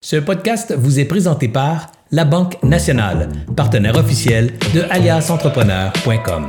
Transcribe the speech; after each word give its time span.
Ce 0.00 0.14
podcast 0.14 0.72
vous 0.78 1.00
est 1.00 1.04
présenté 1.06 1.48
par 1.48 1.88
La 2.12 2.24
Banque 2.24 2.62
Nationale, 2.62 3.30
partenaire 3.56 3.96
officiel 3.96 4.56
de 4.72 4.82
aliasentrepreneur.com. 4.90 6.48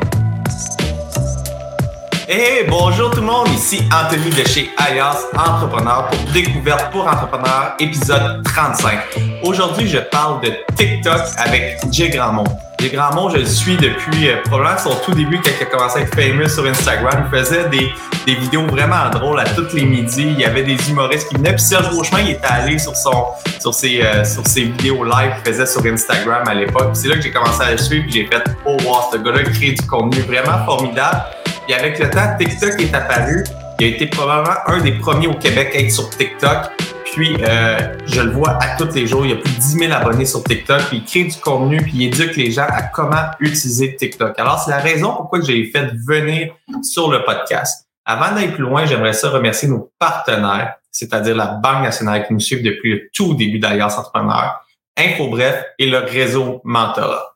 Hey, 2.28 2.68
bonjour 2.70 3.10
tout 3.10 3.22
le 3.22 3.26
monde, 3.26 3.48
ici 3.48 3.82
Anthony 3.92 4.30
de 4.30 4.48
chez 4.48 4.70
Alias 4.78 5.18
Entrepreneur 5.34 6.08
pour 6.12 6.32
Découverte 6.32 6.92
pour 6.92 7.08
Entrepreneurs, 7.08 7.74
épisode 7.80 8.44
35. 8.44 9.00
Aujourd'hui, 9.44 9.88
je 9.88 9.98
parle 9.98 10.42
de 10.42 10.52
TikTok 10.76 11.22
avec 11.38 11.80
Jay 11.92 12.10
Grandmont. 12.10 12.44
Jay 12.80 12.90
Grandmont, 12.90 13.30
je 13.30 13.38
le 13.38 13.46
suis 13.46 13.76
depuis 13.76 14.30
euh, 14.30 14.38
probablement 14.46 14.78
son 14.78 14.96
tout 15.04 15.14
début 15.14 15.38
quand 15.42 15.52
il 15.60 15.64
a 15.64 15.66
commencé 15.66 16.00
à 16.00 16.02
être 16.04 16.16
famous 16.16 16.48
sur 16.48 16.66
Instagram. 16.66 17.28
Il 17.30 17.38
faisait 17.38 17.68
des, 17.68 17.92
des 18.26 18.36
vidéos 18.36 18.66
vraiment 18.68 19.10
drôles 19.12 19.40
à 19.42 19.44
tous 19.44 19.74
les 19.74 19.84
midis. 19.84 20.22
Il 20.22 20.40
y 20.40 20.46
avait 20.46 20.64
des 20.64 20.78
humoristes 20.90 21.28
qui 21.28 21.36
venaient. 21.36 21.56
Puis 21.56 21.64
Serge 21.64 21.90
Beauchemin, 21.90 22.22
il 22.22 22.30
était 22.32 22.48
allé 22.48 22.80
sur, 22.80 22.96
son, 22.96 23.26
sur, 23.60 23.74
ses, 23.74 24.02
euh, 24.02 24.24
sur 24.24 24.48
ses 24.48 24.64
vidéos 24.64 25.04
live 25.04 25.34
qu'il 25.44 25.54
faisait 25.54 25.66
sur 25.66 25.86
Instagram 25.86 26.44
à 26.48 26.54
l'époque. 26.54 26.92
C'est 26.94 27.10
là 27.10 27.16
que 27.16 27.22
j'ai 27.22 27.32
commencé 27.32 27.62
à 27.62 27.72
le 27.72 27.78
suivre 27.78 28.06
et 28.08 28.12
j'ai 28.12 28.26
fait 28.28 28.44
«Oh 28.66 28.78
wow, 28.86 29.12
ce 29.12 29.18
gars-là 29.18 29.44
crée 29.44 29.72
du 29.72 29.86
contenu 29.86 30.22
vraiment 30.22 30.64
formidable». 30.66 31.24
Et 31.68 31.74
avec 31.74 32.00
le 32.00 32.10
temps, 32.10 32.38
TikTok 32.40 32.82
est 32.82 32.96
apparu. 32.96 33.44
Il 33.82 33.86
a 33.86 33.90
été 33.90 34.08
probablement 34.08 34.56
un 34.68 34.80
des 34.80 34.94
premiers 34.94 35.28
au 35.28 35.34
Québec 35.34 35.72
à 35.76 35.80
être 35.80 35.92
sur 35.92 36.10
TikTok. 36.10 36.72
Puis, 37.14 37.36
euh, 37.42 37.98
je 38.06 38.22
le 38.22 38.32
vois 38.32 38.58
à 38.62 38.78
tous 38.78 38.94
les 38.94 39.08
jours. 39.08 39.26
Il 39.26 39.32
y 39.32 39.34
a 39.34 39.38
plus 39.38 39.52
de 39.52 39.60
10 39.60 39.80
000 39.80 39.94
abonnés 39.94 40.26
sur 40.26 40.44
TikTok. 40.44 40.82
Puis, 40.90 40.98
il 40.98 41.04
crée 41.04 41.24
du 41.24 41.38
contenu. 41.38 41.82
Puis, 41.82 41.92
il 41.96 42.04
éduque 42.04 42.36
les 42.36 42.52
gens 42.52 42.68
à 42.68 42.84
comment 42.84 43.32
utiliser 43.40 43.96
TikTok. 43.96 44.38
Alors, 44.38 44.60
c'est 44.60 44.72
la 44.72 44.80
raison 44.80 45.16
pourquoi 45.16 45.42
j'ai 45.42 45.66
fait 45.66 45.92
venir 46.08 46.54
sur 46.84 47.12
le 47.12 47.24
podcast. 47.24 47.88
Avant 48.06 48.34
d'aller 48.34 48.50
plus 48.50 48.64
loin, 48.64 48.86
j'aimerais 48.86 49.14
ça 49.14 49.30
remercier 49.30 49.68
nos 49.68 49.92
partenaires, 50.00 50.76
c'est-à-dire 50.92 51.36
la 51.36 51.48
Banque 51.48 51.84
nationale 51.84 52.26
qui 52.26 52.34
nous 52.34 52.40
suit 52.40 52.62
depuis 52.62 52.94
le 52.94 53.10
tout 53.14 53.34
début 53.34 53.60
d'Alliance 53.60 53.98
Entrepreneur, 53.98 54.60
InfoBref 54.98 55.64
et 55.78 55.88
le 55.88 56.00
réseau 56.00 56.62
Mentorat. 56.64 57.36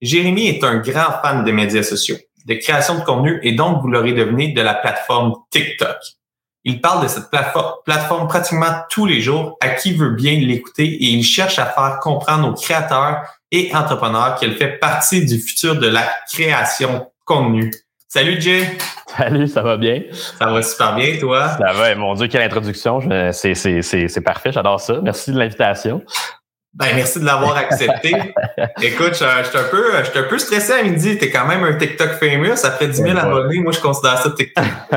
Jérémy 0.00 0.48
est 0.48 0.64
un 0.64 0.76
grand 0.76 1.20
fan 1.22 1.44
des 1.44 1.52
médias 1.52 1.82
sociaux 1.82 2.16
de 2.46 2.54
création 2.54 2.98
de 2.98 3.04
contenu 3.04 3.40
et 3.42 3.52
donc 3.52 3.82
vous 3.82 3.88
l'aurez 3.88 4.12
devenu 4.12 4.52
de 4.52 4.62
la 4.62 4.74
plateforme 4.74 5.34
TikTok. 5.50 5.96
Il 6.68 6.80
parle 6.80 7.04
de 7.04 7.08
cette 7.08 7.30
plateforme 7.30 8.26
pratiquement 8.26 8.66
tous 8.90 9.06
les 9.06 9.20
jours 9.20 9.56
à 9.60 9.68
qui 9.68 9.94
veut 9.94 10.10
bien 10.10 10.32
l'écouter 10.32 10.82
et 10.82 11.10
il 11.10 11.22
cherche 11.22 11.60
à 11.60 11.66
faire 11.66 12.00
comprendre 12.00 12.48
aux 12.48 12.54
créateurs 12.54 13.22
et 13.52 13.70
entrepreneurs 13.72 14.34
qu'elle 14.34 14.56
fait 14.56 14.72
partie 14.80 15.24
du 15.24 15.38
futur 15.38 15.76
de 15.76 15.86
la 15.86 16.02
création 16.28 16.92
de 16.94 17.04
contenu. 17.24 17.72
Salut 18.08 18.40
Jay! 18.40 18.66
Salut, 19.16 19.46
ça 19.46 19.62
va 19.62 19.76
bien? 19.76 20.02
Ça 20.12 20.46
va 20.46 20.60
super 20.60 20.96
bien, 20.96 21.16
toi? 21.20 21.50
Ça 21.50 21.72
va, 21.72 21.94
mon 21.94 22.14
Dieu, 22.14 22.26
quelle 22.26 22.42
introduction. 22.42 23.00
C'est 23.30 24.24
parfait, 24.24 24.50
j'adore 24.50 24.80
ça. 24.80 24.98
Merci 25.00 25.30
de 25.30 25.38
l'invitation. 25.38 26.02
Ben, 26.76 26.88
merci 26.94 27.18
de 27.20 27.24
l'avoir 27.24 27.56
accepté. 27.56 28.10
Écoute, 28.82 29.12
je, 29.12 29.14
suis 29.14 29.24
un 29.24 29.70
peu, 29.70 29.84
je 29.98 30.10
suis 30.10 30.18
un 30.18 30.24
peu 30.24 30.36
stressé 30.36 30.74
à 30.74 30.82
midi. 30.82 31.16
T'es 31.16 31.30
quand 31.30 31.46
même 31.46 31.64
un 31.64 31.72
TikTok 31.72 32.10
famous. 32.20 32.66
Après 32.66 32.88
10 32.88 32.96
000 32.96 33.18
abonnés, 33.18 33.60
moi, 33.60 33.72
je 33.72 33.80
considère 33.80 34.18
ça 34.18 34.30
TikTok. 34.30 34.64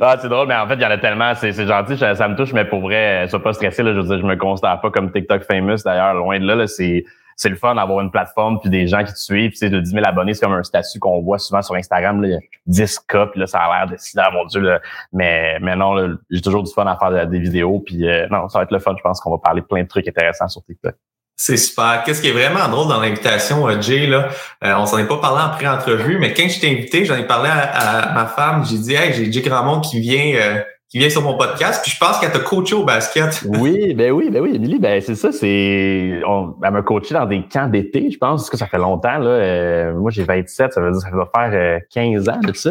ah, 0.00 0.16
c'est 0.20 0.28
drôle, 0.28 0.48
mais 0.48 0.56
en 0.56 0.66
fait, 0.66 0.74
il 0.74 0.80
y 0.80 0.84
en 0.84 0.90
a 0.90 0.98
tellement. 0.98 1.32
C'est, 1.36 1.52
gentil, 1.52 1.96
ça, 1.96 2.28
me 2.28 2.34
touche, 2.34 2.52
mais 2.52 2.64
pour 2.64 2.80
vrai, 2.80 3.28
sois 3.28 3.40
pas 3.40 3.52
stressé. 3.52 3.84
Là, 3.84 3.92
je 3.94 4.00
veux 4.00 4.06
dire, 4.08 4.18
je 4.18 4.26
me 4.26 4.34
considère 4.34 4.80
pas 4.80 4.90
comme 4.90 5.12
TikTok 5.12 5.44
famous. 5.44 5.76
D'ailleurs, 5.84 6.14
loin 6.14 6.40
de 6.40 6.46
là, 6.46 6.56
là 6.56 6.66
c'est, 6.66 7.04
c'est 7.36 7.48
le 7.48 7.56
fun 7.56 7.74
d'avoir 7.74 8.00
une 8.00 8.10
plateforme 8.10 8.60
puis 8.60 8.70
des 8.70 8.86
gens 8.86 9.04
qui 9.04 9.12
te 9.12 9.18
suivent. 9.18 9.50
Puis, 9.50 9.70
de 9.70 9.80
10 9.80 9.90
000 9.90 10.04
abonnés, 10.04 10.34
c'est 10.34 10.44
comme 10.44 10.54
un 10.54 10.62
statut 10.62 10.98
qu'on 10.98 11.20
voit 11.20 11.38
souvent 11.38 11.62
sur 11.62 11.74
Instagram. 11.74 12.22
Là, 12.22 12.38
10 12.66 12.98
cas, 13.08 13.26
puis 13.26 13.40
là, 13.40 13.46
ça 13.46 13.60
a 13.60 13.86
l'air 13.86 13.88
de 13.88 13.96
ah, 14.16 14.30
mon 14.32 14.44
Dieu. 14.46 14.60
Là. 14.60 14.80
Mais, 15.12 15.58
mais 15.60 15.76
non, 15.76 16.16
j'ai 16.30 16.40
toujours 16.40 16.62
du 16.62 16.72
fun 16.72 16.86
à 16.86 16.96
faire 16.96 17.26
des 17.26 17.38
vidéos. 17.38 17.80
Puis 17.80 18.08
euh, 18.08 18.26
non, 18.30 18.48
ça 18.48 18.58
va 18.58 18.64
être 18.64 18.72
le 18.72 18.78
fun. 18.78 18.94
Je 18.96 19.02
pense 19.02 19.20
qu'on 19.20 19.30
va 19.30 19.38
parler 19.38 19.62
plein 19.62 19.82
de 19.82 19.88
trucs 19.88 20.08
intéressants 20.08 20.48
sur 20.48 20.62
TikTok. 20.64 20.94
C'est 21.36 21.56
super. 21.56 22.02
Qu'est-ce 22.04 22.22
qui 22.22 22.28
est 22.28 22.32
vraiment 22.32 22.68
drôle 22.68 22.88
dans 22.88 23.00
l'invitation, 23.00 23.68
euh, 23.68 23.80
Jay, 23.80 24.06
là, 24.06 24.28
euh, 24.62 24.74
on 24.76 24.86
s'en 24.86 24.98
est 24.98 25.08
pas 25.08 25.16
parlé 25.16 25.42
en 25.42 25.50
pré-entrevue, 25.50 26.18
mais 26.18 26.32
quand 26.32 26.48
je 26.48 26.60
t'ai 26.60 26.70
invité, 26.70 27.04
j'en 27.04 27.16
ai 27.16 27.26
parlé 27.26 27.50
à, 27.50 28.12
ma 28.14 28.26
femme, 28.26 28.64
j'ai 28.64 28.78
dit 28.78 28.94
Hey, 28.94 29.12
j'ai 29.12 29.32
Jay 29.32 29.40
Gramont 29.40 29.80
qui 29.80 29.98
vient 29.98 30.36
euh, 30.36 30.62
qui 30.88 30.98
vient 30.98 31.10
sur 31.10 31.22
mon 31.22 31.36
podcast, 31.36 31.82
puis 31.82 31.90
je 31.90 31.98
pense 31.98 32.18
qu'elle 32.18 32.30
t'a 32.30 32.38
coaché 32.38 32.74
au 32.74 32.84
basket. 32.84 33.42
oui, 33.48 33.94
ben 33.94 34.12
oui, 34.12 34.30
ben 34.30 34.40
oui, 34.40 34.52
Émilie, 34.54 34.78
ben 34.78 35.00
c'est 35.00 35.14
ça, 35.14 35.32
c'est. 35.32 35.48
elle 35.48 36.70
m'a 36.70 36.82
coaché 36.82 37.14
dans 37.14 37.26
des 37.26 37.42
camps 37.42 37.66
d'été, 37.66 38.10
je 38.10 38.18
pense, 38.18 38.42
parce 38.42 38.50
que 38.50 38.56
ça 38.56 38.66
fait 38.66 38.78
longtemps. 38.78 39.18
Là. 39.18 39.30
Euh, 39.30 39.94
moi, 39.94 40.10
j'ai 40.10 40.22
27, 40.22 40.72
ça 40.72 40.80
veut 40.80 40.92
dire 40.92 41.00
que 41.00 41.10
ça 41.10 41.16
va 41.16 41.28
faire 41.34 41.80
15 41.92 42.28
euh, 42.28 42.32
ans 42.32 42.38
de 42.40 42.52
ça. 42.52 42.70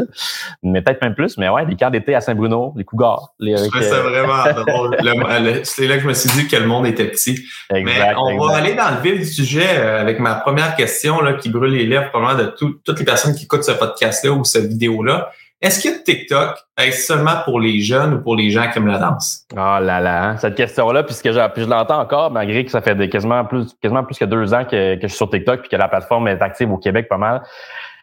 Mais 0.61 0.81
peut-être 0.81 1.01
même 1.01 1.15
plus, 1.15 1.37
mais 1.37 1.49
ouais, 1.49 1.65
des 1.65 1.75
camps 1.75 1.89
d'été 1.89 2.15
à 2.15 2.21
Saint-Bruno, 2.21 2.73
les 2.77 2.85
Cougars. 2.85 3.33
Les, 3.39 3.55
avec, 3.55 3.71
c'est 3.73 3.91
euh, 3.91 4.01
vraiment 4.01 4.63
drôle. 4.67 4.97
c'est 5.63 5.87
là 5.87 5.95
que 5.95 6.03
je 6.03 6.07
me 6.07 6.13
suis 6.13 6.29
dit 6.29 6.47
que 6.47 6.55
le 6.55 6.67
monde 6.67 6.85
était 6.85 7.05
petit. 7.05 7.43
Exact, 7.73 7.83
mais 7.85 8.13
on 8.15 8.45
va 8.45 8.55
aller 8.55 8.75
dans 8.75 8.91
le 8.91 9.01
vif 9.01 9.19
du 9.19 9.25
sujet 9.25 9.67
avec 9.77 10.19
ma 10.19 10.35
première 10.35 10.75
question 10.75 11.19
là, 11.21 11.33
qui 11.33 11.49
brûle 11.49 11.73
les 11.73 11.85
lèvres 11.85 12.09
probablement 12.09 12.41
de 12.41 12.55
toutes 12.55 12.99
les 12.99 13.05
personnes 13.05 13.35
qui 13.35 13.45
écoutent 13.45 13.65
ce 13.65 13.71
podcast-là 13.71 14.31
ou 14.31 14.43
cette 14.43 14.67
vidéo-là. 14.67 15.29
Est-ce 15.63 15.81
que 15.81 16.03
TikTok 16.03 16.57
est 16.77 16.91
seulement 16.91 17.37
pour 17.45 17.57
les 17.57 17.79
jeunes 17.79 18.15
ou 18.15 18.21
pour 18.21 18.35
les 18.35 18.51
gens 18.51 18.69
qui 18.69 18.79
aiment 18.79 18.87
la 18.87 18.97
danse? 18.97 19.45
Oh 19.53 19.55
là 19.55 20.01
là, 20.01 20.23
hein, 20.25 20.37
cette 20.37 20.55
question-là, 20.55 21.03
puisque 21.03 21.31
je, 21.31 21.39
je 21.55 21.63
l'entends 21.63 22.01
encore, 22.01 22.31
malgré 22.31 22.65
que 22.65 22.71
ça 22.71 22.81
fait 22.81 23.07
quasiment 23.07 23.45
plus 23.45 23.73
quasiment 23.81 24.03
plus 24.03 24.17
que 24.17 24.25
deux 24.25 24.53
ans 24.53 24.65
que, 24.65 24.95
que 24.95 25.03
je 25.03 25.07
suis 25.07 25.15
sur 25.15 25.29
TikTok 25.29 25.61
puis 25.61 25.69
que 25.69 25.77
la 25.77 25.87
plateforme 25.87 26.27
est 26.27 26.41
active 26.41 26.69
au 26.69 26.77
Québec 26.77 27.07
pas 27.07 27.17
mal. 27.17 27.43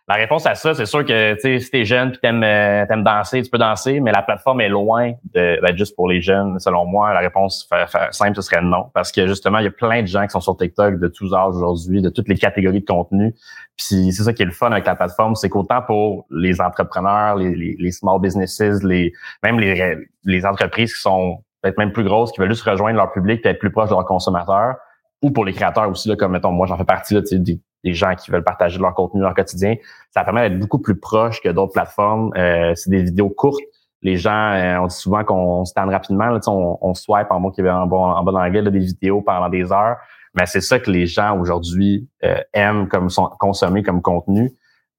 La 0.09 0.17
réponse 0.17 0.45
à 0.45 0.57
ça, 0.57 0.75
c'est 0.75 0.87
sûr 0.87 1.05
que 1.05 1.37
si 1.39 1.71
t'es 1.71 1.85
jeune 1.85 2.11
puis 2.11 2.19
t'aimes 2.21 2.43
euh, 2.43 2.85
aimes 2.91 3.05
danser, 3.05 3.43
tu 3.43 3.51
peux 3.51 3.59
danser, 3.59 4.01
mais 4.01 4.11
la 4.11 4.23
plateforme 4.23 4.61
est 4.61 4.69
loin 4.69 5.13
d'être 5.33 5.77
juste 5.77 5.95
pour 5.95 6.09
les 6.09 6.21
jeunes. 6.21 6.59
Selon 6.59 6.85
moi, 6.85 7.15
la 7.15 7.21
réponse 7.21 7.69
simple, 8.11 8.35
ce 8.35 8.43
serait 8.43 8.61
non. 8.61 8.91
Parce 8.93 9.13
que 9.13 9.29
justement, 9.29 9.59
il 9.59 9.65
y 9.65 9.69
a 9.69 9.71
plein 9.71 10.03
de 10.03 10.09
gens 10.09 10.25
qui 10.25 10.31
sont 10.31 10.41
sur 10.41 10.57
TikTok 10.57 10.99
de 10.99 11.07
tous 11.07 11.33
âges 11.33 11.55
aujourd'hui, 11.55 12.03
de 12.03 12.11
toutes 12.11 12.29
les 12.29 12.37
catégories 12.37 12.81
de 12.81 12.87
contenu. 12.87 13.35
Puis 13.77 14.13
c'est 14.13 14.25
ça 14.25 14.33
qui 14.33 14.43
est 14.43 14.47
le 14.47 14.53
fun 14.53 14.73
avec 14.73 14.85
la 14.85 14.97
plateforme, 14.97 15.37
c'est 15.37 15.49
qu'autant 15.49 15.83
pour 15.83 16.27
les 16.31 16.61
entrepreneurs, 16.61 17.37
les, 17.37 17.77
les, 17.79 17.93
small 17.93 18.21
businesses, 18.21 18.83
les 18.83 19.13
même 19.45 19.61
les, 19.61 19.97
les 20.25 20.45
entreprises 20.45 20.93
qui 20.93 21.01
sont 21.01 21.39
peut-être 21.63 21.79
même 21.79 21.93
plus 21.93 22.05
grosses, 22.05 22.33
qui 22.33 22.41
veulent 22.41 22.51
juste 22.51 22.65
rejoindre 22.65 22.97
leur 22.97 23.13
public, 23.13 23.45
être 23.47 23.59
plus 23.59 23.71
proche 23.71 23.91
de 23.91 23.95
leurs 23.95 24.07
consommateurs, 24.07 24.77
ou 25.23 25.31
pour 25.31 25.45
les 25.45 25.53
créateurs 25.53 25.89
aussi, 25.89 26.09
là, 26.09 26.17
comme 26.17 26.33
mettons, 26.33 26.53
moi 26.53 26.67
j'en 26.67 26.77
fais 26.77 26.85
partie 26.85 27.15
là, 27.15 27.21
des, 27.21 27.61
des 27.85 27.95
gens 27.95 28.15
qui 28.15 28.31
veulent 28.31 28.45
partager 28.45 28.79
leur 28.79 28.95
contenu 28.95 29.21
leur 29.21 29.35
quotidien. 29.35 29.77
Ça 30.11 30.25
permet 30.25 30.49
d'être 30.49 30.59
beaucoup 30.59 30.79
plus 30.79 30.99
proche 30.99 31.41
que 31.41 31.49
d'autres 31.49 31.73
plateformes. 31.73 32.33
Euh, 32.37 32.75
c'est 32.75 32.91
des 32.91 33.03
vidéos 33.03 33.31
courtes. 33.31 33.61
Les 34.03 34.17
gens, 34.17 34.53
euh, 34.53 34.79
on 34.79 34.87
dit 34.87 34.95
souvent 34.95 35.25
qu'on 35.25 35.65
se 35.65 35.75
tente 35.75 35.91
rapidement. 35.91 36.27
Là, 36.27 36.41
on, 36.47 36.79
on 36.81 36.95
swipe 36.95 37.31
en 37.31 37.41
mot 37.41 37.51
qui 37.51 37.63
en 37.63 37.87
bon, 37.87 38.05
en 38.05 38.23
bon 38.25 38.37
anglais 38.37 38.63
des 38.63 38.79
vidéos 38.79 39.21
pendant 39.21 39.49
des 39.49 39.73
heures. 39.73 39.97
Mais 40.35 40.47
c'est 40.47 40.61
ça 40.61 40.79
que 40.79 40.91
les 40.91 41.07
gens 41.07 41.39
aujourd'hui 41.39 42.09
euh, 42.25 42.41
aiment 42.53 42.89
comme 42.89 43.11
sont, 43.11 43.31
consommer 43.39 43.83
comme 43.83 44.01
contenu. 44.01 44.53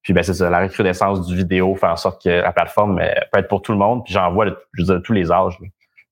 Puis 0.03 0.14
ben 0.14 0.24
c'est 0.24 0.34
ça, 0.34 0.50
la 0.50 0.62
recrudescence 0.62 1.25
du 1.28 1.36
vidéo 1.36 1.75
fait 1.75 1.88
en 1.88 1.96
sorte 1.96 2.24
que 2.24 2.30
la 2.30 2.52
plateforme 2.52 3.00
peut 3.31 3.40
être 3.40 3.47
pour 3.47 3.62
tout 3.62 3.72
le 3.72 3.78
monde. 3.78 4.03
Puis 4.03 4.14
j'en 4.14 4.31
vois 4.31 4.47
je 4.74 4.81
veux 4.81 4.86
dire, 4.86 5.02
tous 5.03 5.14
les 5.14 5.31
âges. 5.31 5.59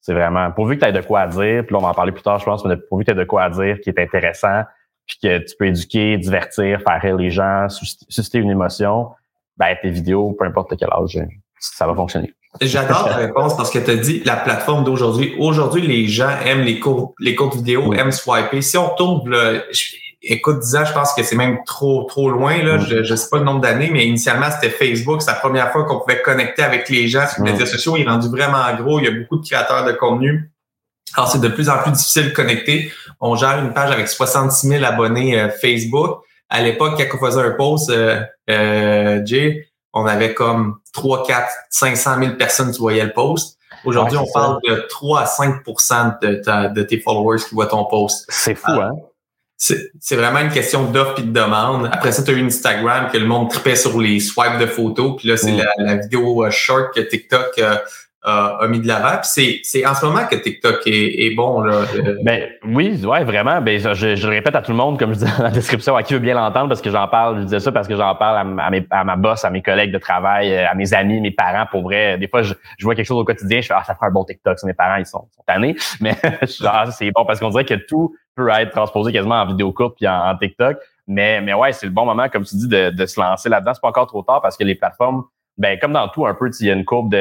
C'est 0.01 0.13
vraiment 0.13 0.51
pourvu 0.51 0.77
que 0.77 0.83
tu 0.83 0.89
aies 0.89 0.93
de 0.93 1.01
quoi 1.01 1.27
dire, 1.27 1.65
puis 1.65 1.73
là, 1.73 1.79
on 1.79 1.81
va 1.81 1.89
en 1.89 1.93
parler 1.93 2.11
plus 2.11 2.21
tard, 2.23 2.39
je 2.39 2.45
pense, 2.45 2.63
mais 2.65 2.77
pourvu 2.77 3.03
que 3.03 3.11
tu 3.11 3.17
aies 3.17 3.19
de 3.19 3.27
quoi 3.27 3.49
dire 3.49 3.79
qui 3.81 3.89
est 3.89 3.99
intéressant, 3.99 4.63
puis 5.09 5.17
que 5.21 5.39
tu 5.39 5.55
peux 5.57 5.67
éduquer, 5.67 6.17
divertir, 6.17 6.79
faire 6.81 7.01
rire 7.01 7.17
les 7.17 7.31
gens, 7.31 7.67
susciter 7.67 8.37
une 8.37 8.51
émotion, 8.51 9.09
ben 9.57 9.75
tes 9.81 9.89
vidéos, 9.89 10.35
peu 10.39 10.45
importe 10.45 10.73
quel 10.77 10.89
âge, 10.93 11.19
ça 11.59 11.87
va 11.87 11.95
fonctionner. 11.95 12.33
J'adore 12.61 13.05
ta 13.05 13.15
réponse 13.15 13.57
parce 13.57 13.69
que 13.69 13.79
tu 13.79 13.91
as 13.91 13.95
dit 13.95 14.21
la 14.23 14.35
plateforme 14.35 14.83
d'aujourd'hui. 14.83 15.35
Aujourd'hui, 15.39 15.81
les 15.85 16.07
gens 16.07 16.29
aiment 16.45 16.61
les 16.61 16.79
courtes, 16.79 17.13
les 17.19 17.35
courtes 17.35 17.55
vidéos, 17.55 17.93
aiment 17.93 18.11
swiper. 18.11 18.61
Si 18.61 18.77
on 18.77 18.89
tourne, 18.95 19.29
là, 19.29 19.61
écoute, 20.21 20.59
10 20.59 20.75
ans, 20.75 20.85
je 20.85 20.93
pense 20.93 21.13
que 21.13 21.23
c'est 21.23 21.35
même 21.35 21.59
trop 21.65 22.03
trop 22.03 22.29
loin. 22.29 22.61
Là. 22.63 22.79
Je 22.79 22.97
ne 22.97 23.15
sais 23.15 23.29
pas 23.29 23.37
le 23.37 23.43
nombre 23.43 23.61
d'années, 23.61 23.89
mais 23.91 24.07
initialement, 24.07 24.47
c'était 24.49 24.69
Facebook. 24.69 25.21
C'est 25.21 25.31
la 25.31 25.37
première 25.37 25.71
fois 25.71 25.85
qu'on 25.85 25.99
pouvait 25.99 26.21
connecter 26.21 26.63
avec 26.63 26.89
les 26.89 27.07
gens 27.07 27.27
sur 27.27 27.43
les 27.43 27.51
médias 27.51 27.67
sociaux. 27.67 27.97
Il 27.97 28.03
est 28.03 28.09
rendu 28.09 28.29
vraiment 28.29 28.63
gros. 28.81 28.99
Il 28.99 29.05
y 29.05 29.07
a 29.07 29.11
beaucoup 29.11 29.37
de 29.37 29.45
créateurs 29.45 29.85
de 29.85 29.91
contenu 29.91 30.51
alors, 31.15 31.31
c'est 31.31 31.41
de 31.41 31.47
plus 31.47 31.69
en 31.69 31.77
plus 31.79 31.91
difficile 31.91 32.29
de 32.29 32.33
connecter. 32.33 32.91
On 33.19 33.35
gère 33.35 33.59
une 33.59 33.73
page 33.73 33.91
avec 33.91 34.07
66 34.07 34.67
000 34.67 34.83
abonnés 34.83 35.39
euh, 35.39 35.49
Facebook. 35.49 36.21
À 36.49 36.61
l'époque, 36.61 36.97
quand 36.97 37.17
on 37.17 37.25
faisait 37.25 37.41
un 37.41 37.51
post, 37.51 37.89
euh, 37.89 38.21
euh, 38.49 39.21
Jay, 39.25 39.67
on 39.93 40.05
avait 40.05 40.33
comme 40.33 40.77
3, 40.93 41.25
4, 41.25 41.47
500 41.69 42.19
000 42.19 42.35
personnes 42.35 42.71
qui 42.71 42.79
voyaient 42.79 43.05
le 43.05 43.13
post. 43.13 43.57
Aujourd'hui, 43.85 44.17
on 44.17 44.27
parle 44.33 44.59
de 44.67 44.85
3 44.89 45.21
à 45.21 45.25
5 45.25 45.63
de, 46.21 46.73
de 46.73 46.83
tes 46.83 46.99
followers 46.99 47.39
qui 47.47 47.55
voient 47.55 47.67
ton 47.67 47.85
post. 47.85 48.25
C'est 48.29 48.55
fou, 48.55 48.71
hein? 48.71 48.93
C'est 49.57 50.15
vraiment 50.15 50.39
une 50.39 50.51
question 50.51 50.85
d'offre 50.89 51.19
et 51.19 51.23
de 51.23 51.31
demande. 51.31 51.89
Après 51.91 52.13
ça, 52.13 52.23
tu 52.23 52.31
as 52.31 52.33
eu 52.33 52.45
Instagram 52.45 53.09
que 53.11 53.17
le 53.17 53.25
monde 53.25 53.49
tripait 53.49 53.75
sur 53.75 53.99
les 53.99 54.21
swipes 54.21 54.57
de 54.57 54.65
photos. 54.65 55.17
Puis 55.17 55.27
là, 55.27 55.35
c'est 55.35 55.51
mm. 55.51 55.63
la, 55.79 55.95
vidéo 55.97 56.49
short 56.49 56.93
que 56.95 57.01
TikTok 57.01 57.59
a 58.23 58.67
mis 58.67 58.79
de 58.79 58.87
l'avant. 58.87 59.19
Puis 59.21 59.61
c'est 59.63 59.85
en 59.85 59.93
ce 59.93 60.05
moment 60.05 60.25
que 60.29 60.35
TikTok 60.35 60.81
est, 60.85 61.35
bon. 61.35 61.61
Là, 61.61 61.83
Ben, 62.23 62.49
oui, 62.65 63.03
ouais, 63.05 63.23
vraiment. 63.23 63.61
Ben, 63.61 63.79
je, 63.79 64.15
je, 64.15 64.27
le 64.27 64.33
répète 64.33 64.55
à 64.55 64.61
tout 64.61 64.71
le 64.71 64.77
monde, 64.77 64.99
comme 64.99 65.13
je 65.13 65.19
dis 65.19 65.25
dans 65.37 65.43
la 65.43 65.51
description, 65.51 65.95
à 65.95 66.03
qui 66.03 66.13
veut 66.13 66.19
bien 66.19 66.33
l'entendre, 66.33 66.67
parce 66.67 66.81
que 66.81 66.89
j'en 66.89 67.07
parle, 67.07 67.39
je 67.39 67.43
disais 67.43 67.59
ça 67.59 67.71
parce 67.71 67.87
que 67.87 67.95
j'en 67.95 68.15
parle 68.15 68.59
à, 68.59 68.69
mes, 68.69 68.85
à, 68.89 69.03
ma 69.03 69.15
boss, 69.15 69.45
à 69.45 69.49
mes 69.49 69.61
collègues 69.61 69.91
de 69.91 69.97
travail, 69.97 70.55
à 70.57 70.73
mes 70.75 70.93
amis, 70.93 71.21
mes 71.21 71.31
parents, 71.31 71.65
pour 71.71 71.83
vrai. 71.83 72.17
Des 72.17 72.27
fois, 72.27 72.41
je, 72.41 72.53
je 72.77 72.85
vois 72.85 72.95
quelque 72.95 73.07
chose 73.07 73.19
au 73.19 73.25
quotidien, 73.25 73.61
je 73.61 73.67
fais 73.67 73.73
Ah, 73.75 73.83
ça 73.85 73.95
fait 73.95 74.05
un 74.05 74.11
bon 74.11 74.25
TikTok. 74.25 74.57
Mes 74.63 74.73
parents, 74.73 74.97
ils 74.97 75.05
sont, 75.05 75.27
sont 75.35 75.43
tannés. 75.47 75.75
Mais 76.01 76.15
ah, 76.65 76.85
c'est 76.91 77.11
bon 77.11 77.25
parce 77.25 77.39
qu'on 77.39 77.49
dirait 77.49 77.65
que 77.65 77.75
tout 77.75 78.15
peut 78.35 78.49
être 78.49 78.71
transposé 78.71 79.11
quasiment 79.11 79.41
en 79.41 79.45
vidéo 79.45 79.71
courte 79.71 79.95
puis 79.97 80.07
en, 80.07 80.35
TikTok. 80.37 80.77
Mais, 81.07 81.41
mais 81.41 81.53
ouais, 81.53 81.71
c'est 81.71 81.87
le 81.87 81.91
bon 81.91 82.05
moment, 82.05 82.29
comme 82.29 82.43
tu 82.43 82.55
dis, 82.55 82.67
de, 82.67 82.91
de 82.91 83.05
se 83.05 83.19
lancer 83.19 83.49
là-dedans. 83.49 83.73
C'est 83.73 83.81
pas 83.81 83.87
encore 83.87 84.07
trop 84.07 84.21
tard 84.21 84.41
parce 84.41 84.57
que 84.57 84.63
les 84.63 84.75
plateformes 84.75 85.23
ben 85.59 85.77
comme 85.77 85.91
dans 85.91 86.07
tout 86.07 86.25
un 86.25 86.33
peu, 86.33 86.49
il 86.59 86.67
y 86.67 86.71
a 86.71 86.73
une 86.73 86.85
courbe 86.85 87.13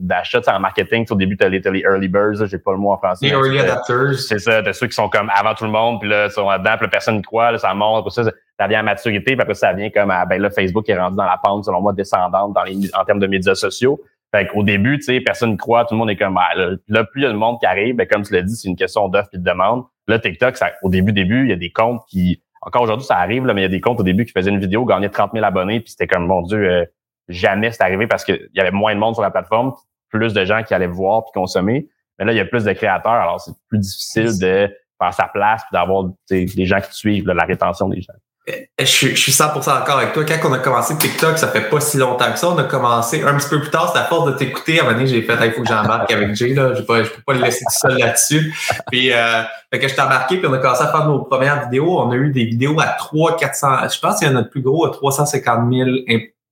d'achat 0.00 0.40
en 0.46 0.60
marketing. 0.60 1.04
Au 1.10 1.16
début, 1.16 1.36
tu 1.36 1.44
as 1.44 1.48
les, 1.48 1.60
early 1.80 2.08
birds, 2.08 2.46
j'ai 2.46 2.58
pas 2.58 2.72
le 2.72 2.78
mot 2.78 2.92
en 2.92 2.96
français. 2.96 3.26
Les 3.26 3.32
early 3.32 3.58
adapters. 3.58 4.14
C'est 4.18 4.38
ça, 4.38 4.62
t'as 4.62 4.72
ceux 4.72 4.86
qui 4.86 4.94
sont 4.94 5.08
comme 5.08 5.28
avant 5.34 5.54
tout 5.54 5.64
le 5.64 5.70
monde, 5.70 5.98
puis 6.00 6.08
là, 6.08 6.26
ils 6.26 6.30
sont 6.30 6.48
là-dedans, 6.48 6.76
puis 6.78 6.88
personne 6.88 7.16
ne 7.16 7.22
croit, 7.22 7.50
là, 7.50 7.58
ça 7.58 7.74
monte, 7.74 8.08
ça, 8.10 8.22
ça 8.24 8.66
vient 8.68 8.80
à 8.80 8.82
maturité, 8.84 9.32
puis 9.32 9.42
après 9.42 9.54
ça 9.54 9.72
vient 9.72 9.90
comme 9.90 10.12
à, 10.12 10.24
ben 10.24 10.40
là, 10.40 10.48
Facebook 10.50 10.88
est 10.88 10.96
rendu 10.96 11.16
dans 11.16 11.24
la 11.24 11.38
pente, 11.42 11.64
selon 11.64 11.80
moi, 11.80 11.92
descendante 11.92 12.52
dans 12.52 12.62
les, 12.62 12.88
en 12.94 13.04
termes 13.04 13.20
de 13.20 13.26
médias 13.26 13.56
sociaux. 13.56 14.00
Fait 14.34 14.46
qu'au 14.46 14.62
début, 14.62 14.98
tu 14.98 15.04
sais, 15.04 15.20
personne 15.20 15.52
ne 15.52 15.56
croit, 15.56 15.84
tout 15.84 15.94
le 15.94 15.98
monde 15.98 16.10
est 16.10 16.16
comme, 16.16 16.38
ah, 16.38 16.54
là, 16.56 17.04
plus 17.04 17.22
il 17.22 17.24
y 17.24 17.26
a 17.26 17.32
de 17.32 17.36
monde 17.36 17.58
qui 17.58 17.66
arrive, 17.66 17.96
ben, 17.96 18.06
comme 18.06 18.22
tu 18.22 18.32
l'as 18.32 18.42
dit, 18.42 18.54
c'est 18.54 18.68
une 18.68 18.76
question 18.76 19.08
d'offre 19.08 19.28
et 19.32 19.38
de 19.38 19.42
demande. 19.42 19.84
Là, 20.06 20.18
TikTok, 20.18 20.56
ça, 20.56 20.70
au 20.82 20.88
début, 20.88 21.12
début, 21.12 21.44
il 21.44 21.50
y 21.50 21.52
a 21.52 21.56
des 21.56 21.70
comptes 21.70 22.00
qui, 22.08 22.42
encore 22.62 22.82
aujourd'hui, 22.82 23.04
ça 23.04 23.18
arrive, 23.18 23.44
là, 23.44 23.52
mais 23.52 23.62
il 23.62 23.64
y 23.64 23.66
a 23.66 23.70
des 23.70 23.80
comptes 23.80 24.00
au 24.00 24.04
début 24.04 24.24
qui 24.24 24.32
faisaient 24.32 24.50
une 24.50 24.60
vidéo, 24.60 24.84
gagnaient 24.84 25.10
30 25.10 25.32
000 25.34 25.44
abonnés, 25.44 25.80
puis 25.80 25.90
c'était 25.90 26.06
comme, 26.06 26.26
mon 26.26 26.42
Dieu, 26.42 26.58
euh, 26.58 26.84
jamais 27.28 27.72
c'est 27.72 27.82
arrivé 27.82 28.06
parce 28.06 28.24
qu'il 28.24 28.48
y 28.54 28.60
avait 28.60 28.70
moins 28.70 28.94
de 28.94 29.00
monde 29.00 29.14
sur 29.14 29.22
la 29.22 29.30
plateforme, 29.30 29.72
plus 30.08 30.32
de 30.32 30.44
gens 30.44 30.62
qui 30.62 30.74
allaient 30.74 30.86
voir 30.86 31.24
puis 31.24 31.32
consommer. 31.34 31.88
Mais 32.18 32.24
là, 32.24 32.32
il 32.32 32.36
y 32.36 32.40
a 32.40 32.44
plus 32.44 32.64
de 32.64 32.72
créateurs, 32.72 33.12
alors 33.12 33.40
c'est 33.40 33.52
plus 33.68 33.78
difficile 33.78 34.38
de 34.38 34.70
faire 35.00 35.14
sa 35.14 35.28
place 35.28 35.62
puis 35.62 35.72
d'avoir 35.72 36.04
des 36.30 36.66
gens 36.66 36.80
qui 36.80 36.90
te 36.90 36.94
suivent, 36.94 37.26
la 37.26 37.44
rétention 37.44 37.88
des 37.88 38.00
gens. 38.00 38.12
Eh, 38.48 38.68
je 38.80 38.84
suis, 38.86 39.10
je 39.10 39.20
suis 39.20 39.32
100% 39.32 39.64
d'accord 39.66 39.98
avec 39.98 40.12
toi. 40.12 40.24
Quand 40.24 40.50
on 40.50 40.52
a 40.52 40.58
commencé 40.58 40.98
TikTok, 40.98 41.38
ça 41.38 41.46
fait 41.46 41.68
pas 41.68 41.78
si 41.78 41.96
longtemps 41.96 42.32
que 42.32 42.38
ça. 42.38 42.48
On 42.48 42.58
a 42.58 42.64
commencé 42.64 43.22
un 43.22 43.36
petit 43.36 43.48
peu 43.48 43.60
plus 43.60 43.70
tard. 43.70 43.92
C'est 43.92 44.00
à 44.00 44.04
force 44.04 44.32
de 44.32 44.36
t'écouter. 44.36 44.80
À 44.80 44.82
un 44.82 44.86
moment 44.86 44.98
donné, 44.98 45.08
j'ai 45.08 45.22
fait, 45.22 45.34
il 45.46 45.52
faut 45.52 45.62
que 45.62 45.68
j'embarque 45.68 46.10
avec 46.10 46.34
Jay, 46.34 46.52
là. 46.52 46.74
Je 46.74 46.82
peux, 46.82 47.04
peux 47.04 47.22
pas 47.24 47.34
le 47.34 47.40
laisser 47.40 47.64
tout 47.64 47.88
seul 47.88 47.98
là-dessus. 47.98 48.52
Puis, 48.90 49.12
euh, 49.12 49.42
fait 49.72 49.78
que 49.78 49.86
je 49.86 49.94
t'ai 49.94 50.00
embarqué, 50.00 50.38
puis 50.38 50.46
on 50.48 50.52
a 50.54 50.58
commencé 50.58 50.82
à 50.82 50.88
faire 50.88 51.06
nos 51.06 51.20
premières 51.20 51.62
vidéos. 51.64 52.00
On 52.00 52.10
a 52.10 52.16
eu 52.16 52.32
des 52.32 52.44
vidéos 52.44 52.80
à 52.80 52.86
3, 52.86 53.36
400, 53.36 53.88
je 53.94 54.00
pense 54.00 54.18
qu'il 54.18 54.26
y 54.26 54.30
en 54.30 54.34
a 54.34 54.38
notre 54.38 54.50
plus 54.50 54.62
gros 54.62 54.86
à 54.86 54.90
350 54.90 55.72
000 55.72 55.88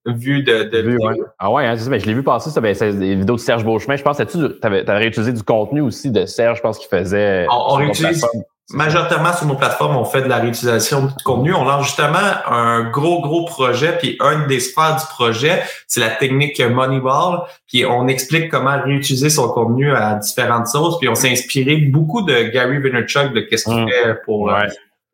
vues 0.05 0.43
de, 0.43 0.63
de 0.63 0.77
vidéos. 0.79 1.25
Ah 1.39 1.51
ouais, 1.51 1.65
hein, 1.65 1.75
je 1.75 1.89
l'ai 1.89 2.13
vu 2.13 2.23
passer, 2.23 2.49
ça, 2.49 2.61
ben, 2.61 2.73
c'est 2.73 2.93
des 2.93 3.15
vidéos 3.15 3.35
de 3.35 3.39
Serge 3.39 3.63
Beauchemin. 3.63 3.95
Je 3.95 4.03
pense 4.03 4.17
que 4.17 4.23
tu 4.23 4.37
avais, 4.63 4.89
avais 4.89 4.99
réutilisé 4.99 5.33
du 5.33 5.43
contenu 5.43 5.81
aussi 5.81 6.11
de 6.11 6.25
Serge, 6.25 6.57
je 6.57 6.61
pense 6.61 6.79
qu'il 6.79 6.89
faisait. 6.89 7.45
On, 7.49 7.73
on 7.73 7.75
réutilise, 7.75 8.25
Majoritairement 8.73 9.33
sur 9.33 9.47
nos 9.47 9.55
plateformes, 9.55 9.97
on 9.97 10.05
fait 10.05 10.21
de 10.21 10.29
la 10.29 10.37
réutilisation 10.37 11.03
de 11.03 11.11
contenu. 11.25 11.53
On 11.53 11.65
lance 11.65 11.87
justement 11.87 12.17
un 12.47 12.89
gros, 12.89 13.21
gros 13.21 13.45
projet, 13.45 13.97
puis 13.97 14.17
un 14.21 14.47
des 14.47 14.59
sphères 14.59 14.95
du 14.95 15.05
projet, 15.07 15.61
c'est 15.87 15.99
la 15.99 16.09
technique 16.09 16.61
Moneyball, 16.61 17.41
puis 17.67 17.85
on 17.85 18.07
explique 18.07 18.49
comment 18.49 18.81
réutiliser 18.81 19.29
son 19.29 19.49
contenu 19.49 19.93
à 19.93 20.15
différentes 20.15 20.67
sources, 20.67 20.99
puis 20.99 21.09
on 21.09 21.15
s'est 21.15 21.31
inspiré 21.31 21.75
beaucoup 21.77 22.21
de 22.21 22.43
Gary 22.43 22.77
Vaynerchuk, 22.77 23.33
de 23.33 23.41
qu'est-ce 23.41 23.65
qu'il 23.65 23.83
mmh. 23.83 23.89
fait 23.89 24.15
pour, 24.23 24.49
euh, 24.49 24.61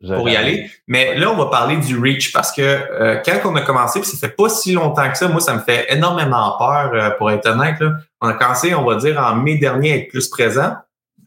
pour 0.06 0.28
y 0.28 0.36
aller. 0.36 0.70
Mais 0.86 1.16
là, 1.16 1.32
on 1.32 1.36
va 1.36 1.46
parler 1.46 1.76
du 1.76 1.98
reach 1.98 2.32
parce 2.32 2.52
que 2.52 2.62
euh, 2.62 3.20
quand 3.24 3.50
on 3.50 3.56
a 3.56 3.62
commencé, 3.62 4.00
puis 4.00 4.08
ça 4.08 4.16
fait 4.16 4.34
pas 4.34 4.48
si 4.48 4.72
longtemps 4.72 5.10
que 5.10 5.18
ça, 5.18 5.28
moi, 5.28 5.40
ça 5.40 5.54
me 5.54 5.60
fait 5.60 5.86
énormément 5.92 6.56
peur, 6.58 6.92
euh, 6.94 7.10
pour 7.10 7.30
être 7.30 7.48
honnête. 7.48 7.80
Là. 7.80 7.94
On 8.20 8.28
a 8.28 8.34
commencé, 8.34 8.74
on 8.74 8.84
va 8.84 8.96
dire, 8.96 9.20
en 9.20 9.34
mai 9.34 9.56
dernier 9.56 9.92
à 9.92 9.96
être 9.96 10.08
plus 10.08 10.28
présent. 10.28 10.76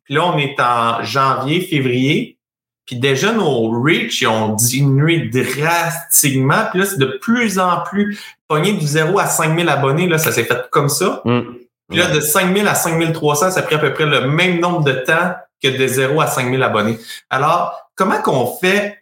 Puis 0.06 0.16
là, 0.16 0.26
on 0.26 0.38
est 0.38 0.60
en 0.60 1.04
janvier, 1.04 1.62
février. 1.62 2.38
Puis 2.86 2.96
déjà, 2.98 3.34
nos 3.34 3.70
reach, 3.82 4.22
ils 4.22 4.28
ont 4.28 4.54
diminué 4.54 5.30
drastiquement. 5.30 6.66
Puis 6.72 6.80
là, 6.80 6.86
c'est 6.86 7.00
de 7.00 7.18
plus 7.22 7.60
en 7.60 7.82
plus 7.82 8.20
pogné 8.48 8.74
du 8.74 8.86
0 8.86 9.20
à 9.20 9.28
5000 9.28 9.68
abonnés. 9.70 10.08
Là, 10.08 10.18
ça 10.18 10.32
s'est 10.32 10.44
fait 10.44 10.70
comme 10.72 10.90
ça. 10.90 11.22
Mm. 11.26 11.42
Puis 11.90 12.00
là, 12.00 12.08
de 12.10 12.22
5000 12.22 12.68
à 12.68 12.76
5300, 12.76 13.52
ça 13.52 13.60
a 13.60 13.64
pris 13.64 13.76
à 13.76 13.80
peu 13.80 13.94
près 13.94 14.06
le 14.06 14.28
même 14.28 14.60
nombre 14.60 14.84
de 14.84 14.94
temps 14.94 15.36
que 15.62 15.68
de 15.68 15.88
0 15.88 16.20
à 16.22 16.28
5000 16.28 16.62
abonnés. 16.64 16.98
Alors, 17.30 17.90
comment 17.96 18.22
qu'on 18.22 18.48
fait 18.48 18.98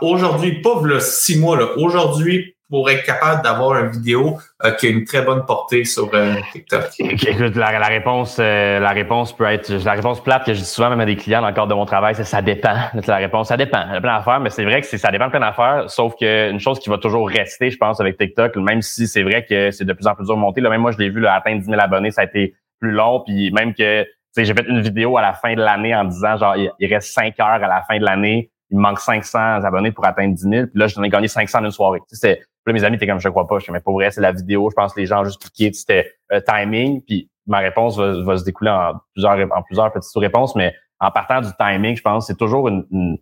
aujourd'hui, 0.00 0.60
pas 0.60 0.80
le 0.82 1.00
six 1.00 1.38
mois, 1.38 1.58
aujourd'hui, 1.76 2.56
pour 2.68 2.90
être 2.90 3.04
capable 3.04 3.42
d'avoir 3.42 3.78
une 3.78 3.90
vidéo 3.90 4.38
euh, 4.64 4.72
qui 4.72 4.88
a 4.88 4.90
une 4.90 5.04
très 5.04 5.22
bonne 5.22 5.44
portée 5.46 5.84
sur 5.84 6.10
euh, 6.14 6.34
TikTok? 6.52 6.88
Écoute, 6.98 7.54
la, 7.54 7.86
réponse, 7.86 8.38
euh, 8.40 8.80
la 8.80 8.90
réponse 8.90 9.34
peut 9.36 9.44
être, 9.44 9.70
la 9.70 9.92
réponse 9.92 10.22
plate 10.22 10.44
que 10.44 10.52
je 10.52 10.60
dis 10.60 10.66
souvent 10.66 10.90
même 10.90 11.00
à 11.00 11.06
des 11.06 11.16
clients 11.16 11.42
dans 11.42 11.48
le 11.48 11.54
cadre 11.54 11.68
de 11.68 11.74
mon 11.74 11.86
travail, 11.86 12.14
c'est 12.14 12.24
ça 12.24 12.42
dépend. 12.42 12.74
La 13.06 13.16
réponse, 13.16 13.48
ça 13.48 13.56
dépend. 13.56 13.84
Il 13.88 13.94
y 13.94 13.96
a 13.96 14.00
plein 14.00 14.16
d'affaires, 14.16 14.40
mais 14.40 14.50
c'est 14.50 14.64
vrai 14.64 14.80
que 14.80 14.86
ça 14.86 15.10
dépend 15.10 15.26
de 15.26 15.30
plein 15.30 15.40
d'affaires. 15.40 15.84
Sauf 15.88 16.16
qu'une 16.16 16.58
chose 16.58 16.80
qui 16.80 16.90
va 16.90 16.98
toujours 16.98 17.28
rester, 17.28 17.70
je 17.70 17.76
pense, 17.76 18.00
avec 18.00 18.18
TikTok, 18.18 18.56
même 18.56 18.82
si 18.82 19.06
c'est 19.06 19.22
vrai 19.22 19.44
que 19.44 19.70
c'est 19.70 19.84
de 19.84 19.92
plus 19.92 20.06
en 20.06 20.14
plus 20.14 20.26
dur 20.26 20.36
de. 20.36 20.60
Là, 20.60 20.70
même 20.70 20.80
moi, 20.80 20.90
je 20.90 20.98
l'ai 20.98 21.08
vu 21.08 21.20
là, 21.20 21.34
atteindre 21.34 21.60
10 21.60 21.66
000 21.66 21.80
abonnés, 21.80 22.10
ça 22.10 22.22
a 22.22 22.24
été 22.24 22.54
plus 22.80 22.90
long. 22.90 23.22
Puis 23.24 23.52
même 23.52 23.74
que 23.74 24.04
j'ai 24.44 24.54
fait 24.54 24.66
une 24.68 24.80
vidéo 24.80 25.16
à 25.16 25.22
la 25.22 25.32
fin 25.32 25.54
de 25.54 25.60
l'année 25.60 25.94
en 25.94 26.04
disant 26.04 26.36
genre 26.36 26.56
il 26.56 26.94
reste 26.94 27.12
5 27.12 27.38
heures 27.40 27.46
à 27.46 27.58
la 27.58 27.82
fin 27.82 27.98
de 27.98 28.04
l'année 28.04 28.50
il 28.70 28.76
me 28.76 28.82
manque 28.82 29.00
500 29.00 29.38
abonnés 29.64 29.92
pour 29.92 30.04
atteindre 30.06 30.34
10 30.34 30.40
000. 30.40 30.66
Puis 30.66 30.78
là, 30.78 30.86
j'en 30.88 31.02
ai 31.02 31.08
gagné 31.08 31.28
500 31.28 31.64
une 31.64 31.70
soirée. 31.70 32.00
Sais, 32.08 32.40
là, 32.66 32.72
mes 32.72 32.84
amis 32.84 32.96
étaient 32.96 33.06
comme, 33.06 33.20
je 33.20 33.28
crois 33.28 33.46
pas. 33.46 33.58
Je 33.58 33.70
mais 33.70 33.80
pour 33.80 33.94
vrai, 33.94 34.10
c'est 34.10 34.20
la 34.20 34.32
vidéo. 34.32 34.68
Je 34.70 34.74
pense 34.74 34.94
que 34.94 35.00
les 35.00 35.06
gens 35.06 35.20
ont 35.20 35.24
juste 35.24 35.40
cliqué. 35.40 35.72
C'était 35.72 36.12
euh, 36.32 36.40
timing. 36.40 37.02
Puis 37.02 37.30
ma 37.46 37.58
réponse 37.58 37.96
va, 37.96 38.36
se 38.36 38.44
découler 38.44 38.70
en 38.70 38.94
plusieurs, 39.14 39.38
en 39.56 39.62
plusieurs 39.62 39.92
petites 39.92 40.16
réponses. 40.16 40.56
Mais 40.56 40.74
en 40.98 41.10
partant 41.10 41.40
du 41.40 41.50
timing, 41.58 41.96
je 41.96 42.02
pense 42.02 42.26
c'est 42.26 42.36
toujours 42.36 42.68
une, 42.68 42.86
une 42.90 43.18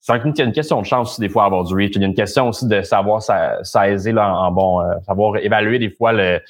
c'est 0.00 0.14
une, 0.24 0.52
question 0.52 0.80
de 0.80 0.86
chance 0.86 1.10
aussi 1.10 1.20
des 1.20 1.28
fois 1.28 1.42
à 1.42 1.46
avoir 1.46 1.64
du 1.64 1.74
reach. 1.74 1.96
Il 1.96 2.02
y 2.02 2.04
a 2.04 2.08
une 2.08 2.14
question 2.14 2.48
aussi 2.48 2.66
de 2.66 2.82
savoir 2.82 3.22
saisir 3.62 4.14
là, 4.14 4.32
en, 4.32 4.52
bon, 4.52 4.80
euh, 4.80 4.94
savoir 5.06 5.36
évaluer 5.36 5.78
des 5.78 5.90
fois 5.90 6.12
le, 6.12 6.40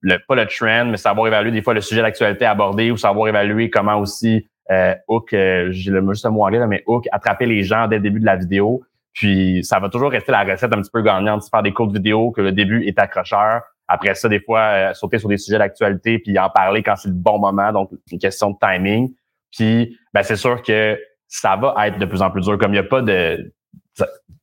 le, 0.00 0.18
pas 0.26 0.34
le 0.34 0.46
trend, 0.46 0.86
mais 0.86 0.96
savoir 0.96 1.26
évaluer 1.26 1.50
des 1.50 1.62
fois 1.62 1.74
le 1.74 1.80
sujet 1.80 2.02
d'actualité 2.02 2.46
abordé 2.46 2.90
ou 2.90 2.96
savoir 2.96 3.28
évaluer 3.28 3.70
comment 3.70 3.96
aussi 3.96 4.46
euh, 4.70 4.94
Hook, 5.08 5.32
euh, 5.32 5.68
j'ai 5.70 5.90
le 5.90 6.04
juste 6.08 6.26
mot 6.26 6.44
anglais, 6.44 6.66
mais 6.66 6.82
Hook, 6.86 7.06
attraper 7.12 7.46
les 7.46 7.62
gens 7.62 7.86
dès 7.86 7.96
le 7.96 8.02
début 8.02 8.20
de 8.20 8.26
la 8.26 8.36
vidéo. 8.36 8.82
Puis 9.12 9.64
ça 9.64 9.78
va 9.78 9.88
toujours 9.88 10.10
rester 10.10 10.32
la 10.32 10.44
recette 10.44 10.72
un 10.72 10.82
petit 10.82 10.90
peu 10.92 11.02
gagnante, 11.02 11.42
faire 11.50 11.62
des 11.62 11.72
courtes 11.72 11.92
vidéos, 11.92 12.30
que 12.32 12.40
le 12.40 12.52
début 12.52 12.84
est 12.86 12.98
accrocheur. 12.98 13.62
Après 13.88 14.14
ça, 14.14 14.28
des 14.28 14.40
fois, 14.40 14.60
euh, 14.60 14.94
sauter 14.94 15.18
sur 15.18 15.28
des 15.28 15.38
sujets 15.38 15.58
d'actualité, 15.58 16.18
puis 16.18 16.38
en 16.38 16.50
parler 16.50 16.82
quand 16.82 16.96
c'est 16.96 17.08
le 17.08 17.14
bon 17.14 17.38
moment, 17.38 17.72
donc 17.72 17.90
une 18.10 18.18
question 18.18 18.50
de 18.50 18.56
timing. 18.60 19.14
Puis 19.52 19.96
ben, 20.12 20.22
c'est 20.22 20.36
sûr 20.36 20.60
que 20.62 20.98
ça 21.28 21.56
va 21.56 21.74
être 21.86 21.98
de 21.98 22.06
plus 22.06 22.22
en 22.22 22.30
plus 22.30 22.42
dur. 22.42 22.58
Comme 22.58 22.72
il 22.72 22.80
n'y 22.80 22.86
a 22.86 22.88
pas 22.88 23.02
de. 23.02 23.52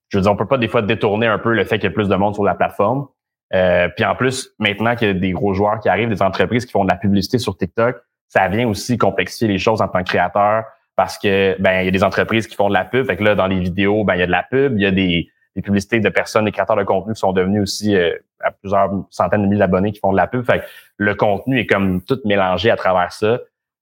Je 0.09 0.17
veux 0.17 0.21
dire, 0.21 0.31
on 0.31 0.35
peut 0.35 0.47
pas 0.47 0.57
des 0.57 0.67
fois 0.67 0.81
détourner 0.81 1.27
un 1.27 1.39
peu 1.39 1.53
le 1.53 1.63
fait 1.63 1.79
qu'il 1.79 1.89
y 1.89 1.91
a 1.91 1.95
plus 1.95 2.07
de 2.07 2.15
monde 2.15 2.35
sur 2.35 2.43
la 2.43 2.55
plateforme. 2.55 3.07
Euh, 3.53 3.87
puis 3.95 4.05
en 4.05 4.15
plus, 4.15 4.51
maintenant 4.59 4.95
qu'il 4.95 5.07
y 5.07 5.11
a 5.11 5.13
des 5.13 5.31
gros 5.31 5.53
joueurs 5.53 5.79
qui 5.79 5.89
arrivent, 5.89 6.09
des 6.09 6.21
entreprises 6.21 6.65
qui 6.65 6.71
font 6.71 6.85
de 6.85 6.89
la 6.89 6.97
publicité 6.97 7.37
sur 7.37 7.57
TikTok, 7.57 7.97
ça 8.27 8.47
vient 8.47 8.67
aussi 8.67 8.97
complexifier 8.97 9.47
les 9.47 9.59
choses 9.59 9.81
en 9.81 9.87
tant 9.87 9.99
que 9.99 10.09
créateur 10.09 10.63
parce 10.95 11.17
que 11.17 11.55
ben 11.59 11.81
il 11.81 11.85
y 11.85 11.87
a 11.87 11.91
des 11.91 12.03
entreprises 12.03 12.47
qui 12.47 12.55
font 12.55 12.69
de 12.69 12.73
la 12.73 12.85
pub. 12.85 13.05
Fait 13.05 13.17
que 13.17 13.23
là, 13.23 13.35
dans 13.35 13.47
les 13.47 13.59
vidéos, 13.59 14.03
ben 14.03 14.15
il 14.15 14.19
y 14.19 14.23
a 14.23 14.25
de 14.25 14.31
la 14.31 14.43
pub, 14.43 14.77
il 14.77 14.81
y 14.81 14.85
a 14.85 14.91
des, 14.91 15.29
publicités 15.63 15.99
de 15.99 16.09
personnes, 16.09 16.45
des 16.45 16.51
créateurs 16.51 16.75
de 16.75 16.83
contenu 16.83 17.13
qui 17.13 17.19
sont 17.19 17.31
devenus 17.31 17.61
aussi 17.61 17.95
euh, 17.95 18.15
à 18.39 18.51
plusieurs 18.51 18.89
centaines 19.11 19.43
de 19.43 19.47
milliers 19.47 19.59
d'abonnés 19.59 19.91
qui 19.91 19.99
font 19.99 20.11
de 20.11 20.17
la 20.17 20.25
pub. 20.25 20.43
Fait 20.45 20.59
que 20.59 20.65
le 20.97 21.13
contenu 21.13 21.59
est 21.59 21.67
comme 21.67 22.03
tout 22.03 22.19
mélangé 22.25 22.71
à 22.71 22.75
travers 22.75 23.11
ça. 23.11 23.39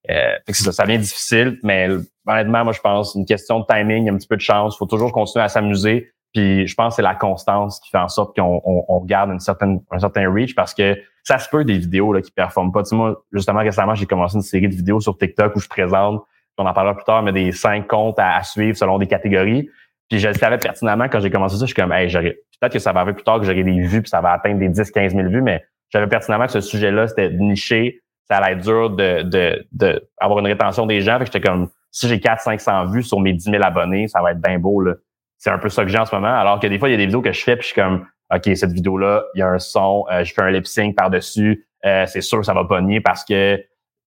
Euh, 0.09 0.35
fait 0.45 0.51
que 0.51 0.57
ça, 0.57 0.73
ça 0.73 0.83
devient 0.83 0.99
difficile, 0.99 1.59
mais 1.63 1.87
honnêtement, 2.27 2.63
moi 2.63 2.73
je 2.73 2.81
pense 2.81 3.15
une 3.15 3.25
question 3.25 3.59
de 3.59 3.65
timing, 3.65 4.09
un 4.09 4.17
petit 4.17 4.27
peu 4.27 4.35
de 4.35 4.41
chance. 4.41 4.75
Il 4.75 4.77
faut 4.77 4.85
toujours 4.85 5.11
continuer 5.11 5.43
à 5.43 5.49
s'amuser. 5.49 6.11
Puis 6.33 6.65
je 6.67 6.75
pense 6.75 6.93
que 6.93 6.95
c'est 6.97 7.01
la 7.01 7.15
constance 7.15 7.79
qui 7.79 7.89
fait 7.89 7.97
en 7.97 8.07
sorte 8.07 8.35
qu'on 8.35 8.61
on, 8.63 8.85
on 8.87 9.03
garde 9.03 9.31
une 9.31 9.39
certaine, 9.39 9.81
un 9.91 9.99
certain 9.99 10.31
reach 10.31 10.55
parce 10.55 10.73
que 10.73 10.97
ça 11.23 11.37
se 11.37 11.49
peut 11.49 11.63
des 11.65 11.77
vidéos 11.77 12.13
là, 12.13 12.21
qui 12.21 12.31
performent 12.31 12.71
pas. 12.71 12.83
Tu 12.83 12.89
sais, 12.89 12.95
moi, 12.95 13.21
justement, 13.31 13.59
récemment, 13.59 13.95
j'ai 13.95 14.05
commencé 14.05 14.35
une 14.35 14.41
série 14.41 14.69
de 14.69 14.75
vidéos 14.75 14.99
sur 14.99 15.17
TikTok 15.17 15.55
où 15.55 15.59
je 15.59 15.67
présente, 15.67 16.23
on 16.57 16.65
en 16.65 16.73
parlera 16.73 16.95
plus 16.95 17.05
tard, 17.05 17.23
mais 17.23 17.31
des 17.31 17.51
cinq 17.51 17.87
comptes 17.87 18.19
à, 18.19 18.41
suivre 18.43 18.77
selon 18.77 18.99
des 18.99 19.07
catégories. 19.07 19.69
Puis 20.09 20.19
je 20.19 20.31
savais 20.33 20.57
pertinemment 20.57 21.07
quand 21.09 21.19
j'ai 21.19 21.31
commencé 21.31 21.55
ça, 21.55 21.61
je 21.61 21.73
suis 21.73 21.75
comme, 21.75 21.91
hey, 21.91 22.11
peut-être 22.11 22.73
que 22.73 22.79
ça 22.79 22.91
va 22.91 23.01
arriver 23.01 23.15
plus 23.15 23.23
tard 23.23 23.39
que 23.39 23.45
j'aurai 23.45 23.63
des 23.63 23.81
vues, 23.81 24.01
puis 24.01 24.09
ça 24.09 24.21
va 24.21 24.33
atteindre 24.33 24.59
des 24.59 24.69
10, 24.69 24.91
15 24.91 25.15
000 25.15 25.29
vues, 25.29 25.41
mais 25.41 25.63
j'avais 25.89 26.07
pertinemment 26.07 26.45
que 26.45 26.51
ce 26.51 26.61
sujet-là, 26.61 27.07
c'était 27.07 27.31
niché, 27.31 28.01
ça 28.29 28.37
allait 28.37 28.53
être 28.53 28.63
dur 28.63 28.89
de, 28.91 29.23
de, 29.23 29.65
de 29.71 30.07
avoir 30.17 30.39
une 30.39 30.47
rétention 30.47 30.85
des 30.85 31.01
gens. 31.01 31.17
Fait 31.17 31.25
que 31.25 31.31
j'étais 31.33 31.41
comme, 31.41 31.69
si 31.91 32.07
j'ai 32.07 32.19
4 32.19 32.41
500 32.41 32.85
vues 32.85 33.03
sur 33.03 33.19
mes 33.19 33.33
10 33.33 33.51
000 33.51 33.63
abonnés, 33.63 34.07
ça 34.07 34.21
va 34.21 34.31
être 34.31 34.41
bien 34.41 34.57
beau, 34.57 34.81
là. 34.81 34.95
C'est 35.37 35.49
un 35.49 35.57
peu 35.57 35.69
ça 35.69 35.83
que 35.83 35.89
j'ai 35.89 35.97
en 35.97 36.05
ce 36.05 36.13
moment. 36.13 36.33
Alors 36.33 36.59
que 36.59 36.67
des 36.67 36.77
fois, 36.77 36.87
il 36.87 36.91
y 36.91 36.95
a 36.95 36.97
des 36.97 37.05
vidéos 37.05 37.21
que 37.21 37.31
je 37.31 37.43
fais, 37.43 37.55
puis 37.55 37.63
je 37.63 37.73
suis 37.73 37.81
comme, 37.81 38.05
OK, 38.33 38.49
cette 38.55 38.71
vidéo-là, 38.71 39.23
il 39.35 39.39
y 39.39 39.41
a 39.41 39.47
un 39.47 39.59
son, 39.59 40.05
euh, 40.11 40.23
je 40.23 40.33
fais 40.33 40.41
un 40.41 40.51
lip 40.51 40.65
sync 40.65 40.95
par-dessus, 40.95 41.67
euh, 41.85 42.05
c'est 42.05 42.21
sûr 42.21 42.39
que 42.39 42.45
ça 42.45 42.53
va 42.53 42.63
pogner 42.65 43.01
parce 43.01 43.25
que 43.25 43.61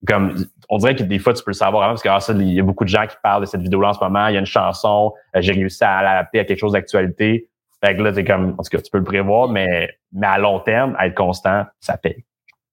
comme 0.07 0.35
on 0.69 0.79
dirait 0.79 0.95
que 0.95 1.03
des 1.03 1.19
fois 1.19 1.33
tu 1.33 1.43
peux 1.43 1.51
le 1.51 1.55
savoir 1.57 1.83
avant 1.83 1.93
parce 1.93 2.03
que 2.03 2.09
ah, 2.09 2.21
ça, 2.21 2.33
il 2.35 2.53
y 2.53 2.61
a 2.61 2.63
beaucoup 2.63 2.85
de 2.85 2.89
gens 2.89 3.07
qui 3.07 3.17
parlent 3.23 3.41
de 3.41 3.47
cette 3.47 3.63
vidéo-là 3.63 3.89
en 3.89 3.93
ce 3.95 4.05
moment, 4.05 4.29
il 4.29 4.35
y 4.35 4.37
a 4.37 4.41
une 4.41 4.47
chanson, 4.47 5.13
euh, 5.35 5.41
j'ai 5.41 5.53
réussi 5.53 5.83
à 5.83 6.03
l'adapter 6.03 6.41
à 6.41 6.45
quelque 6.45 6.59
chose 6.59 6.73
d'actualité. 6.73 7.49
Fait 7.85 7.97
que 7.97 8.03
là, 8.03 8.15
c'est 8.15 8.25
comme, 8.25 8.55
en 8.57 8.63
tout 8.63 8.71
cas, 8.71 8.81
tu 8.81 8.91
peux 8.91 8.99
le 8.99 9.05
prévoir, 9.05 9.49
mais, 9.49 9.91
mais 10.13 10.27
à 10.27 10.39
long 10.39 10.61
terme, 10.61 10.97
être 11.03 11.15
constant, 11.15 11.65
ça 11.81 11.97
paye. 11.97 12.25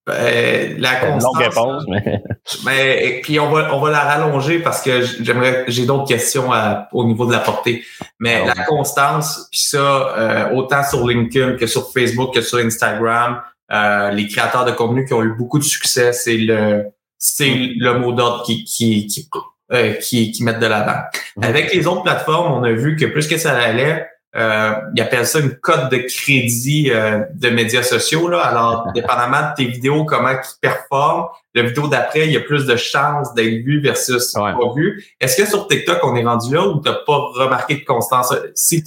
Ben, 0.07 0.79
la 0.79 0.95
constance. 0.95 1.23
Longue 1.23 1.43
réponse, 1.43 1.83
mais. 1.87 2.23
mais 2.65 3.05
et 3.07 3.21
puis 3.21 3.39
on 3.39 3.51
va, 3.51 3.75
on 3.75 3.79
va 3.79 3.91
la 3.91 3.99
rallonger 3.99 4.59
parce 4.59 4.81
que 4.81 5.01
j'aimerais, 5.01 5.63
j'ai 5.67 5.85
d'autres 5.85 6.07
questions 6.07 6.51
à, 6.51 6.87
au 6.91 7.05
niveau 7.05 7.27
de 7.27 7.31
la 7.31 7.39
portée. 7.39 7.83
Mais 8.19 8.43
la 8.45 8.63
constance, 8.65 9.47
puis 9.51 9.59
ça, 9.59 10.17
euh, 10.17 10.55
autant 10.55 10.83
sur 10.83 11.07
LinkedIn 11.07 11.55
que 11.57 11.67
sur 11.67 11.91
Facebook 11.91 12.33
que 12.33 12.41
sur 12.41 12.57
Instagram, 12.57 13.41
euh, 13.71 14.09
les 14.11 14.27
créateurs 14.27 14.65
de 14.65 14.71
contenu 14.71 15.05
qui 15.05 15.13
ont 15.13 15.23
eu 15.23 15.33
beaucoup 15.33 15.59
de 15.59 15.63
succès, 15.63 16.13
c'est 16.13 16.37
le, 16.37 16.85
c'est 17.19 17.53
le 17.77 17.99
mot 17.99 18.11
d'ordre 18.11 18.43
qui, 18.43 18.63
qui, 18.63 19.05
qui, 19.05 19.29
euh, 19.71 19.93
qui, 19.93 20.31
qui 20.31 20.43
mettent 20.43 20.59
de 20.59 20.65
l'avant. 20.65 20.99
Avec 21.41 21.73
les 21.73 21.85
autres 21.85 22.03
plateformes, 22.03 22.51
on 22.51 22.63
a 22.63 22.71
vu 22.71 22.95
que 22.95 23.05
plus 23.05 23.27
que 23.27 23.37
ça 23.37 23.55
allait, 23.55 24.10
euh, 24.35 24.73
ils 24.95 25.01
appellent 25.01 25.25
ça 25.25 25.39
une 25.39 25.55
cote 25.55 25.91
de 25.91 25.97
crédit 25.97 26.89
euh, 26.89 27.25
de 27.33 27.49
médias 27.49 27.83
sociaux. 27.83 28.29
Là. 28.29 28.39
Alors, 28.41 28.87
dépendamment 28.93 29.49
de 29.49 29.55
tes 29.55 29.65
vidéos, 29.65 30.05
comment 30.05 30.29
ils 30.29 30.39
performent, 30.61 31.27
la 31.53 31.63
vidéo 31.63 31.87
d'après, 31.87 32.27
il 32.27 32.31
y 32.31 32.37
a 32.37 32.41
plus 32.41 32.65
de 32.65 32.75
chances 32.77 33.33
d'être 33.33 33.65
vu 33.65 33.81
versus 33.81 34.33
pas 34.33 34.55
vu. 34.75 35.03
Est-ce 35.19 35.41
que 35.41 35.47
sur 35.47 35.67
TikTok, 35.67 35.99
on 36.03 36.15
est 36.15 36.23
rendu 36.23 36.53
là 36.53 36.65
ou 36.65 36.81
tu 36.81 36.89
n'as 36.89 36.97
pas 37.05 37.17
remarqué 37.17 37.75
de 37.75 37.83
constance? 37.83 38.33
Si 38.55 38.83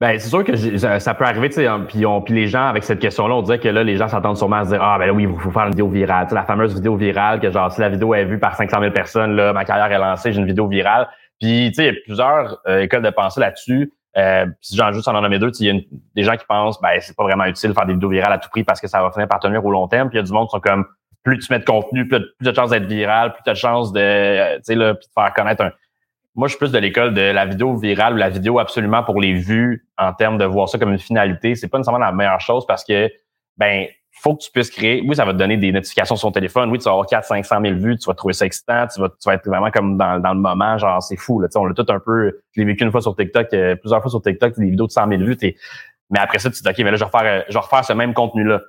ben, 0.00 0.18
c'est 0.18 0.30
sûr 0.30 0.44
que 0.44 0.56
ça, 0.56 1.14
peut 1.14 1.24
arriver, 1.24 1.50
tu 1.50 1.56
sais, 1.56 1.68
puis, 1.88 2.04
puis 2.24 2.34
les 2.34 2.46
gens, 2.46 2.66
avec 2.66 2.84
cette 2.84 3.00
question-là, 3.00 3.34
on 3.34 3.42
dirait 3.42 3.58
que 3.58 3.68
là, 3.68 3.84
les 3.84 3.98
gens 3.98 4.08
s'attendent 4.08 4.38
sûrement 4.38 4.56
à 4.56 4.64
se 4.64 4.70
dire, 4.70 4.82
ah, 4.82 4.98
ben 4.98 5.10
oui, 5.10 5.24
il 5.24 5.40
faut 5.40 5.50
faire 5.50 5.64
une 5.64 5.70
vidéo 5.70 5.88
virale. 5.88 6.24
Tu 6.24 6.30
sais, 6.30 6.34
la 6.36 6.44
fameuse 6.44 6.74
vidéo 6.74 6.96
virale, 6.96 7.40
que 7.40 7.50
genre, 7.50 7.70
si 7.70 7.82
la 7.82 7.90
vidéo 7.90 8.14
est 8.14 8.24
vue 8.24 8.38
par 8.38 8.56
500 8.56 8.80
000 8.80 8.92
personnes, 8.92 9.36
là, 9.36 9.52
ma 9.52 9.66
carrière 9.66 9.92
est 9.92 9.98
lancée, 9.98 10.32
j'ai 10.32 10.40
une 10.40 10.46
vidéo 10.46 10.68
virale. 10.68 11.08
Puis, 11.38 11.68
tu 11.68 11.74
sais, 11.74 11.82
il 11.82 11.94
y 11.94 11.96
a 11.96 12.00
plusieurs 12.04 12.60
euh, 12.66 12.80
écoles 12.80 13.02
de 13.02 13.10
pensée 13.10 13.40
là-dessus. 13.40 13.92
Euh, 14.16 14.46
si 14.60 14.76
j'en 14.76 14.92
juste 14.92 15.06
en 15.06 15.20
nommer 15.20 15.38
deux, 15.38 15.52
il 15.60 15.66
y 15.66 15.70
a 15.70 15.80
des 16.16 16.22
gens 16.24 16.36
qui 16.36 16.44
pensent 16.44 16.80
ben 16.80 16.98
c'est 17.00 17.14
pas 17.14 17.22
vraiment 17.22 17.44
utile 17.44 17.70
de 17.70 17.74
faire 17.74 17.86
des 17.86 17.92
vidéos 17.92 18.08
virales 18.08 18.32
à 18.32 18.38
tout 18.38 18.48
prix 18.50 18.64
parce 18.64 18.80
que 18.80 18.88
ça 18.88 19.02
va 19.02 19.12
finir 19.12 19.28
par 19.28 19.38
tenir 19.38 19.64
au 19.64 19.70
long 19.70 19.86
terme. 19.86 20.08
Puis 20.08 20.18
il 20.18 20.20
y 20.20 20.24
a 20.24 20.26
du 20.26 20.32
monde 20.32 20.48
qui 20.48 20.52
sont 20.52 20.60
comme 20.60 20.84
plus 21.22 21.38
tu 21.38 21.52
mets 21.52 21.58
de 21.58 21.64
contenu, 21.64 22.08
plus, 22.08 22.20
plus 22.38 22.50
de 22.50 22.54
chances 22.54 22.70
d'être 22.70 22.86
viral, 22.86 23.34
plus 23.34 23.42
tu 23.44 23.50
as 23.50 23.52
de 23.52 23.58
chances 23.58 23.92
de, 23.92 24.00
euh, 24.00 24.56
tu 24.56 24.62
sais, 24.64 24.74
là, 24.74 24.94
de 24.94 25.00
faire 25.14 25.32
connaître 25.34 25.62
un. 25.62 25.72
Moi, 26.34 26.48
je 26.48 26.52
suis 26.52 26.58
plus 26.58 26.72
de 26.72 26.78
l'école 26.78 27.12
de 27.12 27.20
la 27.20 27.44
vidéo 27.44 27.76
virale 27.76 28.14
ou 28.14 28.16
la 28.16 28.30
vidéo 28.30 28.58
absolument 28.58 29.02
pour 29.02 29.20
les 29.20 29.34
vues 29.34 29.86
en 29.98 30.12
termes 30.12 30.38
de 30.38 30.44
voir 30.44 30.68
ça 30.68 30.78
comme 30.78 30.92
une 30.92 30.98
finalité. 30.98 31.54
C'est 31.54 31.68
pas 31.68 31.78
nécessairement 31.78 32.04
la 32.04 32.12
meilleure 32.12 32.40
chose 32.40 32.66
parce 32.66 32.84
que 32.84 33.10
ben 33.56 33.86
faut 34.12 34.34
que 34.36 34.42
tu 34.42 34.50
puisses 34.50 34.70
créer. 34.70 35.02
Oui, 35.06 35.16
ça 35.16 35.24
va 35.24 35.32
te 35.32 35.38
donner 35.38 35.56
des 35.56 35.72
notifications 35.72 36.16
sur 36.16 36.28
ton 36.28 36.32
téléphone. 36.32 36.70
Oui, 36.70 36.78
tu 36.78 36.84
vas 36.84 36.90
avoir 36.90 37.06
4 37.06 37.24
500 37.24 37.60
000 37.62 37.74
vues. 37.76 37.96
Tu 37.96 38.06
vas 38.06 38.14
trouver 38.14 38.34
ça 38.34 38.44
excitant. 38.44 38.86
Tu 38.86 39.00
vas, 39.00 39.08
tu 39.08 39.26
vas 39.26 39.34
être 39.34 39.46
vraiment 39.46 39.70
comme 39.70 39.96
dans, 39.96 40.20
dans 40.20 40.34
le 40.34 40.40
moment. 40.40 40.76
Genre, 40.78 41.02
c'est 41.02 41.16
fou. 41.16 41.40
Là. 41.40 41.48
Tu 41.48 41.52
sais, 41.52 41.58
on 41.58 41.64
l'a 41.64 41.74
tout 41.74 41.86
un 41.88 42.00
peu... 42.00 42.40
Je 42.52 42.60
l'ai 42.60 42.66
vécu 42.66 42.84
une 42.84 42.90
fois 42.90 43.00
sur 43.00 43.16
TikTok, 43.16 43.52
euh, 43.54 43.76
plusieurs 43.76 44.02
fois 44.02 44.10
sur 44.10 44.20
TikTok, 44.20 44.58
des 44.58 44.70
vidéos 44.70 44.86
de 44.86 44.92
100 44.92 45.08
000 45.08 45.22
vues. 45.22 45.36
Mais 46.10 46.18
après 46.18 46.38
ça, 46.38 46.50
tu 46.50 46.60
te 46.60 46.62
dis, 46.62 46.68
OK, 46.68 46.78
mais 46.84 46.90
là, 46.90 46.96
je 46.96 47.04
vais 47.04 47.10
refaire, 47.10 47.24
euh, 47.24 47.42
je 47.48 47.54
vais 47.54 47.60
refaire 47.60 47.84
ce 47.84 47.92
même 47.92 48.12
contenu-là. 48.12 48.60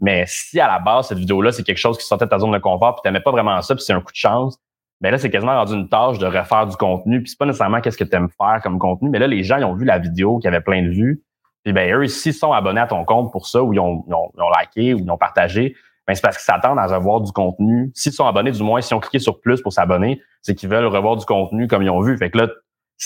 Mais 0.00 0.24
si 0.26 0.58
à 0.58 0.66
la 0.66 0.78
base, 0.78 1.08
cette 1.08 1.18
vidéo-là, 1.18 1.52
c'est 1.52 1.62
quelque 1.62 1.78
chose 1.78 1.98
qui 1.98 2.04
sortait 2.04 2.24
de 2.24 2.30
ta 2.30 2.38
zone 2.38 2.52
de 2.52 2.58
confort, 2.58 2.94
puis 2.94 3.02
tu 3.02 3.08
n'aimais 3.08 3.22
pas 3.22 3.30
vraiment 3.30 3.60
ça, 3.62 3.74
puis 3.74 3.84
c'est 3.84 3.92
un 3.92 4.00
coup 4.00 4.12
de 4.12 4.16
chance, 4.16 4.58
ben 5.00 5.10
là, 5.10 5.18
c'est 5.18 5.30
quasiment 5.30 5.54
rendu 5.54 5.74
une 5.74 5.88
tâche 5.88 6.18
de 6.18 6.26
refaire 6.26 6.66
du 6.66 6.76
contenu. 6.76 7.22
Puis 7.22 7.30
c'est 7.30 7.38
pas 7.38 7.46
nécessairement 7.46 7.80
qu'est-ce 7.80 7.96
que 7.96 8.04
tu 8.04 8.14
aimes 8.14 8.28
faire 8.36 8.60
comme 8.62 8.78
contenu, 8.78 9.08
mais 9.08 9.18
là, 9.18 9.26
les 9.26 9.42
gens, 9.42 9.56
ils 9.56 9.64
ont 9.64 9.74
vu 9.74 9.84
la 9.84 9.98
vidéo 9.98 10.38
qui 10.38 10.48
avait 10.48 10.60
plein 10.60 10.82
de 10.82 10.90
vues. 10.90 11.22
Puis 11.64 11.72
ben 11.72 11.92
eux, 11.94 12.06
s'ils 12.06 12.34
sont 12.34 12.52
abonnés 12.52 12.80
à 12.80 12.86
ton 12.86 13.04
compte 13.04 13.32
pour 13.32 13.46
ça, 13.46 13.62
ou 13.62 13.72
ils 13.72 13.80
ont, 13.80 14.04
ils 14.08 14.14
ont, 14.14 14.30
ils 14.36 14.42
ont 14.42 14.50
liké, 14.50 14.94
ou 14.94 14.98
ils 14.98 15.10
ont 15.10 15.18
partagé, 15.18 15.76
ben 16.06 16.14
c'est 16.14 16.22
parce 16.22 16.36
qu'ils 16.36 16.44
s'attendent 16.44 16.78
à 16.78 16.86
revoir 16.86 17.20
du 17.20 17.32
contenu. 17.32 17.90
S'ils 17.94 18.12
sont 18.12 18.26
abonnés, 18.26 18.50
du 18.50 18.62
moins, 18.62 18.80
s'ils 18.80 18.96
ont 18.96 19.00
cliqué 19.00 19.18
sur 19.18 19.40
plus 19.40 19.60
pour 19.60 19.72
s'abonner, 19.72 20.20
c'est 20.42 20.54
qu'ils 20.54 20.68
veulent 20.68 20.86
revoir 20.86 21.16
du 21.16 21.24
contenu 21.24 21.68
comme 21.68 21.82
ils 21.82 21.90
ont 21.90 22.00
vu. 22.00 22.16
Fait 22.16 22.30
que 22.30 22.38
là, 22.38 22.48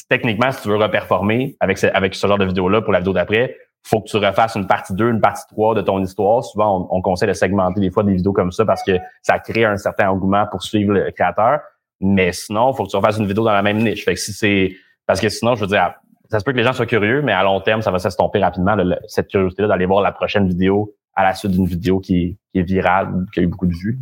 techniquement, 0.08 0.50
si 0.52 0.62
tu 0.62 0.68
veux 0.68 0.76
reperformer 0.76 1.56
avec 1.60 1.78
ce, 1.78 1.86
avec 1.88 2.14
ce 2.14 2.26
genre 2.26 2.38
de 2.38 2.44
vidéo-là 2.44 2.82
pour 2.82 2.92
la 2.92 3.00
vidéo 3.00 3.12
d'après, 3.12 3.56
faut 3.82 4.00
que 4.00 4.08
tu 4.08 4.16
refasses 4.16 4.54
une 4.54 4.66
partie 4.66 4.94
2, 4.94 5.10
une 5.10 5.20
partie 5.20 5.44
3 5.48 5.74
de 5.74 5.82
ton 5.82 6.00
histoire. 6.02 6.42
Souvent, 6.42 6.88
on, 6.90 6.96
on, 6.96 7.02
conseille 7.02 7.28
de 7.28 7.34
segmenter 7.34 7.80
des 7.80 7.90
fois 7.90 8.02
des 8.02 8.14
vidéos 8.14 8.32
comme 8.32 8.50
ça 8.50 8.64
parce 8.64 8.82
que 8.82 8.92
ça 9.20 9.38
crée 9.38 9.64
un 9.64 9.76
certain 9.76 10.08
engouement 10.08 10.46
pour 10.50 10.62
suivre 10.62 10.92
le 10.92 11.10
créateur. 11.10 11.60
Mais 12.00 12.32
sinon, 12.32 12.72
faut 12.72 12.84
que 12.84 12.90
tu 12.90 12.96
refasses 12.96 13.18
une 13.18 13.26
vidéo 13.26 13.44
dans 13.44 13.52
la 13.52 13.62
même 13.62 13.78
niche. 13.78 14.04
Fait 14.04 14.14
que 14.14 14.20
si 14.20 14.32
c'est 14.32 14.74
parce 15.06 15.20
que 15.20 15.28
sinon, 15.28 15.54
je 15.54 15.60
veux 15.60 15.66
dire, 15.66 15.94
ça 16.34 16.40
se 16.40 16.44
peut 16.44 16.50
que 16.50 16.56
les 16.56 16.64
gens 16.64 16.72
soient 16.72 16.84
curieux, 16.84 17.22
mais 17.22 17.30
à 17.30 17.44
long 17.44 17.60
terme, 17.60 17.80
ça 17.80 17.92
va 17.92 18.00
s'estomper 18.00 18.40
rapidement, 18.40 18.76
cette 19.06 19.28
curiosité-là 19.28 19.68
d'aller 19.68 19.86
voir 19.86 20.02
la 20.02 20.10
prochaine 20.10 20.48
vidéo 20.48 20.92
à 21.14 21.22
la 21.22 21.32
suite 21.32 21.52
d'une 21.52 21.64
vidéo 21.64 22.00
qui, 22.00 22.36
est 22.54 22.62
virale, 22.62 23.14
qui 23.32 23.38
a 23.38 23.44
eu 23.44 23.46
beaucoup 23.46 23.68
de 23.68 23.72
vues. 23.72 24.00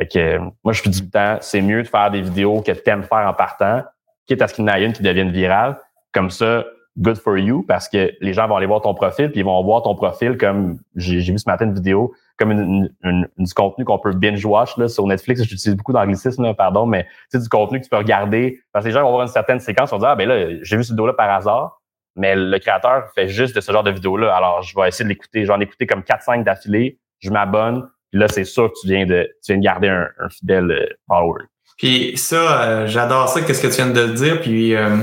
Fait 0.00 0.08
que, 0.08 0.38
moi, 0.64 0.72
je 0.72 0.80
suis 0.80 0.88
du 0.88 1.10
temps, 1.10 1.36
c'est 1.42 1.60
mieux 1.60 1.82
de 1.82 1.86
faire 1.86 2.10
des 2.10 2.22
vidéos 2.22 2.62
que 2.62 2.72
tu 2.72 2.88
aimes 2.88 3.02
faire 3.02 3.28
en 3.28 3.34
partant, 3.34 3.82
quitte 4.26 4.40
à 4.40 4.48
ce 4.48 4.54
qu'il 4.54 4.64
y 4.64 4.70
en 4.70 4.72
ait 4.72 4.82
une 4.82 4.94
qui 4.94 5.02
devienne 5.02 5.30
virale. 5.30 5.76
Comme 6.10 6.30
ça, 6.30 6.64
good 6.98 7.16
for 7.16 7.38
you, 7.38 7.62
parce 7.62 7.88
que 7.88 8.12
les 8.20 8.32
gens 8.32 8.48
vont 8.48 8.56
aller 8.56 8.66
voir 8.66 8.80
ton 8.80 8.94
profil, 8.94 9.30
puis 9.30 9.40
ils 9.40 9.44
vont 9.44 9.62
voir 9.62 9.82
ton 9.82 9.94
profil 9.94 10.36
comme, 10.36 10.78
j'ai 10.96 11.20
vu 11.20 11.38
ce 11.38 11.48
matin 11.48 11.66
une 11.66 11.74
vidéo, 11.74 12.12
comme 12.36 12.52
une, 12.52 12.92
une, 13.02 13.28
du 13.38 13.54
contenu 13.54 13.84
qu'on 13.84 13.98
peut 13.98 14.12
binge-watch 14.12 14.76
là, 14.76 14.88
sur 14.88 15.06
Netflix. 15.06 15.42
J'utilise 15.42 15.76
beaucoup 15.76 15.92
d'anglicisme, 15.92 16.54
pardon, 16.54 16.86
mais 16.86 17.06
c'est 17.30 17.40
du 17.40 17.48
contenu 17.48 17.78
que 17.78 17.84
tu 17.84 17.90
peux 17.90 17.96
regarder. 17.96 18.60
Parce 18.72 18.84
que 18.84 18.88
les 18.88 18.94
gens 18.94 19.02
vont 19.02 19.10
voir 19.10 19.22
une 19.22 19.28
certaine 19.28 19.60
séquence, 19.60 19.90
vont 19.90 19.98
dire, 19.98 20.08
ah, 20.08 20.16
ben 20.16 20.28
là, 20.28 20.54
j'ai 20.62 20.76
vu 20.76 20.84
cette 20.84 20.92
vidéo-là 20.92 21.14
par 21.14 21.30
hasard, 21.30 21.80
mais 22.16 22.34
le 22.36 22.58
créateur 22.58 23.08
fait 23.14 23.28
juste 23.28 23.54
de 23.54 23.60
ce 23.60 23.70
genre 23.70 23.84
de 23.84 23.90
vidéo-là. 23.90 24.34
Alors, 24.34 24.62
je 24.62 24.74
vais 24.78 24.88
essayer 24.88 25.04
de 25.04 25.08
l'écouter. 25.08 25.44
J'en 25.44 25.60
ai 25.60 25.64
écouté 25.64 25.86
comme 25.86 26.00
4-5 26.00 26.42
d'affilée. 26.44 26.98
Je 27.20 27.30
m'abonne. 27.30 27.88
Là, 28.12 28.26
c'est 28.28 28.44
sûr 28.44 28.72
que 28.72 28.78
tu 28.80 28.88
viens 28.88 29.06
de, 29.06 29.24
tu 29.44 29.52
viens 29.52 29.58
de 29.58 29.62
garder 29.62 29.88
un, 29.88 30.08
un 30.18 30.28
fidèle 30.28 30.70
euh, 30.70 30.86
follower. 31.06 31.44
Puis 31.78 32.16
ça, 32.16 32.62
euh, 32.62 32.86
j'adore 32.86 33.28
ça, 33.28 33.40
qu'est-ce 33.40 33.62
que 33.62 33.68
tu 33.68 33.82
viens 33.82 33.90
de 33.90 34.12
dire. 34.12 34.40
Puis 34.40 34.74
euh, 34.74 34.96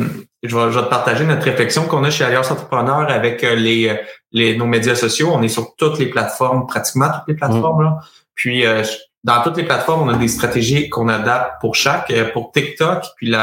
je, 0.48 0.56
vais, 0.56 0.72
je, 0.72 0.80
vais, 0.80 0.86
te 0.86 0.90
partager 0.90 1.26
notre 1.26 1.44
réflexion 1.44 1.86
qu'on 1.86 2.04
a 2.04 2.10
chez 2.10 2.24
Alliance 2.24 2.52
Entrepreneur 2.52 3.10
avec 3.10 3.42
les, 3.42 3.98
les, 4.32 4.58
nos 4.58 4.66
médias 4.66 4.96
sociaux. 4.96 5.32
On 5.34 5.42
est 5.42 5.50
sur 5.50 5.76
toutes 5.76 6.00
les 6.00 6.08
plateformes, 6.08 6.68
pratiquement 6.68 7.10
toutes 7.10 7.28
les 7.28 7.36
plateformes. 7.36 7.84
Là. 7.84 8.00
Puis 8.34 8.64
dans 9.24 9.42
toutes 9.42 9.58
les 9.58 9.64
plateformes, 9.64 10.08
on 10.08 10.14
a 10.14 10.18
des 10.18 10.28
stratégies 10.28 10.90
qu'on 10.90 11.08
adapte 11.08 11.60
pour 11.62 11.76
chaque. 11.76 12.14
Pour 12.34 12.52
TikTok, 12.52 13.04
puis 13.18 13.34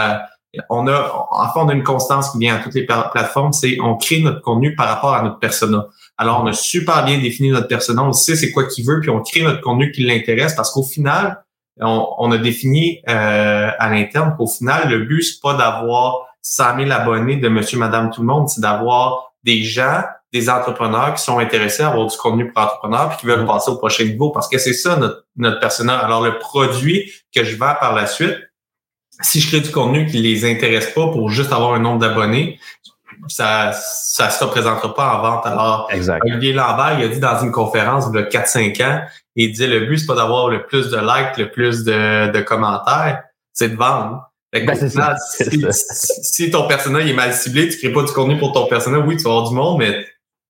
on 0.68 0.86
a, 0.86 1.28
en 1.30 1.52
fait, 1.52 1.58
on 1.60 1.68
a 1.68 1.72
une 1.72 1.82
constance 1.82 2.30
qui 2.30 2.38
vient 2.38 2.56
à 2.56 2.58
toutes 2.58 2.74
les 2.74 2.84
plateformes, 2.84 3.52
c'est 3.52 3.78
on 3.80 3.96
crée 3.96 4.20
notre 4.20 4.42
contenu 4.42 4.74
par 4.74 4.88
rapport 4.88 5.14
à 5.14 5.22
notre 5.22 5.38
persona. 5.38 5.86
Alors, 6.18 6.42
on 6.42 6.46
a 6.46 6.52
super 6.52 7.04
bien 7.04 7.18
défini 7.18 7.50
notre 7.50 7.68
persona, 7.68 8.02
on 8.04 8.12
sait 8.12 8.36
c'est 8.36 8.52
quoi 8.52 8.64
qu'il 8.64 8.84
veut, 8.84 9.00
puis 9.00 9.10
on 9.10 9.22
crée 9.22 9.42
notre 9.42 9.60
contenu 9.60 9.90
qui 9.92 10.02
l'intéresse 10.02 10.54
parce 10.54 10.70
qu'au 10.70 10.82
final, 10.82 11.42
on, 11.80 12.30
a 12.30 12.38
défini 12.38 13.00
euh, 13.08 13.70
à 13.78 13.90
l'interne 13.90 14.34
qu'au 14.36 14.46
final, 14.46 14.90
le 14.90 15.04
but, 15.04 15.22
c'est 15.22 15.40
pas 15.40 15.54
d'avoir 15.54 16.26
100 16.42 16.78
000 16.78 16.90
abonnés 16.90 17.36
de 17.36 17.48
monsieur, 17.48 17.78
madame, 17.78 18.10
tout 18.10 18.20
le 18.20 18.26
monde, 18.26 18.48
c'est 18.48 18.60
d'avoir 18.60 19.32
des 19.44 19.62
gens, 19.62 20.02
des 20.32 20.48
entrepreneurs 20.50 21.14
qui 21.14 21.22
sont 21.22 21.38
intéressés 21.38 21.82
à 21.82 21.88
avoir 21.88 22.06
du 22.06 22.16
contenu 22.16 22.52
pour 22.52 22.62
entrepreneurs 22.62 23.10
puis 23.10 23.18
qui 23.18 23.26
veulent 23.26 23.46
passer 23.46 23.70
au 23.70 23.76
prochain 23.76 24.04
niveau 24.04 24.30
parce 24.30 24.48
que 24.48 24.58
c'est 24.58 24.72
ça 24.72 24.96
notre, 24.96 25.24
notre 25.36 25.60
persona. 25.60 25.98
Alors, 25.98 26.22
le 26.22 26.38
produit 26.38 27.10
que 27.34 27.44
je 27.44 27.56
vends 27.56 27.74
par 27.80 27.94
la 27.94 28.06
suite, 28.06 28.36
si 29.20 29.40
je 29.40 29.48
crée 29.48 29.60
du 29.60 29.70
contenu 29.70 30.06
qui 30.06 30.18
les 30.18 30.50
intéresse 30.50 30.90
pas 30.90 31.08
pour 31.08 31.30
juste 31.30 31.52
avoir 31.52 31.74
un 31.74 31.78
nombre 31.78 31.98
d'abonnés, 31.98 32.58
ça 33.28 33.72
ça 33.72 34.30
se 34.30 34.42
représentera 34.42 34.94
pas 34.94 35.16
en 35.16 35.22
vente. 35.22 35.46
Alors, 35.46 35.88
Olivier 36.24 36.52
Lambert, 36.52 36.98
il 36.98 37.04
a 37.04 37.08
dit 37.08 37.20
dans 37.20 37.40
une 37.42 37.52
conférence 37.52 38.10
de 38.10 38.22
4-5 38.22 38.84
ans, 38.84 39.02
il 39.36 39.52
disait 39.52 39.66
le 39.66 39.86
but, 39.86 39.98
c'est 39.98 40.06
pas 40.06 40.16
d'avoir 40.16 40.48
le 40.48 40.66
plus 40.66 40.90
de 40.90 40.98
likes, 40.98 41.36
le 41.36 41.50
plus 41.50 41.84
de, 41.84 42.30
de 42.32 42.40
commentaires, 42.40 43.22
c'est 43.52 43.68
de 43.68 43.76
vendre. 43.76 44.31
Ben, 44.52 44.68
si, 45.70 46.50
ton 46.50 46.68
personnage 46.68 47.08
est 47.08 47.14
mal 47.14 47.32
ciblé, 47.32 47.68
tu 47.68 47.78
crées 47.78 47.92
pas 47.92 48.02
du 48.02 48.12
contenu 48.12 48.36
pour 48.36 48.52
ton 48.52 48.66
personnage, 48.66 49.02
oui, 49.06 49.16
tu 49.16 49.24
vas 49.24 49.30
avoir 49.30 49.48
du 49.48 49.54
monde, 49.54 49.78
mais 49.78 50.04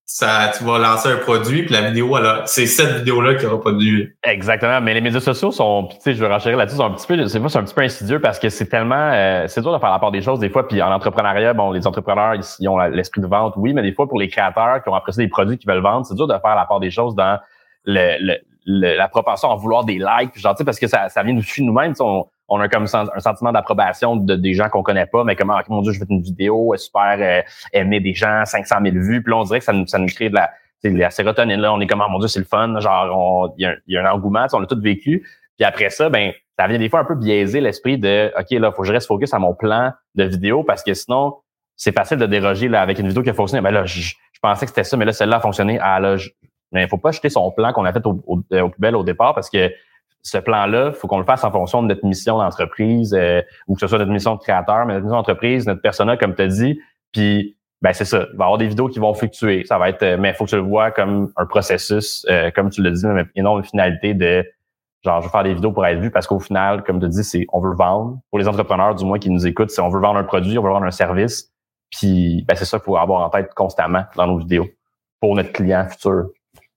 ça, 0.05 0.51
tu 0.57 0.65
vas 0.65 0.77
lancer 0.77 1.07
un 1.07 1.15
produit, 1.15 1.63
puis 1.63 1.73
la 1.73 1.89
vidéo, 1.89 2.17
c'est 2.45 2.65
cette 2.65 2.97
vidéo-là 2.97 3.35
qui 3.35 3.45
aura 3.45 3.61
pas 3.61 3.71
de 3.71 4.13
Exactement. 4.23 4.81
Mais 4.81 4.93
les 4.93 4.99
médias 4.99 5.21
sociaux 5.21 5.51
sont, 5.51 5.87
tu 5.89 5.95
sais, 6.01 6.13
je 6.13 6.19
vais 6.19 6.27
renchérir 6.27 6.57
là-dessus, 6.57 6.75
sont 6.75 6.83
un 6.83 6.91
petit 6.91 7.07
peu, 7.07 7.27
c'est 7.27 7.39
c'est 7.47 7.57
un 7.57 7.63
petit 7.63 7.73
peu 7.73 7.81
insidieux 7.81 8.19
parce 8.19 8.39
que 8.39 8.49
c'est 8.49 8.65
tellement, 8.65 9.11
euh, 9.13 9.45
c'est 9.47 9.61
dur 9.61 9.71
de 9.71 9.79
faire 9.79 9.89
la 9.89 9.99
part 9.99 10.11
des 10.11 10.21
choses 10.21 10.39
des 10.39 10.49
fois. 10.49 10.67
Puis 10.67 10.81
en 10.81 10.91
entrepreneuriat, 10.91 11.53
bon, 11.53 11.71
les 11.71 11.87
entrepreneurs, 11.87 12.35
ils, 12.59 12.67
ont 12.67 12.77
l'esprit 12.79 13.21
de 13.21 13.27
vente, 13.27 13.53
oui, 13.55 13.73
mais 13.73 13.81
des 13.81 13.93
fois 13.93 14.07
pour 14.07 14.19
les 14.19 14.27
créateurs 14.27 14.83
qui 14.83 14.89
ont 14.89 14.95
apprécié 14.95 15.23
des 15.23 15.29
produits 15.29 15.57
qu'ils 15.57 15.71
veulent 15.71 15.81
vendre, 15.81 16.05
c'est 16.05 16.15
dur 16.15 16.27
de 16.27 16.37
faire 16.37 16.55
la 16.55 16.65
part 16.65 16.81
des 16.81 16.91
choses 16.91 17.15
dans 17.15 17.39
le, 17.85 18.37
la 18.65 19.07
propension 19.07 19.49
à 19.49 19.55
vouloir 19.55 19.85
des 19.85 19.97
likes, 19.97 20.37
genre, 20.37 20.53
tu 20.53 20.59
sais, 20.59 20.65
parce 20.65 20.79
que 20.79 20.87
ça, 20.87 21.07
ça 21.07 21.23
vient 21.23 21.33
de 21.33 21.41
nous-mêmes 21.59 21.93
on 22.01 22.27
a 22.59 22.69
comme 22.69 22.83
un 22.83 23.19
sentiment 23.19 23.51
d'approbation 23.51 24.15
de 24.15 24.35
des 24.35 24.53
gens 24.53 24.69
qu'on 24.69 24.83
connaît 24.83 25.05
pas, 25.05 25.23
mais 25.23 25.35
comment, 25.35 25.59
mon 25.69 25.81
Dieu, 25.81 25.93
je 25.93 25.99
fais 25.99 26.05
une 26.09 26.21
vidéo, 26.21 26.73
super 26.77 27.17
euh, 27.19 27.41
aimée 27.71 27.99
des 27.99 28.13
gens, 28.13 28.43
500 28.45 28.75
000 28.83 28.95
vues, 28.97 29.23
puis 29.23 29.31
là, 29.31 29.37
on 29.37 29.43
dirait 29.43 29.59
que 29.59 29.65
ça 29.65 29.73
nous, 29.73 29.87
ça 29.87 29.97
nous 29.97 30.07
crée 30.07 30.29
de 30.29 30.35
la, 30.35 30.51
de 30.83 30.89
la 30.89 31.09
sérotonine, 31.09 31.59
là, 31.59 31.73
on 31.73 31.79
est 31.79 31.87
comme, 31.87 32.03
oh, 32.05 32.11
mon 32.11 32.19
Dieu, 32.19 32.27
c'est 32.27 32.39
le 32.39 32.45
fun, 32.45 32.79
genre, 32.79 33.53
il 33.57 33.79
y, 33.87 33.97
a 33.97 34.01
un 34.01 34.11
engouement, 34.11 34.45
on 34.53 34.59
l'a 34.59 34.67
tout 34.67 34.79
vécu, 34.79 35.27
puis 35.57 35.65
après 35.65 35.89
ça, 35.89 36.09
ben, 36.09 36.31
ça 36.57 36.67
vient 36.67 36.77
des 36.77 36.89
fois 36.89 36.99
un 36.99 37.05
peu 37.05 37.15
biaiser 37.15 37.61
l'esprit 37.61 37.97
de, 37.97 38.31
OK, 38.37 38.51
là, 38.51 38.71
faut 38.71 38.81
que 38.81 38.87
je 38.87 38.93
reste 38.93 39.07
focus 39.07 39.33
à 39.33 39.39
mon 39.39 39.53
plan 39.53 39.91
de 40.15 40.23
vidéo, 40.25 40.63
parce 40.63 40.83
que 40.83 40.93
sinon, 40.93 41.37
c'est 41.75 41.93
facile 41.93 42.17
de 42.17 42.25
déroger 42.25 42.67
là, 42.69 42.81
avec 42.81 42.99
une 42.99 43.07
vidéo 43.07 43.23
qui 43.23 43.29
a 43.29 43.33
fonctionné. 43.33 43.61
Ben 43.61 43.71
là, 43.71 43.85
je, 43.85 44.13
pensais 44.41 44.65
que 44.65 44.71
c'était 44.71 44.83
ça, 44.83 44.97
mais 44.97 45.05
là, 45.05 45.13
celle-là 45.13 45.37
a 45.37 45.39
fonctionné. 45.39 45.79
Ah 45.81 45.99
là, 45.99 46.17
je, 46.17 46.29
mais 46.71 46.83
il 46.83 46.89
faut 46.89 46.97
pas 46.97 47.11
jeter 47.11 47.29
son 47.29 47.49
plan 47.51 47.71
qu'on 47.71 47.85
a 47.85 47.93
fait 47.93 48.05
au, 48.05 48.21
au, 48.27 48.37
au 48.37 48.69
poubelle 48.69 48.95
au 48.95 49.03
départ 49.03 49.33
parce 49.33 49.49
que 49.49 49.71
ce 50.23 50.37
plan-là, 50.37 50.91
il 50.93 50.93
faut 50.93 51.07
qu'on 51.07 51.19
le 51.19 51.25
fasse 51.25 51.43
en 51.43 51.51
fonction 51.51 51.83
de 51.83 51.87
notre 51.87 52.05
mission 52.05 52.37
d'entreprise, 52.37 53.13
euh, 53.13 53.41
ou 53.67 53.75
que 53.75 53.81
ce 53.81 53.87
soit 53.87 53.99
notre 53.99 54.11
mission 54.11 54.35
de 54.35 54.39
créateur, 54.39 54.85
mais 54.85 54.93
notre 54.93 55.05
mission 55.05 55.17
d'entreprise, 55.17 55.67
notre 55.67 55.81
persona, 55.81 56.17
comme 56.17 56.33
tu 56.35 56.41
as 56.41 56.47
dit. 56.47 56.79
Puis 57.11 57.57
ben 57.81 57.91
c'est 57.93 58.05
ça. 58.05 58.27
Il 58.31 58.37
va 58.37 58.45
y 58.45 58.47
avoir 58.47 58.57
des 58.57 58.67
vidéos 58.67 58.87
qui 58.87 58.99
vont 58.99 59.13
fluctuer. 59.13 59.65
Ça 59.65 59.77
va 59.77 59.89
être, 59.89 60.17
mais 60.17 60.29
il 60.29 60.35
faut 60.35 60.45
que 60.45 60.51
tu 60.51 60.55
le 60.55 60.61
vois 60.61 60.91
comme 60.91 61.31
un 61.35 61.45
processus, 61.45 62.25
comme 62.55 62.69
tu 62.69 62.81
le 62.81 62.91
dis, 62.91 63.05
mais 63.05 63.25
non 63.35 63.57
une 63.57 63.65
finalité 63.65 64.13
de 64.13 64.45
genre 65.03 65.21
je 65.21 65.25
veux 65.25 65.31
faire 65.31 65.43
des 65.43 65.53
vidéos 65.53 65.71
pour 65.71 65.85
être 65.85 65.99
vu 65.99 66.11
parce 66.11 66.27
qu'au 66.27 66.39
final, 66.39 66.83
comme 66.83 66.99
tu 66.99 67.07
dis, 67.09 67.23
c'est 67.23 67.45
on 67.51 67.59
veut 67.59 67.75
vendre. 67.75 68.19
Pour 68.29 68.39
les 68.39 68.47
entrepreneurs, 68.47 68.95
du 68.95 69.05
moins 69.05 69.19
qui 69.19 69.29
nous 69.29 69.45
écoutent, 69.45 69.69
c'est 69.69 69.81
on 69.81 69.89
veut 69.89 69.99
vendre 69.99 70.19
un 70.19 70.23
produit, 70.23 70.57
on 70.57 70.63
veut 70.63 70.69
vendre 70.69 70.85
un 70.85 70.91
service. 70.91 71.51
Puis 71.91 72.43
ben, 72.47 72.55
c'est 72.55 72.65
ça 72.65 72.79
qu'il 72.79 72.85
faut 72.85 72.97
avoir 72.97 73.21
en 73.21 73.29
tête 73.29 73.53
constamment 73.53 74.03
dans 74.15 74.27
nos 74.27 74.37
vidéos 74.37 74.67
pour 75.19 75.35
notre 75.35 75.51
client 75.51 75.87
futur. 75.89 76.29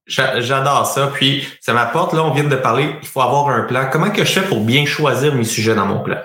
J'adore 0.07 0.87
ça. 0.87 1.11
Puis 1.13 1.47
ça 1.61 1.73
m'apporte, 1.73 2.13
là, 2.13 2.25
on 2.25 2.31
vient 2.31 2.45
de 2.45 2.57
parler, 2.57 2.97
il 3.03 3.09
faut 3.09 3.21
avoir 3.21 3.49
un 3.49 3.63
plan. 3.63 3.87
Comment 3.91 4.11
que 4.11 4.25
je 4.25 4.33
fais 4.33 4.47
pour 4.47 4.61
bien 4.61 4.87
choisir 4.87 5.35
mes 5.35 5.45
sujets 5.45 5.75
dans 5.75 5.87
mon 5.87 6.01
plan? 6.01 6.19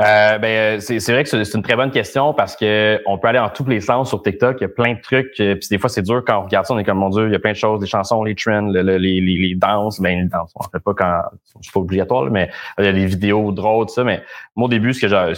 Euh, 0.00 0.38
ben, 0.38 0.80
c'est, 0.80 0.98
vrai 1.10 1.24
que 1.24 1.30
c'est 1.30 1.54
une 1.54 1.62
très 1.62 1.76
bonne 1.76 1.90
question 1.90 2.34
parce 2.34 2.54
que 2.56 3.00
on 3.06 3.18
peut 3.18 3.28
aller 3.28 3.38
en 3.38 3.48
tous 3.48 3.64
les 3.64 3.80
sens 3.80 4.10
sur 4.10 4.22
TikTok. 4.22 4.58
Il 4.60 4.62
y 4.62 4.66
a 4.66 4.68
plein 4.68 4.94
de 4.94 5.00
trucs. 5.00 5.32
Euh, 5.40 5.54
puis 5.54 5.68
des 5.70 5.78
fois, 5.78 5.88
c'est 5.88 6.02
dur 6.02 6.22
quand 6.26 6.38
on 6.38 6.44
regarde 6.44 6.66
ça. 6.66 6.74
On 6.74 6.78
est 6.78 6.84
comme 6.84 6.98
mon 6.98 7.08
Dieu, 7.08 7.26
il 7.26 7.32
y 7.32 7.34
a 7.34 7.38
plein 7.38 7.52
de 7.52 7.56
choses, 7.56 7.80
les 7.80 7.86
chansons, 7.86 8.22
les 8.22 8.34
trends, 8.34 8.66
les, 8.66 8.82
les, 8.82 9.20
les, 9.20 9.54
danses. 9.54 10.00
Ben, 10.00 10.22
les 10.22 10.28
danses, 10.28 10.52
on 10.54 10.62
fait 10.64 10.82
pas 10.82 10.94
quand 10.94 11.22
c'est 11.62 11.72
pas 11.72 11.80
obligatoire, 11.80 12.30
mais 12.30 12.50
il 12.78 12.84
y 12.84 12.88
a 12.88 12.92
les 12.92 13.06
vidéos 13.06 13.50
drôles, 13.52 13.86
tout 13.86 13.94
ça. 13.94 14.04
Mais 14.04 14.22
moi, 14.54 14.66
au 14.66 14.68
début, 14.68 14.92
ce 14.92 15.00
que 15.00 15.08
je, 15.08 15.34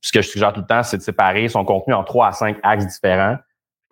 ce 0.00 0.12
que 0.12 0.20
je 0.20 0.28
suggère 0.28 0.52
tout 0.52 0.60
le 0.60 0.66
temps, 0.66 0.82
c'est 0.82 0.98
de 0.98 1.02
séparer 1.02 1.48
son 1.48 1.64
contenu 1.64 1.94
en 1.94 2.04
trois 2.04 2.28
à 2.28 2.32
cinq 2.32 2.58
axes 2.62 2.86
différents. 2.86 3.36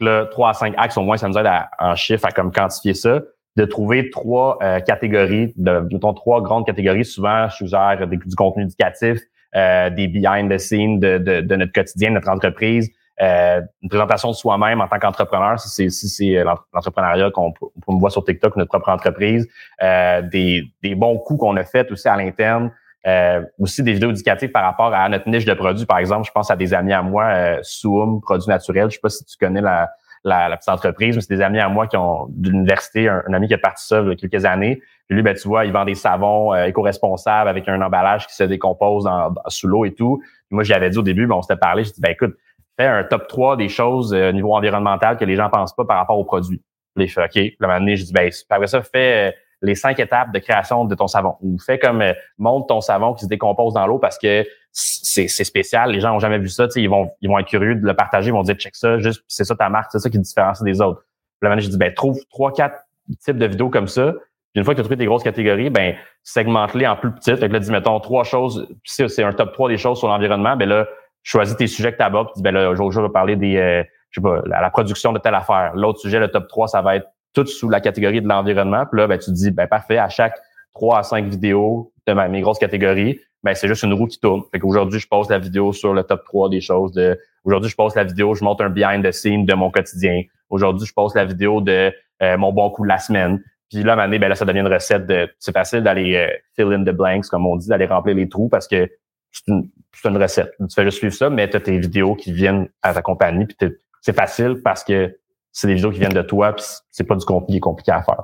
Là, 0.01 0.27
trois 0.27 0.51
à 0.51 0.53
cinq 0.55 0.75
axes, 0.77 0.97
au 0.97 1.03
moins, 1.03 1.17
ça 1.17 1.29
nous 1.29 1.39
aide 1.39 1.47
à, 1.47 1.71
en 1.79 1.95
chiffre 1.95 2.27
à 2.27 2.31
comme 2.31 2.53
quantifier 2.53 2.95
ça 2.95 3.21
de 3.57 3.65
trouver 3.65 4.11
trois 4.11 4.59
euh, 4.63 4.81
catégories, 4.81 5.53
de, 5.57 5.87
mettons 5.93 6.15
trois 6.15 6.41
grandes 6.41 6.65
catégories. 6.65 7.05
Souvent, 7.05 7.49
je 7.49 7.57
suggère 7.57 8.07
du 8.09 8.37
contenu 8.37 8.63
éducatif, 8.63 9.19
euh, 9.57 9.91
des 9.91 10.09
behind 10.09 10.51
the 10.51 10.59
scenes 10.59 11.01
de, 11.01 11.19
de, 11.19 11.41
de, 11.41 11.57
notre 11.57 11.73
quotidien, 11.73 12.11
de 12.11 12.15
notre 12.15 12.31
entreprise, 12.31 12.91
euh, 13.21 13.61
une 13.83 13.89
présentation 13.89 14.31
de 14.31 14.35
soi-même 14.35 14.81
en 14.81 14.89
tant 14.89 14.99
qu'entrepreneur, 14.99 15.61
si 15.61 15.69
c'est 15.69 15.91
si 15.91 16.09
c'est 16.09 16.45
l'entrepreneuriat 16.73 17.31
qu'on 17.33 17.53
voir 17.89 18.13
sur 18.13 18.25
TikTok, 18.25 18.57
notre 18.57 18.71
propre 18.71 18.89
entreprise, 18.89 19.47
euh, 19.83 20.23
des, 20.23 20.65
des 20.83 20.95
bons 20.95 21.19
coups 21.19 21.41
qu'on 21.41 21.57
a 21.57 21.65
fait 21.65 21.91
aussi 21.91 22.09
à 22.09 22.17
l'interne, 22.17 22.73
euh, 23.07 23.43
aussi 23.59 23.83
des 23.83 23.93
vidéos 23.93 24.11
éducatives 24.11 24.51
par 24.51 24.63
rapport 24.63 24.93
à 24.93 25.09
notre 25.09 25.29
niche 25.29 25.45
de 25.45 25.55
produits. 25.55 25.87
Par 25.87 25.99
exemple, 25.99 26.27
je 26.27 26.33
pense 26.33 26.51
à 26.51 26.57
des 26.57 26.75
amis 26.75 26.93
à 26.93 27.03
moi, 27.03 27.25
euh, 27.25 27.59
Soum, 27.63 28.21
produits 28.21 28.49
naturels. 28.49 28.91
Je 28.91 28.97
sais 28.97 29.01
pas 29.01 29.09
si 29.09 29.25
tu 29.25 29.37
connais 29.39 29.63
la, 29.63 29.91
la, 30.25 30.49
la 30.49 30.57
petite 30.57 30.69
entreprise, 30.69 31.17
mais 31.17 31.23
c'est 31.23 31.35
des 31.35 31.41
amis 31.41 31.61
à 31.61 31.69
moi 31.69 31.87
qui 31.87 31.97
ont 31.97 32.27
d'université, 32.31 33.09
un, 33.09 33.23
un, 33.27 33.33
ami 33.33 33.49
qui 33.49 33.55
a 33.55 33.59
parti 33.59 33.87
ça 33.87 34.01
il 34.03 34.09
y 34.09 34.13
a 34.13 34.17
quelques 34.17 34.45
années. 34.45 34.83
Puis 35.07 35.17
lui, 35.17 35.23
ben, 35.23 35.35
tu 35.35 35.49
vois, 35.49 35.65
il 35.65 35.73
vend 35.73 35.85
des 35.85 35.95
savons 35.95 36.55
euh, 36.55 36.67
éco-responsables 36.67 37.49
avec 37.49 37.69
un 37.69 37.81
emballage 37.81 38.27
qui 38.27 38.35
se 38.35 38.45
décompose 38.45 39.05
dans, 39.05 39.35
sous 39.49 39.67
l'eau 39.67 39.85
et 39.85 39.95
tout. 39.95 40.19
Puis 40.21 40.55
moi, 40.55 40.63
j'avais 40.63 40.91
dit 40.91 40.99
au 40.99 41.03
début, 41.03 41.27
ben, 41.27 41.37
on 41.37 41.43
s'était 41.43 41.59
parlé, 41.59 41.85
j'ai 41.85 41.93
dit, 41.93 42.01
ben 42.01 42.13
écoute, 42.13 42.37
fais 42.79 42.87
un 42.87 43.05
top 43.05 43.29
3 43.29 43.57
des 43.57 43.69
choses 43.69 44.13
euh, 44.13 44.29
au 44.29 44.33
niveau 44.33 44.55
environnemental 44.55 45.17
que 45.17 45.25
les 45.25 45.37
gens 45.37 45.49
pensent 45.49 45.75
pas 45.75 45.85
par 45.85 45.97
rapport 45.97 46.19
aux 46.19 46.25
produits. 46.25 46.63
OK. 46.97 47.31
Puis, 47.33 47.57
moment 47.61 47.79
donné, 47.79 47.97
je 47.97 48.05
dis, 48.05 48.13
ben, 48.13 48.31
après 48.51 48.67
ça, 48.67 48.83
fais 48.83 49.29
euh, 49.29 49.33
les 49.63 49.75
cinq 49.75 49.99
étapes 50.01 50.33
de 50.33 50.39
création 50.39 50.85
de 50.85 50.95
ton 50.95 51.07
savon. 51.07 51.37
Ou 51.43 51.59
fais 51.59 51.79
comme, 51.79 52.03
monte 52.39 52.69
ton 52.69 52.81
savon 52.81 53.15
qui 53.15 53.25
se 53.25 53.29
décompose 53.29 53.75
dans 53.75 53.87
l'eau 53.87 53.99
parce 53.99 54.19
que 54.19 54.45
c'est 54.73 55.29
spécial. 55.29 55.91
Les 55.91 56.01
gens 56.01 56.15
ont 56.15 56.19
jamais 56.19 56.39
vu 56.39 56.49
ça. 56.49 56.67
Ils 56.77 56.89
vont, 56.89 57.11
ils 57.21 57.29
vont 57.29 57.39
être 57.39 57.49
curieux 57.49 57.75
de 57.75 57.85
le 57.85 57.95
partager. 57.95 58.29
Ils 58.29 58.33
vont 58.33 58.43
dire, 58.43 58.55
check 58.55 58.75
ça, 58.75 58.99
juste, 58.99 59.23
c'est 59.29 59.45
ça 59.45 59.55
ta 59.55 59.69
marque, 59.69 59.91
c'est 59.93 59.99
ça 59.99 60.09
qui 60.09 60.17
te 60.17 60.23
différencie 60.23 60.65
des 60.65 60.81
autres. 60.81 61.05
Puis, 61.41 61.51
là, 61.51 61.59
je 61.59 61.69
dis, 61.69 61.79
ben, 61.79 61.93
trouve 61.93 62.19
trois, 62.31 62.53
quatre 62.53 62.79
types 63.21 63.39
de 63.39 63.47
vidéos 63.47 63.71
comme 63.71 63.89
ça 63.89 64.15
une 64.55 64.65
fois 64.65 64.75
que 64.75 64.77
tu 64.77 64.81
as 64.81 64.85
trouvé 64.85 64.97
tes 64.97 65.07
grosses 65.07 65.23
catégories, 65.23 65.71
ben 65.71 65.95
segmente-les 66.23 66.87
en 66.87 66.97
plus 66.97 67.13
petites. 67.13 67.37
Fait 67.37 67.49
que 67.49 67.53
là, 67.53 67.61
dis, 67.61 67.71
mettons, 67.71 67.99
trois 68.01 68.25
choses, 68.25 68.69
si 68.85 69.09
c'est 69.09 69.23
un 69.23 69.33
top 69.33 69.53
3 69.53 69.69
des 69.69 69.77
choses 69.77 69.99
sur 69.99 70.09
l'environnement, 70.09 70.57
ben 70.57 70.69
là, 70.69 70.87
choisis 71.23 71.57
tes 71.57 71.67
sujets 71.67 71.93
que 71.93 71.99
tu 71.99 72.03
abordes, 72.03 72.31
dis, 72.35 72.43
ben 72.43 72.53
là, 72.53 72.75
je 72.75 73.01
vais 73.01 73.09
parler 73.11 73.37
des, 73.37 73.57
euh, 73.57 73.85
je 74.11 74.21
sais 74.21 74.23
pas, 74.23 74.43
la, 74.47 74.71
production 74.71 75.13
de 75.13 75.19
telle 75.19 75.35
affaire. 75.35 75.73
L'autre 75.75 76.01
sujet, 76.01 76.19
le 76.19 76.29
top 76.29 76.49
3, 76.49 76.69
ça 76.69 76.83
va 76.83 76.97
être 76.97 77.07
tout 77.33 77.47
sous 77.47 77.69
la 77.69 77.81
catégorie 77.81 78.21
de 78.21 78.29
l'environnement. 78.29 78.85
Puis 78.91 79.01
là, 79.01 79.07
ben, 79.07 79.19
tu 79.19 79.27
te 79.27 79.31
dis, 79.31 79.51
ben 79.51 79.67
parfait, 79.67 79.99
à 79.99 80.09
chaque 80.09 80.39
3 80.75 80.99
à 80.99 81.03
5 81.03 81.27
vidéos 81.27 81.93
de 82.07 82.13
mes 82.13 82.41
grosses 82.41 82.59
catégories, 82.59 83.21
ben 83.43 83.55
c'est 83.55 83.69
juste 83.69 83.83
une 83.83 83.95
roue 83.95 84.07
qui 84.07 84.19
tourne. 84.19 84.43
Fait 84.51 84.59
qu'aujourd'hui, 84.59 84.99
je 85.01 85.09
pose 85.09 85.29
la 85.31 85.39
vidéo 85.39 85.73
sur 85.73 85.95
le 85.95 86.03
top 86.03 86.25
3 86.25 86.51
des 86.51 86.61
choses 86.61 86.93
de 86.93 87.19
aujourd'hui, 87.45 87.71
je 87.71 87.77
pose 87.77 87.95
la 87.95 88.05
vidéo, 88.05 88.35
je 88.35 88.45
monte 88.45 88.61
un 88.61 88.69
behind 88.69 89.05
the 89.05 89.13
scene 89.13 89.47
de 89.47 89.55
mon 89.55 89.71
quotidien. 89.71 90.23
Aujourd'hui, 90.51 90.87
je 90.87 90.93
pose 90.93 91.15
la 91.15 91.25
vidéo 91.25 91.61
de 91.61 91.93
euh, 92.23 92.37
mon 92.37 92.53
bon 92.53 92.71
coup 92.71 92.83
de 92.83 92.89
la 92.89 92.99
semaine. 92.99 93.43
Puis 93.71 93.83
là, 93.83 93.93
à 93.93 94.09
ben 94.09 94.21
là, 94.21 94.35
ça 94.35 94.45
devient 94.45 94.61
une 94.61 94.73
recette 94.73 95.07
de. 95.07 95.29
C'est 95.39 95.53
facile 95.53 95.83
d'aller 95.83 96.17
euh, 96.17 96.29
fill 96.57 96.73
in 96.73 96.83
the 96.83 96.95
blanks, 96.95 97.29
comme 97.29 97.47
on 97.47 97.57
dit, 97.57 97.69
d'aller 97.69 97.87
remplir 97.87 98.17
les 98.17 98.29
trous 98.29 98.49
parce 98.49 98.67
que 98.67 98.89
c'est 99.31 99.47
une, 99.47 99.69
une, 100.05 100.17
recette. 100.17 100.53
Tu 100.59 100.75
fais 100.75 100.85
juste 100.85 100.99
suivre 100.99 101.15
ça, 101.15 101.31
mais 101.31 101.49
tu 101.49 101.57
as 101.57 101.61
tes 101.61 101.79
vidéos 101.79 102.17
qui 102.17 102.33
viennent 102.33 102.69
à 102.83 102.93
ta 102.93 103.01
compagnie. 103.01 103.47
Puis 103.47 103.69
c'est 104.01 104.15
facile 104.15 104.61
parce 104.65 104.83
que 104.83 105.17
c'est 105.53 105.67
des 105.67 105.75
vidéos 105.75 105.91
qui 105.91 105.99
viennent 105.99 106.13
de 106.13 106.23
toi, 106.23 106.53
puis 106.53 106.65
c'est 106.91 107.05
pas 107.05 107.17
du 107.17 107.25
contenu 107.25 107.53
qui 107.53 107.57
est 107.57 107.61
compliqué 107.61 107.91
à 107.91 108.03
faire. 108.03 108.23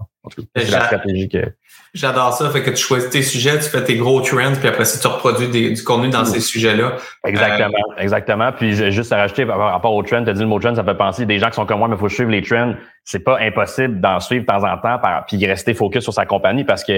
C'est 0.57 0.71
la 0.71 0.87
stratégie 0.87 1.29
que. 1.29 1.53
J'adore 1.95 2.33
ça. 2.33 2.51
Fait 2.51 2.63
que 2.63 2.71
tu 2.71 2.77
choisis 2.77 3.11
tes 3.11 3.23
sujets, 3.23 3.59
tu 3.59 3.69
fais 3.69 3.83
tes 3.83 3.97
gros 3.97 4.21
trends, 4.21 4.53
puis 4.59 4.69
après 4.69 4.85
ça, 4.85 5.01
tu 5.01 5.07
reproduis 5.07 5.49
du 5.49 5.85
contenu 5.85 6.11
dans 6.11 6.25
ces 6.25 6.41
sujets-là. 6.41 6.97
Exactement, 7.25 7.79
euh, 7.97 8.03
exactement. 8.03 8.53
Puis 8.53 8.93
juste 8.93 9.13
à 9.13 9.17
rajouter 9.17 9.47
par 9.47 9.59
rapport 9.59 9.95
aux 9.95 10.03
trends, 10.03 10.23
tu 10.23 10.31
as 10.31 10.35
dit 10.35 10.41
le 10.41 10.47
mot 10.47 10.59
trend, 10.59 10.75
ça 10.75 10.85
fait 10.85 10.97
penser 10.97 11.27
des 11.27 11.39
gens 11.39 11.49
qui 11.49 11.55
sont 11.55 11.67
comme 11.67 11.79
moi, 11.79 11.89
mais 11.89 11.97
il 11.97 12.01
faut 12.01 12.09
suivre 12.09 12.31
les 12.31 12.43
trends. 12.43 12.75
C'est 13.05 13.25
pas 13.25 13.39
impossible 13.41 14.01
d'en 14.01 14.21
suivre 14.21 14.43
de 14.43 14.47
temps 14.47 14.65
en 14.65 14.77
temps, 14.79 15.01
puis 15.27 15.45
rester 15.47 15.75
focus 15.75 16.03
sur 16.03 16.13
sa 16.13 16.27
compagnie 16.27 16.65
parce 16.65 16.85
que 16.85 16.93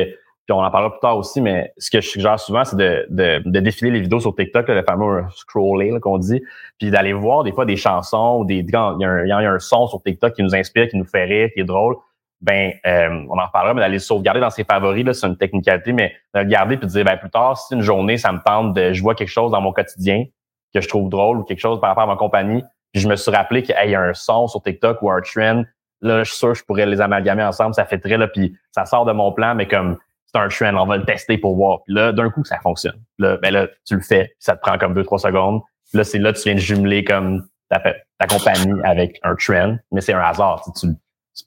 puis 0.49 0.55
on 0.55 0.65
en 0.65 0.71
parlera 0.71 0.91
plus 0.91 1.01
tard 1.01 1.19
aussi, 1.19 1.43
mais 1.43 1.75
ce 1.77 1.91
que 1.91 2.01
je 2.01 2.09
suggère 2.09 2.41
souvent, 2.41 2.65
c'est 2.65 2.77
de, 2.77 3.07
de, 3.11 3.43
de, 3.45 3.61
défiler 3.61 3.91
les 3.91 4.01
vidéos 4.01 4.19
sur 4.19 4.35
TikTok, 4.35 4.67
le 4.69 4.83
fameux 4.83 5.27
scroller 5.37 6.01
qu'on 6.01 6.17
dit, 6.17 6.43
puis 6.79 6.91
d'aller 6.91 7.13
voir 7.13 7.45
des 7.45 7.53
fois 7.53 7.67
des 7.67 7.77
chansons 7.77 8.39
ou 8.41 8.45
des 8.47 8.61
il 8.61 8.71
y, 8.71 8.75
a 8.75 8.81
un, 8.81 9.25
il 9.25 9.29
y, 9.29 9.33
a 9.33 9.37
un, 9.37 9.59
son 9.59 9.87
sur 9.89 10.03
TikTok 10.03 10.33
qui 10.33 10.43
nous 10.43 10.55
inspire, 10.55 10.89
qui 10.89 10.97
nous 10.97 11.05
fait 11.05 11.25
rire, 11.25 11.51
qui 11.53 11.61
est 11.61 11.65
drôle. 11.65 11.97
Ben, 12.41 12.73
euh, 12.87 13.27
on 13.29 13.39
en 13.39 13.45
reparlera, 13.45 13.75
mais 13.75 13.83
d'aller 13.83 13.97
le 13.97 13.99
sauvegarder 13.99 14.41
dans 14.41 14.49
ses 14.49 14.65
favoris, 14.65 15.05
là, 15.05 15.13
c'est 15.13 15.27
une 15.27 15.37
technicalité, 15.37 15.93
mais 15.93 16.15
de 16.35 16.41
le 16.41 16.47
garder 16.47 16.79
puis 16.79 16.87
de 16.87 16.93
dire, 16.93 17.05
ben 17.05 17.19
plus 17.19 17.29
tard, 17.29 17.59
si 17.59 17.75
une 17.75 17.83
journée, 17.83 18.17
ça 18.17 18.33
me 18.33 18.39
tente 18.43 18.73
de, 18.73 18.95
je 18.95 19.03
vois 19.03 19.15
quelque 19.15 19.29
chose 19.29 19.53
dans 19.53 19.61
mon 19.61 19.75
quotidien 19.75 20.25
que 20.73 20.81
je 20.81 20.89
trouve 20.89 21.11
drôle 21.11 21.41
ou 21.41 21.43
quelque 21.43 21.61
chose 21.61 21.79
par 21.79 21.91
rapport 21.91 22.05
à 22.05 22.07
ma 22.07 22.17
compagnie, 22.17 22.65
puis 22.95 23.03
je 23.03 23.09
me 23.09 23.17
suis 23.17 23.31
rappelé 23.31 23.63
qu'il 23.63 23.77
y 23.85 23.95
a 23.95 24.01
un 24.01 24.15
son 24.15 24.47
sur 24.47 24.63
TikTok 24.63 25.03
ou 25.03 25.11
un 25.11 25.21
trend, 25.21 25.65
là, 26.01 26.23
je 26.23 26.31
suis 26.31 26.39
sûr 26.39 26.53
que 26.53 26.59
je 26.59 26.65
pourrais 26.65 26.87
les 26.87 27.03
amalgamer 27.03 27.43
ensemble, 27.43 27.75
ça 27.75 27.85
fait 27.85 27.99
très 27.99 28.17
là, 28.17 28.29
puis 28.29 28.57
ça 28.71 28.87
sort 28.87 29.05
de 29.05 29.13
mon 29.13 29.31
plan, 29.33 29.55
mais 29.55 29.69
comme 29.69 29.99
c'est 30.33 30.39
un 30.39 30.49
trend, 30.49 30.83
on 30.83 30.87
va 30.87 30.99
le 30.99 31.05
tester 31.05 31.39
pour 31.39 31.57
voir. 31.57 31.81
Puis 31.85 31.95
là, 31.95 32.13
d'un 32.13 32.31
coup, 32.31 32.45
ça 32.45 32.59
fonctionne. 32.61 33.01
Là, 33.19 33.39
ben 33.39 33.53
là, 33.53 33.69
tu 33.87 33.95
le 33.95 34.03
fais, 34.03 34.35
ça 34.39 34.57
te 34.57 34.61
prend 34.61 34.77
comme 34.79 34.95
deux, 34.95 35.05
trois 35.05 35.19
secondes. 35.19 35.63
Là, 35.95 36.05
c'est 36.05 36.19
là, 36.19 36.33
tu 36.33 36.43
viens 36.43 36.55
de 36.55 36.61
jumeler 36.61 37.03
comme 37.03 37.47
ta, 37.71 37.81
ta 38.19 38.27
compagnie 38.27 38.79
avec 38.85 39.19
un 39.23 39.35
trend, 39.35 39.77
mais 39.91 40.01
c'est 40.01 40.13
un 40.13 40.21
hasard. 40.21 40.63
Tu, 40.65 40.89
tu 40.89 40.95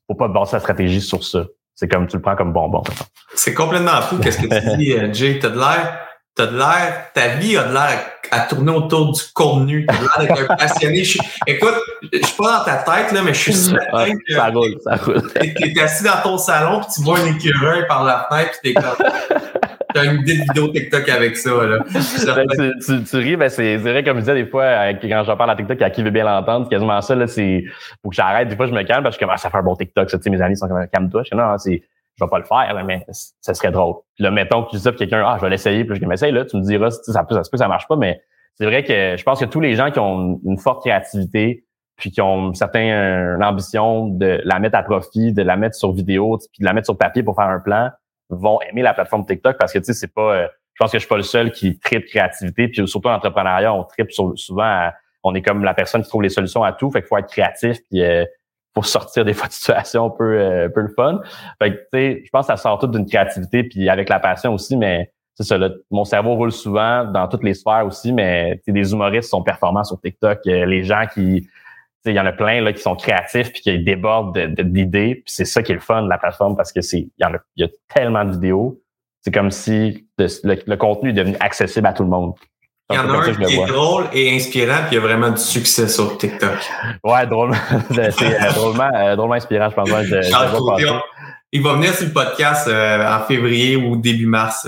faut 0.08 0.16
pas 0.16 0.28
baser 0.28 0.52
ta 0.52 0.60
stratégie 0.60 1.02
sur 1.02 1.24
ça. 1.24 1.46
C'est 1.76 1.88
comme 1.88 2.08
tu 2.08 2.18
le 2.18 2.22
prends 2.22 2.36
comme 2.36 2.54
bonbon. 2.54 2.84
C'est 3.36 3.54
complètement 3.54 4.02
fou. 4.02 4.18
Qu'est-ce 4.18 4.40
que 4.40 4.48
tu 4.48 4.78
dis, 4.78 4.94
euh, 4.94 5.14
Jay? 5.14 5.40
T'as 5.40 5.50
de 5.50 5.60
l'air, 5.60 6.00
t'as 6.36 6.48
de 6.48 6.58
l'air, 6.58 7.12
ta 7.14 7.28
vie 7.36 7.58
a 7.58 7.64
de 7.64 7.74
l'air 7.74 8.11
à 8.32 8.40
tourner 8.42 8.72
autour 8.72 9.12
du 9.12 9.22
contenu. 9.34 9.86
L'air 9.86 10.18
d'être 10.20 10.52
un 10.52 10.56
passionné. 10.56 11.04
écoute, 11.48 11.76
je 12.12 12.26
suis 12.26 12.36
pas 12.38 12.60
dans 12.60 12.64
ta 12.64 12.78
tête, 12.78 13.12
là, 13.12 13.22
mais 13.24 13.34
je 13.34 13.40
suis 13.40 13.54
certain 13.54 14.12
que. 14.12 14.34
Ça 14.34 14.48
roule, 14.48 14.76
ça 14.84 14.96
roule. 14.96 15.22
T'es 15.34 15.82
assis 15.82 16.04
dans 16.04 16.22
ton 16.24 16.38
salon, 16.38 16.80
puis 16.80 16.90
tu 16.96 17.02
vois 17.04 17.20
un 17.20 17.26
écureuil 17.26 17.86
par 17.88 18.04
la 18.04 18.28
fenêtre, 18.30 18.60
puis 18.62 18.74
t'es 18.74 18.82
comme. 18.82 19.08
T'as 19.94 20.06
une 20.06 20.22
idée 20.22 20.38
de 20.38 20.42
vidéo 20.44 20.70
TikTok 20.70 21.10
avec 21.10 21.36
ça, 21.36 21.50
là. 21.50 21.80
Ben, 21.84 22.48
tu, 22.56 22.72
tu, 22.86 23.04
tu, 23.04 23.18
ris, 23.18 23.36
ben 23.36 23.50
c'est 23.50 23.76
vrai, 23.76 24.04
comme 24.04 24.18
je 24.18 24.22
disais 24.22 24.36
des 24.36 24.46
fois, 24.46 24.94
quand 24.94 25.24
j'en 25.26 25.36
parle 25.36 25.52
à 25.52 25.56
TikTok, 25.56 25.82
à 25.82 25.90
qui 25.90 26.02
veut 26.02 26.12
bien 26.12 26.24
l'entendre, 26.24 26.66
c'est 26.66 26.76
quasiment 26.76 27.02
ça, 27.02 27.14
là, 27.14 27.28
c'est, 27.28 27.66
faut 28.02 28.10
que 28.10 28.16
j'arrête. 28.16 28.48
Des 28.48 28.56
fois, 28.56 28.68
je 28.68 28.72
me 28.72 28.84
calme 28.84 29.04
parce 29.04 29.18
que 29.18 29.26
je 29.26 29.30
ah, 29.30 29.38
ça 29.38 29.50
fait 29.50 29.58
un 29.58 29.64
bon 29.64 29.76
TikTok, 29.76 30.10
ça, 30.10 30.18
tu 30.18 30.24
sais, 30.24 30.30
mes 30.30 30.42
amis 30.42 30.56
sont 30.56 30.68
comme, 30.68 30.88
calme-toi. 30.88 31.24
Je 31.30 31.36
non, 31.36 31.58
c'est, 31.58 31.84
je 32.22 32.26
vais 32.26 32.30
pas 32.30 32.40
le 32.40 32.46
faire, 32.46 32.84
mais 32.86 33.06
ça 33.42 33.54
serait 33.54 33.72
drôle. 33.72 33.96
Puis 34.16 34.24
là, 34.24 34.32
mettons 34.32 34.64
que 34.64 34.70
tu 34.70 34.76
dis 34.76 34.82
ça, 34.82 34.92
quelqu'un, 34.92 35.24
ah, 35.26 35.36
je 35.38 35.42
vais 35.42 35.50
l'essayer, 35.50 35.84
puis 35.84 35.96
je 35.96 36.06
dis, 36.06 36.14
essaye, 36.14 36.32
là, 36.32 36.46
tu 36.46 36.58
me 36.58 36.62
diras, 36.62 36.92
ça, 36.92 37.02
ça, 37.04 37.14
ça 37.14 37.24
peut, 37.24 37.58
ça 37.58 37.68
marche 37.68 37.88
pas, 37.88 37.96
mais 37.96 38.22
c'est 38.56 38.66
vrai 38.66 38.84
que 38.84 39.16
je 39.18 39.24
pense 39.24 39.40
que 39.40 39.46
tous 39.46 39.60
les 39.60 39.76
gens 39.76 39.92
qui 39.92 40.00
ont 40.00 40.40
une 40.46 40.58
forte 40.58 40.82
créativité, 40.82 41.66
puis 41.98 42.12
qui 42.12 42.22
ont 42.22 42.54
certaine 42.54 43.42
ambition 43.44 44.08
de 44.08 44.42
la 44.44 44.60
mettre 44.60 44.78
à 44.78 44.84
profit, 44.84 45.34
de 45.34 45.42
la 45.42 45.56
mettre 45.56 45.76
sur 45.76 45.94
vidéo, 45.94 46.40
puis 46.52 46.62
de 46.62 46.66
la 46.66 46.74
mettre 46.74 46.86
sur 46.86 46.98
papier 46.98 47.24
pour 47.24 47.36
faire 47.36 47.48
un 47.48 47.60
plan, 47.60 47.90
vont 48.30 48.60
aimer 48.62 48.82
la 48.82 48.94
plateforme 48.94 49.26
TikTok 49.26 49.58
parce 49.58 49.74
que 49.74 49.80
tu 49.80 49.86
sais, 49.86 49.94
c'est 49.94 50.14
pas. 50.14 50.36
Euh, 50.36 50.48
je 50.74 50.84
pense 50.84 50.92
que 50.92 50.98
je 50.98 51.02
suis 51.02 51.10
pas 51.10 51.18
le 51.18 51.24
seul 51.24 51.52
qui 51.52 51.78
tripe 51.80 52.06
créativité, 52.06 52.68
puis 52.68 52.88
surtout 52.88 53.10
en 53.10 53.14
entrepreneuriat, 53.14 53.74
on 53.74 53.84
tripe 53.84 54.12
souvent. 54.12 54.90
on 55.22 55.36
est 55.36 55.42
comme 55.42 55.64
la 55.64 55.74
personne 55.76 56.02
qui 56.02 56.10
trouve 56.10 56.24
les 56.24 56.30
solutions 56.30 56.64
à 56.64 56.72
tout, 56.72 56.90
fait 56.90 57.02
qu'il 57.02 57.08
faut 57.08 57.18
être 57.18 57.30
créatif, 57.30 57.78
puis 57.90 58.02
euh, 58.02 58.26
faut 58.74 58.84
sortir 58.84 59.26
des 59.26 59.34
fois 59.34 59.48
de 59.48 59.54
situations 59.54 60.06
un 60.06 60.10
peu, 60.10 60.40
euh, 60.40 60.70
peu 60.70 60.82
le 60.82 60.94
fun. 60.96 61.22
Fait 61.62 61.72
que 61.72 62.22
je 62.24 62.30
pense 62.32 62.48
que 62.48 62.54
ça 62.54 62.58
sort 62.58 62.80
tout 62.80 62.88
d'une 62.88 63.06
créativité, 63.06 63.64
puis 63.64 63.90
avec 63.90 64.10
la 64.10 64.20
passion 64.20 64.54
aussi, 64.54 64.78
mais 64.78 65.12
ça. 65.40 65.58
mon 65.90 66.06
cerveau 66.06 66.36
roule 66.36 66.52
souvent 66.52 67.04
dans 67.06 67.28
toutes 67.28 67.44
les 67.44 67.56
sphères 67.56 67.86
aussi, 67.86 68.14
mais 68.14 68.62
des 68.68 68.92
humoristes 68.92 69.30
sont 69.30 69.42
performants 69.42 69.84
sur 69.84 70.00
TikTok. 70.00 70.40
les 70.46 70.84
gens 70.84 71.06
qui 71.12 71.48
il 72.06 72.16
y 72.16 72.20
en 72.20 72.26
a 72.26 72.32
plein 72.32 72.62
là, 72.62 72.74
qui 72.74 72.82
sont 72.82 72.96
créatifs 72.96 73.52
puis 73.54 73.62
qui 73.62 73.84
débordent 73.84 74.38
d'idées. 74.38 75.16
Puis 75.16 75.34
c'est 75.34 75.46
ça 75.46 75.62
qui 75.62 75.72
est 75.72 75.76
le 75.76 75.82
fun 75.82 76.04
de 76.04 76.10
la 76.10 76.18
plateforme 76.18 76.56
parce 76.56 76.72
que 76.72 76.82
c'est 76.82 77.00
il 77.00 77.12
y, 77.20 77.24
a, 77.24 77.32
y 77.58 77.64
a 77.64 77.68
tellement 77.94 78.26
de 78.26 78.32
vidéos. 78.32 78.82
C'est 79.22 79.32
comme 79.32 79.52
si 79.52 80.08
le, 80.18 80.76
contenu 80.76 81.12
est 81.12 81.14
devenu 81.14 81.36
accessible 81.40 81.86
à 81.86 81.94
tout 81.94 82.04
le 82.04 82.10
monde. 82.10 82.34
Il 82.92 82.96
y 82.96 83.00
en 83.00 83.10
a 83.10 83.18
un 83.18 83.34
qui 83.34 83.56
est 83.56 83.66
drôle 83.66 84.06
et 84.14 84.36
inspirant, 84.36 84.84
puis 84.88 84.92
il 84.92 84.96
y 84.96 84.98
a 84.98 85.02
vraiment 85.02 85.30
du 85.30 85.42
succès 85.42 85.88
sur 85.88 86.18
TikTok. 86.18 86.58
Ouais, 87.04 87.26
drôlement. 87.28 87.56
c'est 87.92 88.22
euh, 88.22 88.52
drôlement, 88.54 88.90
euh, 88.94 89.16
drôlement 89.16 89.36
inspirant, 89.36 89.70
je 89.70 89.76
pense. 89.76 89.90
je, 89.90 91.00
il 91.54 91.62
va 91.62 91.74
venir 91.74 91.94
sur 91.94 92.08
le 92.08 92.14
podcast 92.14 92.68
euh, 92.68 93.16
en 93.16 93.26
février 93.26 93.76
ou 93.76 93.98
début 93.98 94.26
mars 94.26 94.66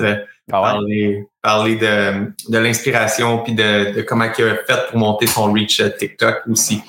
ah 0.51 0.59
parler, 0.61 1.25
parler 1.41 1.75
de, 1.77 2.33
de 2.49 2.57
l'inspiration 2.57 3.39
puis 3.39 3.53
de, 3.53 3.95
de, 3.95 4.01
comment 4.01 4.25
il 4.25 4.43
a 4.43 4.55
fait 4.55 4.89
pour 4.89 4.99
monter 4.99 5.25
son 5.27 5.53
reach 5.53 5.81
TikTok 5.97 6.41
aussi. 6.49 6.81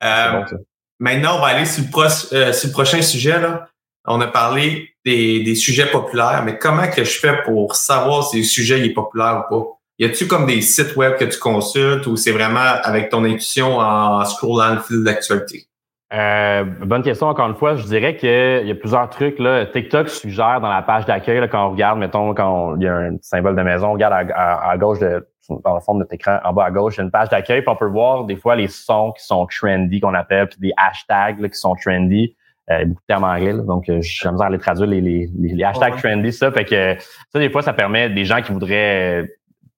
maintenant, 0.00 1.36
on 1.36 1.40
va 1.40 1.48
aller 1.48 1.66
sur 1.66 1.82
le, 1.82 2.52
sur 2.52 2.68
le 2.68 2.72
prochain 2.72 3.02
sujet. 3.02 3.40
Là. 3.40 3.68
On 4.06 4.20
a 4.20 4.28
parlé 4.28 4.94
des, 5.04 5.42
des, 5.42 5.54
sujets 5.54 5.86
populaires, 5.86 6.42
mais 6.44 6.56
comment 6.56 6.88
que 6.88 7.04
je 7.04 7.18
fais 7.18 7.42
pour 7.44 7.74
savoir 7.74 8.28
si 8.28 8.38
le 8.38 8.44
sujet 8.44 8.84
est 8.84 8.90
populaire 8.90 9.44
ou 9.50 9.54
pas? 9.54 9.79
Y 10.00 10.06
a-tu 10.06 10.26
comme 10.26 10.46
des 10.46 10.62
sites 10.62 10.96
web 10.96 11.16
que 11.18 11.26
tu 11.26 11.38
consultes 11.38 12.06
ou 12.06 12.16
c'est 12.16 12.32
vraiment 12.32 12.64
avec 12.82 13.10
ton 13.10 13.22
intuition 13.22 13.76
en 13.76 14.24
scrollant 14.24 14.72
le 14.72 14.80
fil 14.80 15.04
d'actualité? 15.04 15.66
Euh, 16.14 16.64
bonne 16.64 17.02
question 17.02 17.26
encore 17.26 17.46
une 17.46 17.54
fois. 17.54 17.76
Je 17.76 17.84
dirais 17.84 18.16
qu'il 18.16 18.66
y 18.66 18.70
a 18.70 18.74
plusieurs 18.74 19.10
trucs. 19.10 19.38
Là. 19.38 19.66
TikTok 19.66 20.08
suggère 20.08 20.62
dans 20.62 20.70
la 20.70 20.80
page 20.80 21.04
d'accueil, 21.04 21.46
quand 21.50 21.66
on 21.66 21.72
regarde, 21.72 21.98
mettons, 21.98 22.32
quand 22.32 22.76
il 22.76 22.84
y 22.84 22.88
a 22.88 22.96
un 22.96 23.16
symbole 23.20 23.54
de 23.54 23.60
maison, 23.60 23.88
on 23.88 23.92
regarde 23.92 24.30
à, 24.34 24.74
gauche, 24.78 25.00
de, 25.00 25.28
dans 25.62 25.74
le 25.74 25.80
fond 25.80 25.92
de 25.92 25.98
notre 25.98 26.14
écran, 26.14 26.38
en 26.44 26.54
bas 26.54 26.64
à 26.64 26.70
gauche, 26.70 26.94
il 26.94 26.98
y 26.98 27.00
a 27.02 27.04
une 27.04 27.10
page 27.10 27.28
d'accueil, 27.28 27.60
puis 27.60 27.68
on 27.68 27.76
peut 27.76 27.84
voir 27.84 28.24
des 28.24 28.36
fois 28.36 28.56
les 28.56 28.68
sons 28.68 29.12
qui 29.12 29.22
sont 29.22 29.46
trendy, 29.46 30.00
qu'on 30.00 30.14
appelle, 30.14 30.48
puis 30.48 30.60
des 30.60 30.72
hashtags 30.78 31.46
qui 31.46 31.58
sont 31.58 31.74
trendy. 31.74 32.34
Euh, 32.70 32.84
beaucoup 32.84 33.00
de 33.00 33.06
termes 33.06 33.24
anglais, 33.24 33.52
donc 33.52 33.88
euh, 33.88 33.98
j'ai 34.00 34.28
les 34.50 34.58
traduire 34.58 34.86
les, 34.86 35.00
les, 35.00 35.28
les 35.36 35.64
hashtags 35.64 35.96
trendy, 35.96 36.32
ça. 36.32 36.50
Fait 36.52 36.64
que 36.64 36.96
ça, 37.32 37.38
des 37.38 37.50
fois, 37.50 37.62
ça 37.62 37.72
permet 37.72 38.08
des 38.08 38.24
gens 38.24 38.40
qui 38.40 38.52
voudraient 38.52 39.28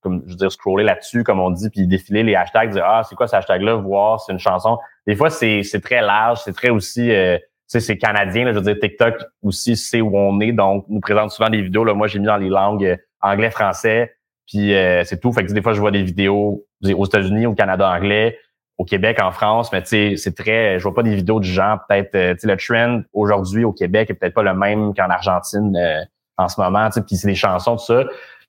comme 0.03 0.23
je 0.27 0.33
veux 0.33 0.37
dire, 0.37 0.53
scroller 0.53 0.85
là-dessus, 0.85 1.25
comme 1.25 1.41
on 1.41 1.51
dit, 1.51 1.71
puis 1.71 1.87
défiler 1.87 2.23
les 2.23 2.35
hashtags, 2.35 2.71
dire 2.71 2.85
Ah, 2.85 3.03
c'est 3.09 3.15
quoi 3.15 3.27
ce 3.27 3.37
hashtag-là, 3.37 3.77
voir, 3.77 4.21
c'est 4.21 4.33
une 4.33 4.39
chanson. 4.39 4.79
Des 5.07 5.15
fois, 5.15 5.31
c'est, 5.31 5.63
c'est 5.63 5.81
très 5.81 6.01
large, 6.01 6.41
c'est 6.45 6.53
très 6.53 6.71
aussi 6.71 7.11
euh, 7.11 7.39
c'est 7.81 7.97
canadien, 7.97 8.45
là, 8.45 8.53
je 8.53 8.59
veux 8.59 8.65
dire, 8.65 8.79
TikTok 8.79 9.15
aussi 9.43 9.77
c'est 9.77 10.01
où 10.01 10.17
on 10.17 10.41
est, 10.41 10.53
donc 10.53 10.85
nous 10.89 11.01
présente 11.01 11.31
souvent 11.31 11.49
des 11.49 11.63
vidéos. 11.63 11.85
Là, 11.85 11.95
moi, 11.95 12.07
j'ai 12.07 12.19
mis 12.19 12.27
dans 12.27 12.37
les 12.37 12.49
langues 12.49 12.85
euh, 12.85 12.97
anglais, 13.21 13.51
français, 13.51 14.15
puis 14.47 14.75
euh, 14.75 15.05
c'est 15.05 15.21
tout. 15.21 15.33
Fait 15.33 15.45
que 15.45 15.53
des 15.53 15.63
fois, 15.63 15.73
je 15.73 15.81
vois 15.81 15.91
des 15.91 16.03
vidéos 16.03 16.67
aux 16.83 17.07
États-Unis, 17.07 17.47
au 17.47 17.55
Canada 17.55 17.89
anglais, 17.89 18.39
au 18.79 18.85
Québec, 18.85 19.21
en 19.23 19.31
France, 19.31 19.73
mais 19.73 19.83
tu 19.83 19.89
sais, 19.89 20.17
c'est 20.17 20.35
très. 20.35 20.79
Je 20.79 20.83
vois 20.83 20.95
pas 20.95 21.03
des 21.03 21.15
vidéos 21.15 21.41
du 21.41 21.49
genre, 21.49 21.79
peut-être, 21.89 22.15
euh, 22.15 22.35
tu 22.35 22.41
sais, 22.41 22.47
le 22.49 22.57
trend 22.57 23.03
aujourd'hui 23.13 23.65
au 23.65 23.73
Québec 23.73 24.11
est 24.11 24.15
peut-être 24.15 24.35
pas 24.35 24.43
le 24.43 24.55
même 24.55 24.95
qu'en 24.95 25.09
Argentine 25.09 25.79
en 26.39 26.49
ce 26.49 26.61
moment, 26.61 26.89
tu 26.89 26.95
sais, 26.95 27.03
puis 27.03 27.17
c'est 27.17 27.29
des 27.29 27.35
chansons, 27.35 27.77
tout 27.77 27.85
ça. 27.85 28.05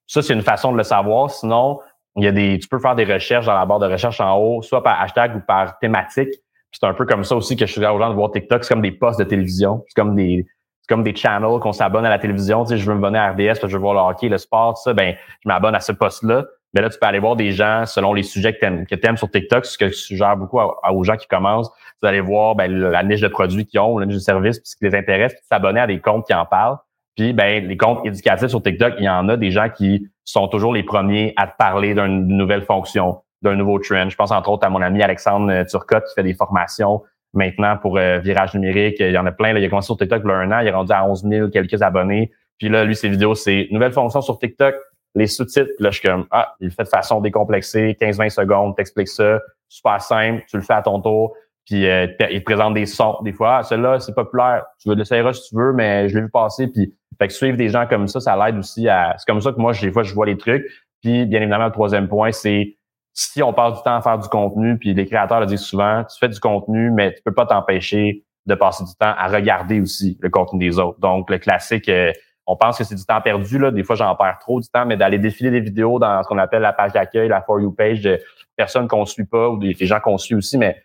Ça, 0.07 0.21
c'est 0.21 0.33
une 0.33 0.41
façon 0.41 0.71
de 0.71 0.77
le 0.77 0.83
savoir. 0.83 1.29
Sinon, 1.29 1.79
il 2.15 2.23
y 2.23 2.27
a 2.27 2.31
des, 2.31 2.59
tu 2.59 2.67
peux 2.67 2.79
faire 2.79 2.95
des 2.95 3.05
recherches 3.05 3.45
dans 3.45 3.55
la 3.55 3.65
barre 3.65 3.79
de 3.79 3.87
recherche 3.87 4.19
en 4.19 4.37
haut, 4.37 4.61
soit 4.61 4.83
par 4.83 5.01
hashtag 5.01 5.35
ou 5.35 5.39
par 5.39 5.79
thématique. 5.79 6.29
C'est 6.71 6.85
un 6.85 6.93
peu 6.93 7.05
comme 7.05 7.23
ça 7.23 7.35
aussi 7.35 7.55
que 7.55 7.65
je 7.65 7.71
suis 7.71 7.85
aux 7.85 7.99
gens 7.99 8.09
de 8.09 8.15
voir 8.15 8.31
TikTok. 8.31 8.63
C'est 8.63 8.73
comme 8.73 8.81
des 8.81 8.91
posts 8.91 9.19
de 9.19 9.25
télévision. 9.25 9.83
C'est 9.87 10.01
comme 10.01 10.15
des, 10.15 10.45
c'est 10.81 10.93
comme 10.93 11.03
des 11.03 11.15
channels 11.15 11.59
qu'on 11.59 11.71
s'abonne 11.71 12.05
à 12.05 12.09
la 12.09 12.19
télévision. 12.19 12.63
Tu 12.63 12.71
sais, 12.71 12.77
je 12.77 12.85
veux 12.85 12.93
me 12.95 12.99
abonner 12.99 13.19
à 13.19 13.31
RDS 13.31 13.47
parce 13.47 13.59
que 13.61 13.67
je 13.67 13.77
veux 13.77 13.81
voir 13.81 13.93
le 13.93 13.99
hockey, 14.01 14.27
le 14.27 14.37
sport, 14.37 14.77
ça. 14.77 14.93
Ben, 14.93 15.15
je 15.43 15.47
m'abonne 15.47 15.75
à 15.75 15.79
ce 15.79 15.91
poste-là. 15.91 16.45
Mais 16.73 16.81
là, 16.81 16.89
tu 16.89 16.97
peux 16.99 17.05
aller 17.05 17.19
voir 17.19 17.35
des 17.35 17.51
gens 17.51 17.85
selon 17.85 18.13
les 18.13 18.23
sujets 18.23 18.53
que 18.53 18.59
tu 18.59 18.65
aimes, 18.65 18.85
que 18.85 18.95
aimes 19.07 19.17
sur 19.17 19.29
TikTok, 19.29 19.65
ce 19.65 19.77
que 19.77 19.89
je 19.89 19.93
suggère 19.93 20.35
beaucoup 20.35 20.59
aux 20.59 21.03
gens 21.03 21.15
qui 21.15 21.27
commencent. 21.27 21.69
Vous 22.01 22.07
allez 22.07 22.21
voir 22.21 22.55
ben, 22.55 22.71
la 22.71 23.03
niche 23.03 23.21
de 23.21 23.27
produits 23.27 23.65
qu'ils 23.65 23.79
ont, 23.79 23.99
la 23.99 24.07
niche 24.07 24.15
de 24.15 24.21
services, 24.21 24.57
puis 24.59 24.67
ce 24.67 24.75
qui 24.75 24.85
les 24.85 24.95
intéresse, 24.95 25.33
puis 25.33 25.43
s'abonner 25.49 25.79
à 25.79 25.87
des 25.87 25.99
comptes 25.99 26.25
qui 26.25 26.33
en 26.33 26.45
parlent. 26.45 26.77
Puis, 27.15 27.33
ben, 27.33 27.67
les 27.67 27.77
comptes 27.77 28.05
éducatifs 28.05 28.49
sur 28.49 28.61
TikTok, 28.61 28.95
il 28.97 29.05
y 29.05 29.09
en 29.09 29.29
a 29.29 29.37
des 29.37 29.51
gens 29.51 29.69
qui 29.69 30.07
sont 30.25 30.47
toujours 30.47 30.73
les 30.73 30.83
premiers 30.83 31.33
à 31.37 31.47
te 31.47 31.55
parler 31.57 31.93
d'une 31.93 32.27
nouvelle 32.27 32.63
fonction, 32.63 33.21
d'un 33.41 33.55
nouveau 33.55 33.79
trend. 33.79 34.09
Je 34.09 34.15
pense 34.15 34.31
entre 34.31 34.49
autres 34.49 34.65
à 34.65 34.69
mon 34.69 34.81
ami 34.81 35.01
Alexandre 35.03 35.51
euh, 35.51 35.63
Turcotte 35.65 36.05
qui 36.07 36.13
fait 36.15 36.23
des 36.23 36.33
formations 36.33 37.03
maintenant 37.33 37.77
pour 37.77 37.97
euh, 37.97 38.19
virage 38.19 38.53
numérique. 38.53 38.97
Il 38.99 39.11
y 39.11 39.17
en 39.17 39.25
a 39.25 39.31
plein. 39.31 39.53
Là. 39.53 39.59
Il 39.59 39.65
a 39.65 39.69
commencé 39.69 39.87
sur 39.87 39.97
TikTok 39.97 40.21
il 40.23 40.27
y 40.27 40.31
a 40.31 40.35
un 40.35 40.51
an. 40.51 40.59
Il 40.59 40.67
est 40.67 40.71
rendu 40.71 40.91
à 40.91 41.05
11 41.05 41.23
000 41.27 41.49
quelques 41.49 41.81
abonnés. 41.81 42.31
Puis 42.57 42.69
là, 42.69 42.83
lui, 42.83 42.95
ses 42.95 43.09
vidéos, 43.09 43.35
c'est 43.35 43.67
nouvelle 43.71 43.91
fonction 43.91 44.21
sur 44.21 44.39
TikTok, 44.39 44.75
les 45.15 45.27
sous-titres. 45.27 45.71
Là, 45.79 45.89
je 45.91 45.99
suis 45.99 46.07
comme, 46.07 46.25
ah, 46.31 46.55
il 46.59 46.65
le 46.65 46.71
fait 46.71 46.83
de 46.83 46.89
façon 46.89 47.19
décomplexée, 47.19 47.97
15-20 47.99 48.29
secondes, 48.29 48.75
t'expliques 48.75 49.09
ça, 49.09 49.39
super 49.67 50.01
simple, 50.01 50.43
tu 50.47 50.57
le 50.57 50.63
fais 50.63 50.73
à 50.73 50.81
ton 50.81 51.01
tour. 51.01 51.33
Puis 51.65 51.87
euh, 51.87 52.07
il 52.29 52.39
te 52.39 52.43
présente 52.43 52.73
des 52.73 52.85
sons. 52.85 53.17
Des 53.23 53.31
fois, 53.31 53.57
ah, 53.57 53.63
celui-là, 53.63 53.99
c'est 53.99 54.13
populaire. 54.13 54.65
Tu 54.79 54.89
veux 54.89 54.95
l'essayer 54.95 55.23
si 55.33 55.49
tu 55.49 55.55
veux, 55.55 55.73
mais 55.73 56.09
je 56.09 56.15
l'ai 56.15 56.21
vu 56.21 56.29
passer. 56.29 56.67
Puis 56.67 56.93
fait 57.23 57.27
que 57.29 57.33
suivre 57.33 57.57
des 57.57 57.69
gens 57.69 57.87
comme 57.87 58.07
ça, 58.07 58.19
ça 58.19 58.35
l'aide 58.35 58.57
aussi 58.57 58.89
à. 58.89 59.15
C'est 59.17 59.25
comme 59.25 59.39
ça 59.39 59.51
que 59.53 59.59
moi, 59.59 59.71
des 59.73 59.91
fois, 59.91 60.03
je 60.03 60.13
vois 60.13 60.25
les 60.25 60.37
trucs. 60.37 60.65
Puis 61.01 61.25
bien 61.25 61.41
évidemment, 61.41 61.65
le 61.65 61.71
troisième 61.71 62.09
point, 62.09 62.31
c'est 62.31 62.75
si 63.13 63.41
on 63.41 63.53
passe 63.53 63.77
du 63.77 63.83
temps 63.83 63.95
à 63.95 64.01
faire 64.01 64.17
du 64.17 64.27
contenu, 64.27 64.77
puis 64.77 64.93
les 64.93 65.05
créateurs 65.05 65.39
le 65.39 65.45
disent 65.45 65.61
souvent, 65.61 66.03
tu 66.03 66.17
fais 66.19 66.29
du 66.29 66.39
contenu, 66.39 66.91
mais 66.91 67.13
tu 67.13 67.21
peux 67.23 67.33
pas 67.33 67.45
t'empêcher 67.45 68.25
de 68.45 68.55
passer 68.55 68.83
du 68.83 68.93
temps 68.95 69.13
à 69.17 69.27
regarder 69.27 69.79
aussi 69.79 70.17
le 70.19 70.29
contenu 70.29 70.67
des 70.67 70.79
autres. 70.79 70.99
Donc, 70.99 71.29
le 71.29 71.37
classique, 71.37 71.87
euh, 71.87 72.11
on 72.45 72.57
pense 72.57 72.77
que 72.77 72.83
c'est 72.83 72.95
du 72.95 73.05
temps 73.05 73.21
perdu. 73.21 73.57
Là. 73.57 73.71
Des 73.71 73.83
fois, 73.83 73.95
j'en 73.95 74.13
perds 74.15 74.39
trop 74.39 74.59
du 74.59 74.67
temps, 74.67 74.85
mais 74.85 74.97
d'aller 74.97 75.19
défiler 75.19 75.51
des 75.51 75.61
vidéos 75.61 75.99
dans 75.99 76.21
ce 76.23 76.27
qu'on 76.27 76.37
appelle 76.37 76.61
la 76.61 76.73
page 76.73 76.91
d'accueil, 76.91 77.29
la 77.29 77.41
For 77.41 77.61
You 77.61 77.71
page 77.71 78.01
de 78.01 78.19
personnes 78.57 78.87
qu'on 78.87 79.05
suit 79.05 79.25
pas 79.25 79.49
ou 79.49 79.57
des, 79.57 79.73
gens 79.85 79.99
qu'on 80.01 80.17
suit 80.17 80.35
aussi, 80.35 80.57
mais 80.57 80.83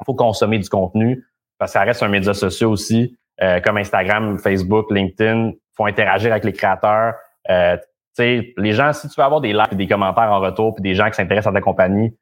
il 0.00 0.04
faut 0.06 0.14
consommer 0.14 0.58
du 0.58 0.68
contenu 0.68 1.26
parce 1.58 1.72
que 1.72 1.78
ça 1.78 1.84
reste 1.84 2.02
un 2.02 2.08
média 2.08 2.32
social 2.32 2.70
aussi, 2.70 3.18
euh, 3.42 3.60
comme 3.60 3.76
Instagram, 3.76 4.38
Facebook, 4.38 4.90
LinkedIn, 4.90 5.52
faut 5.76 5.86
interagir 5.86 6.30
avec 6.32 6.44
les 6.44 6.52
créateurs. 6.52 7.14
Euh, 7.48 7.76
les 8.18 8.72
gens, 8.72 8.92
si 8.92 9.08
tu 9.08 9.14
veux 9.18 9.24
avoir 9.24 9.40
des 9.40 9.52
likes 9.52 9.74
des 9.74 9.86
commentaires 9.86 10.30
en 10.30 10.40
retour, 10.40 10.74
puis 10.74 10.82
des 10.82 10.94
gens 10.94 11.08
qui 11.08 11.14
s'intéressent 11.14 11.50
à 11.50 11.54
ta 11.54 11.62
compagnie, 11.62 12.14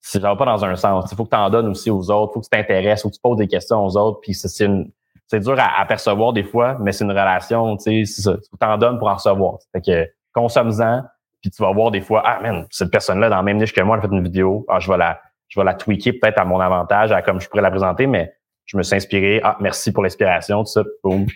ça 0.00 0.18
va 0.20 0.36
pas 0.36 0.44
dans 0.44 0.64
un 0.64 0.76
sens. 0.76 1.10
Il 1.10 1.16
faut 1.16 1.24
que 1.24 1.30
tu 1.30 1.36
en 1.36 1.50
donnes 1.50 1.68
aussi 1.68 1.90
aux 1.90 2.10
autres, 2.10 2.34
faut 2.34 2.40
que 2.40 2.46
tu 2.46 2.50
t'intéresses, 2.50 3.02
faut 3.02 3.08
que 3.08 3.14
tu 3.14 3.20
poses 3.20 3.38
des 3.38 3.48
questions 3.48 3.84
aux 3.84 3.96
autres. 3.96 4.20
Puis 4.22 4.34
c'est 4.34 4.64
une, 4.64 4.90
c'est 5.26 5.40
dur 5.40 5.56
à, 5.58 5.84
percevoir 5.86 6.32
des 6.32 6.42
fois, 6.42 6.76
mais 6.80 6.92
c'est 6.92 7.04
une 7.04 7.10
relation, 7.10 7.76
tu 7.76 8.04
sais, 8.04 8.12
c'est 8.12 8.22
ça. 8.22 8.36
Tu 8.36 8.58
t'en 8.58 8.78
donnes 8.78 8.98
pour 8.98 9.08
en 9.08 9.14
recevoir. 9.14 9.58
Fait 9.72 9.80
que 9.80 10.10
consomme-en, 10.32 11.02
puis 11.40 11.50
tu 11.50 11.62
vas 11.62 11.72
voir 11.72 11.90
des 11.90 12.00
fois, 12.00 12.22
ah 12.24 12.40
man, 12.40 12.66
cette 12.70 12.90
personne-là 12.90 13.28
dans 13.28 13.36
la 13.36 13.42
même 13.42 13.58
niche 13.58 13.72
que 13.72 13.80
moi, 13.80 13.96
elle 13.96 14.04
a 14.04 14.08
fait 14.08 14.14
une 14.14 14.22
vidéo, 14.22 14.64
ah, 14.68 14.78
je 14.78 14.90
vais 14.90 14.98
la, 14.98 15.20
je 15.48 15.58
vais 15.58 15.64
la 15.64 15.74
tweaker 15.74 16.14
peut-être 16.20 16.38
à 16.38 16.44
mon 16.44 16.60
avantage, 16.60 17.12
à 17.12 17.22
comme 17.22 17.40
je 17.40 17.48
pourrais 17.48 17.62
la 17.62 17.70
présenter, 17.70 18.06
mais 18.06 18.32
je 18.70 18.76
me 18.76 18.82
suis 18.82 18.94
inspiré. 18.94 19.40
Ah, 19.42 19.56
merci 19.60 19.90
pour 19.90 20.04
l'inspiration, 20.04 20.62
tout 20.62 20.70
ça. 20.70 20.84
Boum. 21.02 21.26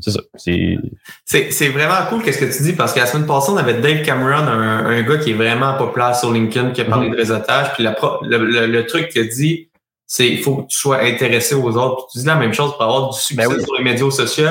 c'est 0.00 0.10
ça. 0.10 0.20
C'est 0.46 1.68
vraiment 1.68 2.06
cool 2.08 2.22
qu'est-ce 2.22 2.38
que 2.38 2.56
tu 2.56 2.62
dis 2.62 2.72
parce 2.72 2.94
que 2.94 3.00
la 3.00 3.06
semaine 3.06 3.26
passée, 3.26 3.50
on 3.52 3.58
avait 3.58 3.74
Dave 3.74 4.02
Cameron, 4.02 4.48
un, 4.48 4.86
un 4.86 5.02
gars 5.02 5.18
qui 5.18 5.30
est 5.30 5.34
vraiment 5.34 5.76
populaire 5.76 6.16
sur 6.16 6.32
LinkedIn, 6.32 6.70
qui 6.70 6.80
a 6.80 6.86
parlé 6.86 7.08
mm-hmm. 7.08 7.12
de 7.12 7.16
réseautage. 7.16 7.74
Puis 7.74 7.84
le, 7.84 8.66
le, 8.66 8.86
truc 8.86 9.10
qu'il 9.10 9.22
a 9.22 9.24
dit, 9.26 9.68
c'est 10.06 10.28
il 10.28 10.42
faut 10.42 10.56
que 10.56 10.68
tu 10.68 10.78
sois 10.78 11.00
intéressé 11.02 11.54
aux 11.54 11.76
autres. 11.76 12.06
tu 12.10 12.18
dis 12.20 12.24
la 12.24 12.36
même 12.36 12.54
chose 12.54 12.72
pour 12.72 12.82
avoir 12.82 13.10
du 13.10 13.18
succès 13.18 13.46
ben 13.46 13.60
sur 13.60 13.74
les 13.76 13.84
médias 13.84 14.10
sociaux, 14.10 14.46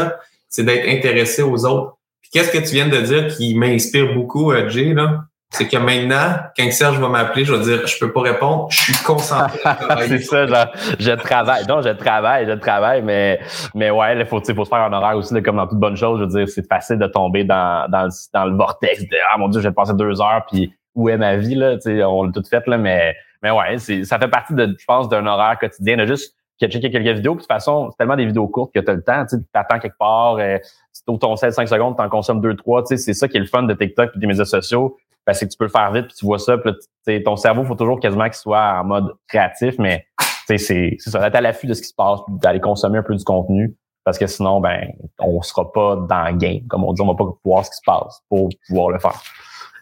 c'est 0.47 0.63
d'être 0.63 0.87
intéressé 0.87 1.41
aux 1.41 1.65
autres. 1.65 1.97
Puis 2.21 2.29
qu'est-ce 2.31 2.51
que 2.51 2.59
tu 2.59 2.75
viens 2.75 2.87
de 2.87 3.01
dire 3.01 3.35
qui 3.35 3.55
m'inspire 3.55 4.13
beaucoup, 4.13 4.51
euh, 4.51 4.69
Jay, 4.69 4.93
là? 4.93 5.25
C'est 5.51 5.67
que 5.67 5.77
maintenant, 5.77 6.37
quand 6.57 6.71
Serge 6.71 6.99
va 6.99 7.07
m'appeler, 7.07 7.45
je 7.45 7.53
vais 7.53 7.63
dire, 7.63 7.87
je 7.87 7.97
peux 7.99 8.11
pas 8.11 8.21
répondre, 8.21 8.67
je 8.71 8.81
suis 8.81 9.03
concentré. 9.03 9.59
c'est 10.07 10.19
ça, 10.19 10.45
genre, 10.47 10.67
je 10.99 11.11
travaille. 11.11 11.65
Non, 11.67 11.81
je 11.81 11.89
travaille, 11.89 12.45
je 12.45 12.53
travaille, 12.53 13.01
mais, 13.01 13.39
mais 13.73 13.89
ouais, 13.89 14.19
il 14.19 14.25
faut, 14.25 14.41
faut 14.41 14.65
se 14.65 14.69
faire 14.69 14.79
un 14.79 14.91
horaire 14.91 15.15
aussi, 15.15 15.41
comme 15.41 15.57
dans 15.57 15.67
toute 15.67 15.79
bonne 15.79 15.95
chose. 15.95 16.19
Je 16.19 16.25
veux 16.25 16.45
dire, 16.45 16.49
c'est 16.49 16.67
facile 16.67 16.97
de 16.97 17.07
tomber 17.07 17.43
dans, 17.43 17.89
dans, 17.89 18.09
dans 18.33 18.45
le 18.45 18.55
vortex 18.55 19.01
de, 19.03 19.17
ah 19.31 19.37
mon 19.37 19.47
Dieu, 19.47 19.61
je 19.61 19.69
vais 19.69 19.73
passer 19.73 19.93
deux 19.93 20.19
heures, 20.21 20.45
puis 20.51 20.73
où 20.93 21.09
est 21.09 21.17
ma 21.17 21.35
vie, 21.37 21.55
là, 21.55 21.75
tu 21.75 21.81
sais, 21.81 22.03
on 22.03 22.23
l'a 22.23 22.31
tout 22.31 22.43
fait, 22.49 22.65
là, 22.67 22.77
mais, 22.77 23.15
mais 23.41 23.51
ouais, 23.51 23.77
ça 23.77 24.19
fait 24.19 24.27
partie 24.27 24.53
de, 24.53 24.75
je 24.77 24.85
pense, 24.85 25.07
d'un 25.07 25.25
horaire 25.25 25.57
quotidien, 25.59 25.97
de 25.97 26.05
juste 26.05 26.35
checker 26.59 26.91
quelques 26.91 27.15
vidéos. 27.15 27.33
Puis 27.33 27.43
de 27.43 27.47
toute 27.47 27.47
façon, 27.47 27.89
c'est 27.91 27.97
tellement 27.97 28.15
des 28.15 28.25
vidéos 28.25 28.47
courtes 28.47 28.73
que 28.73 28.79
tu 28.79 28.89
as 28.89 28.93
le 28.93 29.03
temps. 29.03 29.25
Tu 29.25 29.35
attends 29.53 29.79
quelque 29.79 29.97
part, 29.97 30.37
euh, 30.37 30.57
tu 30.93 31.17
ton 31.17 31.35
7, 31.35 31.53
5 31.53 31.67
secondes, 31.67 31.95
tu 31.95 32.01
en 32.01 32.09
consommes 32.09 32.41
2, 32.41 32.55
3. 32.55 32.83
C'est 32.85 33.13
ça 33.13 33.27
qui 33.27 33.37
est 33.37 33.41
le 33.41 33.45
fun 33.45 33.63
de 33.63 33.73
TikTok 33.73 34.11
et 34.15 34.19
des 34.19 34.27
médias 34.27 34.45
sociaux 34.45 34.97
ben, 35.25 35.33
c'est 35.33 35.45
que 35.45 35.51
tu 35.51 35.57
peux 35.57 35.65
le 35.65 35.71
faire 35.71 35.91
vite, 35.91 36.07
puis 36.07 36.15
tu 36.17 36.25
vois 36.25 36.39
ça, 36.39 36.57
puis 36.57 37.23
ton 37.23 37.35
cerveau, 37.35 37.63
faut 37.65 37.75
toujours 37.75 37.99
quasiment 37.99 38.25
qu'il 38.25 38.35
soit 38.35 38.79
en 38.79 38.83
mode 38.83 39.13
créatif, 39.27 39.75
mais 39.79 40.05
c'est 40.47 40.97
ça, 40.99 41.19
d'être 41.19 41.35
à 41.35 41.41
l'affût 41.41 41.67
de 41.67 41.73
ce 41.73 41.81
qui 41.81 41.87
se 41.87 41.95
passe, 41.95 42.19
d'aller 42.41 42.59
consommer 42.59 42.99
un 42.99 43.03
peu 43.03 43.15
du 43.15 43.23
contenu, 43.23 43.75
parce 44.03 44.19
que 44.19 44.27
sinon, 44.27 44.61
ben, 44.61 44.91
on 45.19 45.41
sera 45.41 45.71
pas 45.71 45.95
dans 46.07 46.25
le 46.25 46.37
game. 46.37 46.61
Comme 46.69 46.83
on 46.83 46.93
dit, 46.93 47.01
on 47.01 47.07
va 47.07 47.15
pas 47.15 47.25
pouvoir 47.41 47.65
ce 47.65 47.71
qui 47.71 47.77
se 47.77 47.81
passe 47.85 48.21
pour 48.29 48.49
pouvoir 48.67 48.91
le 48.91 48.99
faire. 48.99 49.19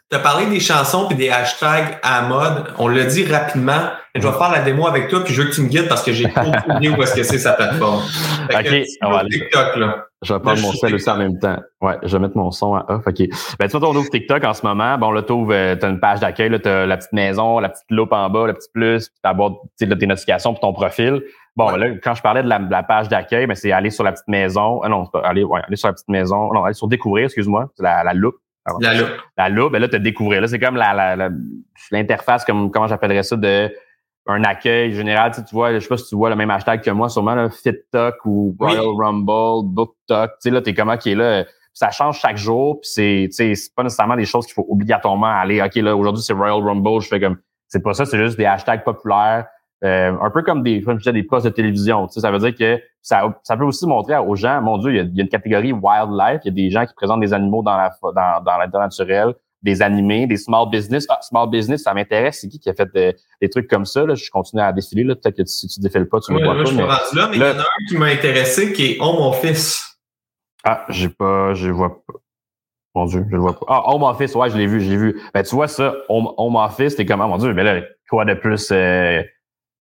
Tu 0.09 0.17
as 0.17 0.21
parlé 0.21 0.45
des 0.45 0.61
chansons 0.61 1.07
puis 1.07 1.17
des 1.17 1.29
hashtags 1.29 1.97
à 2.03 2.21
mode. 2.21 2.65
On 2.77 2.87
l'a 2.87 3.03
dit 3.03 3.25
rapidement. 3.25 3.89
Je 4.15 4.21
vais 4.21 4.33
faire 4.33 4.51
la 4.51 4.61
démo 4.61 4.87
avec 4.87 5.09
toi 5.09 5.23
puis 5.23 5.33
je 5.33 5.41
veux 5.41 5.49
que 5.49 5.55
tu 5.55 5.61
me 5.61 5.67
guides 5.67 5.89
parce 5.89 6.03
que 6.03 6.13
j'ai 6.13 6.27
aucune 6.27 6.75
idée 6.77 6.89
où 6.89 7.01
est-ce 7.01 7.15
que 7.15 7.23
c'est 7.23 7.39
sa 7.39 7.53
plateforme. 7.53 8.01
OK, 8.43 8.83
on 9.01 9.09
va 9.09 9.17
aller. 9.19 9.39
TikTok, 9.39 9.75
là. 9.75 10.05
Je 10.23 10.33
vais 10.33 10.39
prendre 10.39 10.61
mon 10.61 10.71
sel 10.71 10.95
aussi 10.95 11.09
en 11.09 11.17
même 11.17 11.37
temps. 11.37 11.57
Ouais, 11.81 11.97
je 12.03 12.15
vais 12.15 12.19
mettre 12.19 12.37
mon 12.37 12.51
son 12.51 12.75
à 12.75 12.85
off. 12.89 13.05
OK. 13.05 13.21
Ben, 13.59 13.67
tu 13.67 13.77
vois, 13.77 13.89
on 13.89 13.95
ouvre 13.95 14.09
TikTok 14.09 14.43
en 14.43 14.53
ce 14.53 14.65
moment. 14.65 14.97
Bon, 14.97 15.11
là, 15.11 15.21
tu 15.21 15.33
euh, 15.33 15.75
as 15.81 15.87
une 15.87 15.99
page 15.99 16.19
d'accueil, 16.19 16.49
là, 16.49 16.59
tu 16.59 16.69
as 16.69 16.85
la 16.85 16.97
petite 16.97 17.13
maison, 17.13 17.59
la 17.59 17.69
petite 17.69 17.89
loupe 17.89 18.13
en 18.13 18.29
bas, 18.29 18.47
le 18.47 18.53
petit 18.53 18.69
plus, 18.73 19.09
puis 19.09 19.33
tu 19.77 19.91
as 19.91 19.95
tes 19.95 20.07
notifications 20.07 20.53
pour 20.53 20.61
ton 20.61 20.73
profil. 20.73 21.21
Bon, 21.55 21.69
là, 21.75 21.89
quand 22.03 22.15
je 22.15 22.21
parlais 22.21 22.41
de 22.41 22.49
la, 22.49 22.83
page 22.83 23.09
d'accueil, 23.09 23.45
ben, 23.45 23.55
c'est 23.55 23.71
aller 23.71 23.89
sur 23.89 24.03
la 24.03 24.11
petite 24.11 24.27
maison. 24.27 24.81
Ah 24.81 24.89
non, 24.89 25.07
aller, 25.23 25.43
ouais, 25.43 25.61
aller 25.67 25.75
sur 25.75 25.87
la 25.87 25.93
petite 25.93 26.09
maison. 26.09 26.51
Non, 26.53 26.63
aller 26.63 26.73
sur 26.73 26.87
découvrir, 26.87 27.25
excuse-moi. 27.25 27.69
C'est 27.75 27.83
la, 27.83 28.03
la 28.03 28.13
loupe 28.13 28.37
La 28.81 28.93
loupe. 28.93 29.09
La 29.37 29.49
loupe, 29.49 29.71
ben 29.73 29.79
là, 29.79 29.87
te 29.87 29.97
découvrir. 29.97 30.41
Là, 30.41 30.47
c'est 30.47 30.59
comme 30.59 30.75
la, 30.75 31.29
l'interface, 31.91 32.43
comme 32.45 32.71
comment 32.71 32.87
j'appellerais 32.87 33.23
ça, 33.23 33.35
de 33.35 33.71
un 34.27 34.43
accueil 34.43 34.93
général. 34.93 35.31
Tu, 35.35 35.41
vois, 35.53 35.73
je 35.73 35.79
sais 35.79 35.87
pas 35.87 35.97
si 35.97 36.07
tu 36.07 36.15
vois 36.15 36.29
le 36.29 36.35
même 36.35 36.49
hashtag 36.49 36.81
que 36.81 36.91
moi, 36.91 37.09
sûrement, 37.09 37.35
là, 37.35 37.49
FitTalk 37.49 38.15
ou 38.25 38.55
Royal 38.59 38.85
Rumble, 38.97 39.67
BookTalk. 39.67 40.31
Tu 40.31 40.37
sais, 40.39 40.49
là, 40.49 40.61
t'es 40.61 40.73
comment 40.73 40.97
qui 40.97 41.11
est 41.11 41.15
là. 41.15 41.45
Ça 41.73 41.89
change 41.89 42.19
chaque 42.19 42.37
jour, 42.37 42.81
puis 42.81 42.89
c'est, 42.89 43.27
c'est 43.31 43.75
pas 43.75 43.83
nécessairement 43.83 44.15
des 44.15 44.25
choses 44.25 44.45
qu'il 44.45 44.53
faut 44.53 44.67
obligatoirement 44.69 45.27
aller. 45.27 45.61
OK, 45.61 45.75
là, 45.75 45.95
aujourd'hui, 45.95 46.23
c'est 46.23 46.33
Royal 46.33 46.61
Rumble. 46.61 47.01
Je 47.01 47.07
fais 47.07 47.19
comme, 47.19 47.37
c'est 47.67 47.81
pas 47.81 47.93
ça, 47.93 48.05
c'est 48.05 48.17
juste 48.17 48.37
des 48.37 48.45
hashtags 48.45 48.83
populaires. 48.83 49.47
Euh, 49.83 50.15
un 50.21 50.29
peu 50.29 50.43
comme 50.43 50.63
des, 50.63 50.81
comme 50.81 50.93
je 50.93 50.99
disais, 50.99 51.13
des 51.13 51.23
postes 51.23 51.45
de 51.45 51.51
télévision. 51.51 52.07
Tu 52.07 52.13
sais, 52.13 52.19
ça 52.21 52.31
veut 52.31 52.39
dire 52.39 52.55
que 52.55 52.81
ça, 53.01 53.37
ça 53.43 53.57
peut 53.57 53.65
aussi 53.65 53.85
montrer 53.85 54.15
aux 54.17 54.35
gens, 54.35 54.61
mon 54.61 54.77
Dieu, 54.77 54.91
il 54.91 54.95
y, 54.95 54.99
a, 54.99 55.03
il 55.03 55.15
y 55.15 55.19
a 55.19 55.23
une 55.23 55.29
catégorie 55.29 55.73
wildlife. 55.73 56.41
Il 56.45 56.47
y 56.47 56.49
a 56.49 56.51
des 56.51 56.69
gens 56.69 56.85
qui 56.85 56.93
présentent 56.93 57.19
des 57.19 57.33
animaux 57.33 57.63
dans 57.63 57.75
la 57.75 57.91
dans, 58.01 58.43
dans 58.43 58.57
la 58.57 58.67
naturelle 58.67 59.33
des 59.63 59.81
animés, 59.81 60.27
des 60.27 60.37
small 60.37 60.69
business. 60.69 61.05
Ah, 61.09 61.19
small 61.21 61.49
business, 61.49 61.83
ça 61.83 61.93
m'intéresse. 61.93 62.39
C'est 62.41 62.49
qui 62.49 62.59
qui 62.59 62.69
a 62.69 62.73
fait 62.73 62.89
des 63.41 63.49
trucs 63.49 63.69
comme 63.69 63.85
ça? 63.85 64.05
Là? 64.05 64.13
Je 64.13 64.29
continue 64.29 64.61
à 64.61 64.71
défiler. 64.71 65.03
Là. 65.03 65.15
Peut-être 65.15 65.37
que 65.37 65.45
si 65.45 65.67
tu 65.67 65.79
défiles 65.79 66.07
pas, 66.07 66.19
tu 66.19 66.33
ne 66.33 66.43
vois 66.43 66.53
pas. 66.53 66.65
Je 66.65 66.75
mais, 66.75 66.83
là, 66.83 67.29
mais 67.29 67.37
il 67.37 67.41
y 67.41 67.43
en 67.43 67.59
a 67.59 67.61
un 67.61 67.85
qui 67.87 67.97
m'a 67.97 68.05
intéressé 68.07 68.73
qui 68.73 68.91
est 68.91 68.97
Home 68.99 69.21
Office. 69.21 69.97
Ah, 70.63 70.85
j'ai 70.89 71.09
pas, 71.09 71.53
je 71.53 71.69
vois 71.69 72.03
pas. 72.05 72.13
Mon 72.95 73.05
Dieu, 73.05 73.25
je 73.27 73.35
le 73.35 73.41
vois 73.41 73.57
pas. 73.59 73.65
Ah, 73.67 73.89
Home 73.89 74.03
Office, 74.03 74.35
ouais, 74.35 74.49
je 74.49 74.57
l'ai 74.57 74.67
vu, 74.67 74.81
je 74.81 74.89
l'ai 74.89 74.97
vu. 74.97 75.21
Ben, 75.33 75.43
tu 75.43 75.55
vois 75.55 75.67
ça, 75.67 75.95
Home, 76.09 76.29
home 76.37 76.55
Office, 76.55 76.95
t'es 76.95 77.05
comment, 77.05 77.27
mon 77.27 77.37
Dieu, 77.37 77.53
mais 77.53 77.63
là, 77.63 77.81
quoi 78.09 78.25
de 78.25 78.35
plus 78.35 78.69
euh, 78.71 79.23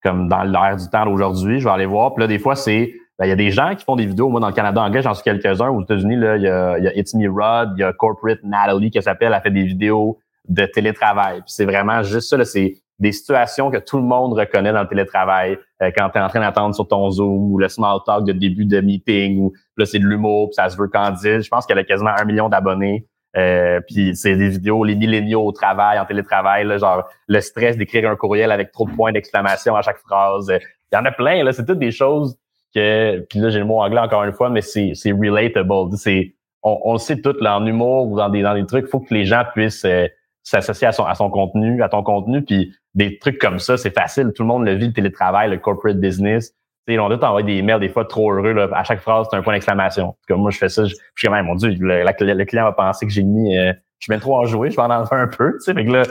comme 0.04 0.30
dans 0.30 0.44
l'air 0.44 0.78
du 0.78 0.88
temps 0.90 1.06
d'aujourd'hui, 1.06 1.60
je 1.60 1.66
vais 1.66 1.72
aller 1.72 1.86
voir. 1.86 2.14
Puis 2.14 2.22
là, 2.22 2.28
des 2.28 2.40
fois, 2.40 2.56
c'est 2.56 2.94
il 3.22 3.30
y 3.30 3.32
a 3.32 3.36
des 3.36 3.52
gens 3.52 3.76
qui 3.76 3.84
font 3.84 3.96
des 3.96 4.06
vidéos. 4.06 4.30
Moi, 4.30 4.40
dans 4.40 4.48
le 4.48 4.54
Canada 4.54 4.82
anglais, 4.82 5.02
j'en 5.02 5.14
suis 5.14 5.24
quelques-uns. 5.24 5.70
Aux 5.70 5.82
États-Unis, 5.82 6.16
il 6.16 6.42
y 6.42 6.48
a, 6.48 6.78
il 6.78 6.84
y 6.84 6.88
a 6.88 6.98
It's 6.98 7.14
Me 7.14 7.30
Rod, 7.30 7.74
il 7.76 7.82
y 7.82 7.84
a 7.84 7.92
Corporate 7.94 8.40
Natalie 8.44 8.92
qui 8.92 9.02
s'appelle, 9.02 9.34
elle 9.36 9.42
fait 9.42 9.52
des 9.52 9.64
vidéos 9.64 10.20
de 10.48 10.66
télétravail. 10.66 11.42
C'est 11.46 11.66
vraiment 11.66 12.02
juste 12.02 12.30
ça, 12.30 12.46
c'est 12.46 12.76
des 12.98 13.12
situations 13.12 13.72
que 13.72 13.78
tout 13.78 13.98
le 13.98 14.04
monde 14.04 14.34
reconnaît 14.34 14.74
dans 14.74 14.82
le 14.82 14.88
télétravail. 14.88 15.58
Euh, 15.82 15.92
quand 15.96 16.10
tu 16.10 16.18
es 16.18 16.22
en 16.22 16.28
train 16.28 16.42
d'attendre 16.42 16.76
sur 16.76 16.88
ton 16.88 17.10
Zoom 17.10 17.52
ou 17.52 17.58
le 17.58 17.70
small 17.70 18.00
talk 18.06 18.26
de 18.26 18.34
début 18.34 18.66
de 18.66 18.82
meeting 18.82 19.40
ou 19.40 19.54
là, 19.78 19.86
c'est 19.86 20.00
de 20.00 20.06
l'humour, 20.06 20.50
puis 20.50 20.56
ça 20.56 20.70
se 20.70 20.78
veut 20.78 20.88
candide. 20.88 21.42
Je 21.42 21.50
pense 21.50 21.66
qu'elle 21.66 21.78
a 21.78 21.84
quasiment 21.84 22.12
un 22.18 22.26
million 22.26 22.50
d'abonnés. 22.50 23.06
Euh, 23.38 23.80
puis 23.88 24.16
c'est 24.16 24.36
des 24.36 24.50
vidéos, 24.50 24.84
les 24.84 24.96
milléniaux 24.96 25.46
au 25.46 25.52
travail, 25.52 26.00
en 26.00 26.06
télétravail, 26.06 26.66
là, 26.66 26.78
genre 26.78 27.08
le 27.28 27.42
stress 27.42 27.78
d'écrire 27.78 28.10
un 28.10 28.16
courriel 28.16 28.52
avec 28.52 28.72
trop 28.72 28.88
de 28.88 28.96
points 28.96 29.12
d'exclamation 29.12 29.76
à 29.76 29.82
chaque 29.82 30.00
phrase. 30.00 30.52
Il 30.92 30.96
y 30.96 30.98
en 30.98 31.06
a 31.06 31.12
plein, 31.12 31.44
là. 31.44 31.54
C'est 31.54 31.66
toutes 31.66 31.80
des 31.80 31.92
choses 31.92 32.39
que. 32.74 33.20
Puis 33.30 33.40
là, 33.40 33.50
j'ai 33.50 33.60
le 33.60 33.66
mot 33.66 33.82
anglais 33.82 34.00
encore 34.00 34.24
une 34.24 34.34
fois, 34.34 34.50
mais 34.50 34.62
c'est, 34.62 34.94
relatable. 35.06 35.98
C'est, 35.98 36.36
on, 36.64 36.80
on 36.84 36.94
le 36.94 37.00
sait 37.00 37.22
tout 37.22 37.36
là, 37.40 37.58
en 37.58 37.66
humour 37.66 38.08
ou 38.08 38.18
dans 38.18 38.30
des, 38.30 38.42
dans 38.42 38.54
des 38.54 38.66
trucs, 38.66 38.86
il 38.88 38.90
faut 38.90 39.00
que 39.00 39.14
les 39.14 39.26
gens 39.26 39.44
puissent 39.54 39.86
euh, 39.86 40.08
s'associer 40.44 40.88
à 40.88 40.92
son, 40.92 41.06
à 41.06 41.16
son 41.16 41.30
contenu, 41.30 41.82
à 41.84 41.90
ton 41.90 42.04
contenu. 42.04 42.44
Puis 42.44 42.74
des 42.96 43.18
trucs 43.18 43.40
comme 43.40 43.60
ça, 43.60 43.78
c'est 43.78 43.94
facile. 43.94 44.32
Tout 44.36 44.44
le 44.44 44.48
monde 44.48 44.66
le 44.66 44.74
vit, 44.74 44.88
le 44.88 44.94
télétravail, 44.94 45.50
le 45.50 45.58
corporate 45.58 46.00
business. 46.00 46.54
sais, 46.88 47.00
on 47.00 47.08
doit 47.08 47.18
t'envoyer 47.18 47.46
des 47.46 47.62
mails 47.62 47.80
des 47.80 47.90
fois 47.90 48.06
trop 48.06 48.32
heureux. 48.32 48.54
Là, 48.54 48.68
à 48.74 48.84
chaque 48.84 49.02
phrase, 49.02 49.28
c'est 49.30 49.38
un 49.38 49.42
point 49.42 49.54
d'exclamation. 49.54 50.16
Comme 50.28 50.42
moi, 50.42 50.52
je 50.52 50.58
fais 50.58 50.70
ça, 50.70 50.86
je, 50.86 50.90
je 50.90 50.96
suis 51.16 51.28
quand 51.28 51.34
même, 51.34 51.46
mon 51.46 51.56
Dieu, 51.56 51.76
le, 51.80 52.04
le, 52.04 52.46
client 52.46 52.64
va 52.64 52.72
penser 52.72 53.06
que 53.06 53.12
j'ai 53.12 53.24
mis 53.24 53.58
euh, 53.58 53.74
je 54.00 54.06
suis 54.06 54.12
bien 54.12 54.20
trop 54.20 54.38
enjoué, 54.38 54.72
je 54.72 54.78
vais 54.78 54.82
en 54.82 54.90
enlever 54.90 55.18
un 55.18 55.28
peu. 55.28 55.58
Fait 55.64 55.74
que 55.74 55.92
là, 55.92 56.04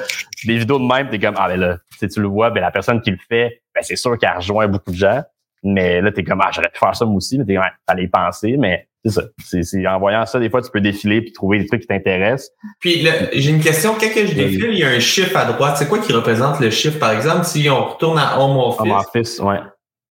des 0.44 0.58
vidéos 0.58 0.78
de 0.78 0.84
même, 0.84 1.08
t'es 1.08 1.18
comme 1.18 1.34
Ah 1.38 1.48
ben 1.48 1.58
là, 1.58 1.78
tu 1.98 2.20
le 2.20 2.28
vois, 2.28 2.50
ben 2.50 2.60
la 2.60 2.70
personne 2.70 3.00
qui 3.00 3.10
le 3.10 3.18
fait, 3.28 3.62
ben 3.74 3.82
c'est 3.82 3.96
sûr 3.96 4.16
qu'elle 4.18 4.36
rejoint 4.36 4.68
beaucoup 4.68 4.90
de 4.90 4.96
gens. 4.96 5.22
Mais 5.62 6.00
là, 6.00 6.12
t'es 6.12 6.24
comme 6.24 6.40
Ah, 6.42 6.50
j'aurais 6.52 6.70
pu 6.70 6.78
faire 6.78 6.94
ça 6.94 7.04
moi 7.04 7.16
aussi, 7.16 7.38
mais 7.38 7.44
t'es 7.44 7.58
ouais, 7.58 7.64
fallait 7.86 8.04
y 8.04 8.08
penser, 8.08 8.56
mais 8.58 8.88
c'est 9.04 9.12
ça. 9.12 9.22
C'est, 9.62 9.86
en 9.86 9.98
voyant 9.98 10.26
ça, 10.26 10.38
des 10.38 10.50
fois, 10.50 10.62
tu 10.62 10.70
peux 10.70 10.80
défiler 10.80 11.20
puis 11.22 11.32
trouver 11.32 11.58
des 11.58 11.66
trucs 11.66 11.82
qui 11.82 11.86
t'intéressent. 11.86 12.50
Puis 12.80 13.06
j'ai 13.32 13.50
une 13.50 13.60
question. 13.60 13.94
Quand 13.94 14.12
que 14.12 14.26
je 14.26 14.34
défile, 14.34 14.70
il 14.72 14.78
y 14.78 14.84
a 14.84 14.88
un 14.88 15.00
chiffre 15.00 15.36
à 15.36 15.44
droite. 15.44 15.76
C'est 15.78 15.88
quoi 15.88 15.98
qui 15.98 16.12
représente 16.12 16.60
le 16.60 16.70
chiffre, 16.70 16.98
par 16.98 17.12
exemple, 17.12 17.44
si 17.44 17.68
on 17.70 17.84
retourne 17.84 18.18
à 18.18 18.38
Home 18.40 18.56
Office? 18.56 18.80
Home 18.80 18.90
Office, 18.90 19.38
ouais. 19.40 19.60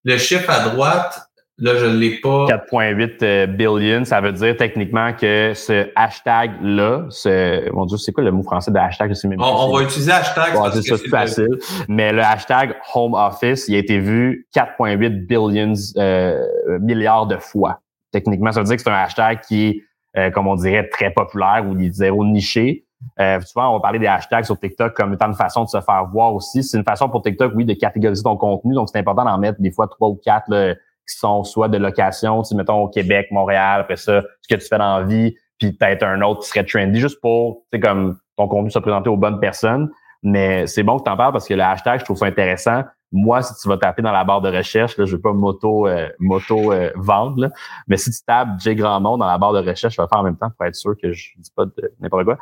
Le 0.05 0.19
chiffre 0.19 0.51
à 0.51 0.69
droite, 0.69 1.19
là, 1.59 1.77
je 1.77 1.87
ne 1.87 1.97
l'ai 1.97 2.21
pas. 2.21 2.47
4,8 2.47 3.23
euh, 3.23 3.47
billion, 3.47 4.05
ça 4.05 4.21
veut 4.21 4.33
dire 4.33 4.57
techniquement 4.57 5.13
que 5.13 5.53
ce 5.55 5.89
hashtag-là, 5.95 7.07
ce, 7.11 7.71
mon 7.73 7.87
Dieu, 7.87 7.97
c'est 7.97 8.13
quoi 8.13 8.25
le 8.25 8.33
mot 8.33 8.43
français 8.43 8.71
de 8.71 8.79
hashtag? 8.79 9.11
Je 9.11 9.15
sais 9.15 9.29
même 9.29 9.41
on, 9.41 9.45
on, 9.45 9.77
va 9.77 9.83
utiliser 9.83 10.13
hashtag. 10.13 10.55
Ouais, 10.55 10.69
c'est 10.73 10.83
ça, 10.83 10.97
c'est 10.99 11.09
facile. 11.09 11.59
Mais 11.89 12.13
le 12.13 12.23
hashtag 12.23 12.75
Home 12.95 13.15
Office, 13.15 13.69
il 13.69 13.77
a 13.77 13.79
été 13.79 13.99
vu 13.99 14.47
4,8 14.55 15.27
billions, 15.27 15.75
euh, 15.97 16.39
milliards 16.81 17.27
de 17.27 17.37
fois 17.37 17.81
techniquement. 18.11 18.53
Ça 18.53 18.61
veut 18.61 18.67
dire 18.67 18.77
que 18.77 18.83
c'est 18.83 18.91
un 18.91 18.95
hashtag 18.95 19.41
qui 19.41 19.67
est, 19.67 19.83
euh, 20.17 20.31
comme 20.31 20.47
on 20.47 20.55
dirait, 20.55 20.89
très 20.89 21.11
populaire 21.11 21.65
ou 21.69 21.79
il 21.79 21.87
est 21.87 21.93
zéro 21.93 22.25
niché. 22.25 22.85
Euh, 23.21 23.39
souvent, 23.41 23.71
on 23.71 23.75
va 23.75 23.81
parler 23.81 23.99
des 23.99 24.07
hashtags 24.07 24.45
sur 24.45 24.59
TikTok 24.59 24.95
comme 24.95 25.13
étant 25.13 25.27
une 25.27 25.35
façon 25.35 25.65
de 25.65 25.69
se 25.69 25.81
faire 25.81 26.07
voir 26.11 26.33
aussi. 26.35 26.63
C'est 26.63 26.79
une 26.79 26.85
façon 26.85 27.09
pour 27.09 27.23
TikTok, 27.23 27.53
oui, 27.55 27.65
de 27.65 27.75
catégoriser 27.75 28.23
ton 28.23 28.37
contenu. 28.37 28.75
Donc, 28.75 28.89
c'est 28.91 28.99
important 28.99 29.25
d'en 29.25 29.37
mettre 29.37 29.61
des 29.61 29.71
fois 29.71 29.89
trois 29.89 30.09
ou 30.09 30.19
quatre 30.25 30.77
qui 31.09 31.17
sont 31.17 31.45
soit 31.45 31.69
de 31.69 31.79
location, 31.79 32.43
tu 32.43 32.55
mettons 32.55 32.83
au 32.83 32.89
Québec, 32.89 33.29
Montréal, 33.31 33.81
après 33.81 33.97
ça, 33.97 34.23
ce 34.43 34.55
que 34.55 34.61
tu 34.61 34.67
fais 34.67 34.79
dans 34.79 34.99
la 34.99 35.05
vie, 35.05 35.35
puis 35.59 35.73
peut-être 35.73 36.03
un 36.03 36.21
autre 36.23 36.43
qui 36.43 36.49
serait 36.49 36.65
trendy, 36.65 37.01
juste 37.01 37.21
pour, 37.21 37.63
tu 37.73 37.79
sais, 37.79 37.81
comme 37.81 38.19
ton 38.37 38.49
contenu 38.49 38.71
soit 38.71 38.81
présenté 38.81 39.09
aux 39.09 39.17
bonnes 39.17 39.41
personnes. 39.41 39.91
Mais 40.23 40.67
c'est 40.67 40.83
bon 40.83 40.99
que 40.99 41.05
tu 41.05 41.11
en 41.11 41.17
parles 41.17 41.33
parce 41.33 41.47
que 41.47 41.55
le 41.55 41.63
hashtag, 41.63 42.01
je 42.01 42.05
trouve 42.05 42.17
ça 42.17 42.27
intéressant 42.27 42.83
moi, 43.15 43.43
si 43.43 43.55
tu 43.63 43.69
vas 43.69 43.79
taper 43.79 44.03
dans 44.03 44.11
la 44.11 44.25
barre 44.25 44.41
de 44.41 44.55
recherche, 44.55 44.99
là, 44.99 45.05
je 45.05 45.13
ne 45.13 45.17
vais 45.17 45.23
pas 45.23 45.33
moto, 45.33 45.87
euh, 45.87 46.09
moto 46.19 46.73
euh, 46.73 46.91
vendre, 46.97 47.49
mais 47.87 47.97
si 47.97 48.11
tu 48.11 48.19
tapes 48.27 48.59
J 48.59 48.75
Grandmont 48.75 49.17
dans 49.17 49.27
la 49.27 49.39
barre 49.39 49.53
de 49.53 49.61
recherche, 49.61 49.95
je 49.95 50.01
vais 50.01 50.05
le 50.05 50.09
faire 50.09 50.19
en 50.19 50.25
même 50.25 50.37
temps 50.37 50.51
pour 50.51 50.67
être 50.67 50.75
sûr 50.75 50.95
que 51.01 51.13
je 51.13 51.31
dis 51.39 51.51
pas 51.55 51.65
de 51.65 51.95
n'importe 52.01 52.25
quoi. 52.25 52.39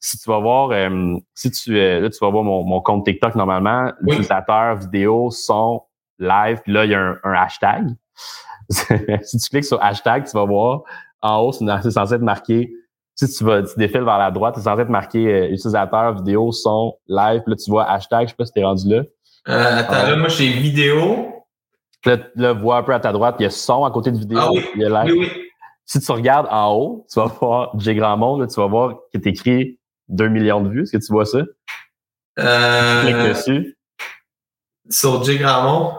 Si 0.00 0.18
tu 0.18 0.30
vas 0.30 0.38
voir, 0.38 0.70
euh, 0.70 1.16
si 1.34 1.50
tu 1.50 1.74
là, 1.74 2.08
tu 2.08 2.18
vas 2.22 2.30
voir 2.30 2.42
mon, 2.42 2.80
compte 2.80 3.04
TikTok 3.04 3.34
normalement, 3.34 3.92
l'utilisateur 4.00 4.76
vidéo, 4.76 5.30
son, 5.30 5.82
live, 6.18 6.60
puis 6.64 6.72
là, 6.72 6.86
il 6.86 6.90
y 6.90 6.94
a 6.94 7.16
un, 7.22 7.32
hashtag. 7.34 7.88
si 8.68 9.38
tu 9.38 9.48
cliques 9.50 9.64
sur 9.64 9.82
hashtag, 9.82 10.26
tu 10.26 10.32
vas 10.32 10.44
voir 10.44 10.82
en 11.20 11.40
haut, 11.40 11.52
c'est 11.52 11.90
censé 11.90 12.14
être 12.14 12.22
marqué 12.22 12.70
si 13.14 13.28
tu 13.28 13.44
vas, 13.44 13.62
tu 13.62 13.74
défiles 13.76 14.02
vers 14.02 14.18
la 14.18 14.30
droite, 14.30 14.54
c'est 14.56 14.62
censé 14.62 14.82
être 14.82 14.88
marqué 14.88 15.48
utilisateur, 15.50 16.14
vidéo, 16.16 16.50
son, 16.52 16.96
live, 17.06 17.42
puis 17.42 17.52
là, 17.52 17.56
tu 17.56 17.70
vois 17.70 17.88
hashtag, 17.88 18.26
je 18.26 18.30
sais 18.30 18.36
pas 18.36 18.44
si 18.44 18.52
t'es 18.52 18.64
rendu 18.64 18.88
là. 18.88 19.02
Euh, 19.48 19.78
attends, 19.78 20.10
là, 20.10 20.16
moi, 20.16 20.28
j'ai 20.28 20.48
vidéo. 20.48 21.30
Là, 22.04 22.18
là, 22.34 22.52
vois 22.52 22.78
un 22.78 22.82
peu 22.82 22.92
à 22.92 23.00
ta 23.00 23.12
droite, 23.12 23.36
il 23.38 23.44
y 23.44 23.46
a 23.46 23.50
son 23.50 23.84
à 23.84 23.90
côté 23.90 24.10
de 24.10 24.18
vidéo. 24.18 24.38
Ah 24.40 24.50
oui, 24.52 24.64
il 24.74 24.82
y 24.82 24.84
a 24.84 25.04
live. 25.04 25.16
oui, 25.16 25.30
Si 25.84 26.00
tu 26.00 26.12
regardes 26.12 26.48
en 26.50 26.74
haut, 26.74 27.06
tu 27.10 27.18
vas 27.18 27.26
voir 27.26 27.78
J 27.78 27.94
Grand 27.94 28.16
Monde, 28.16 28.46
tu 28.48 28.60
vas 28.60 28.66
voir 28.66 28.96
qu'il 29.10 29.20
est 29.20 29.30
écrit 29.30 29.78
2 30.08 30.28
millions 30.28 30.60
de 30.60 30.68
vues. 30.68 30.82
Est-ce 30.82 30.92
que 30.92 31.04
tu 31.04 31.12
vois 31.12 31.24
ça? 31.24 31.38
Euh, 32.38 33.00
tu 33.00 33.06
cliques 33.06 33.28
dessus. 33.28 33.78
Sur 34.90 35.22
J 35.24 35.38
Grand 35.38 35.62
Monde? 35.62 35.92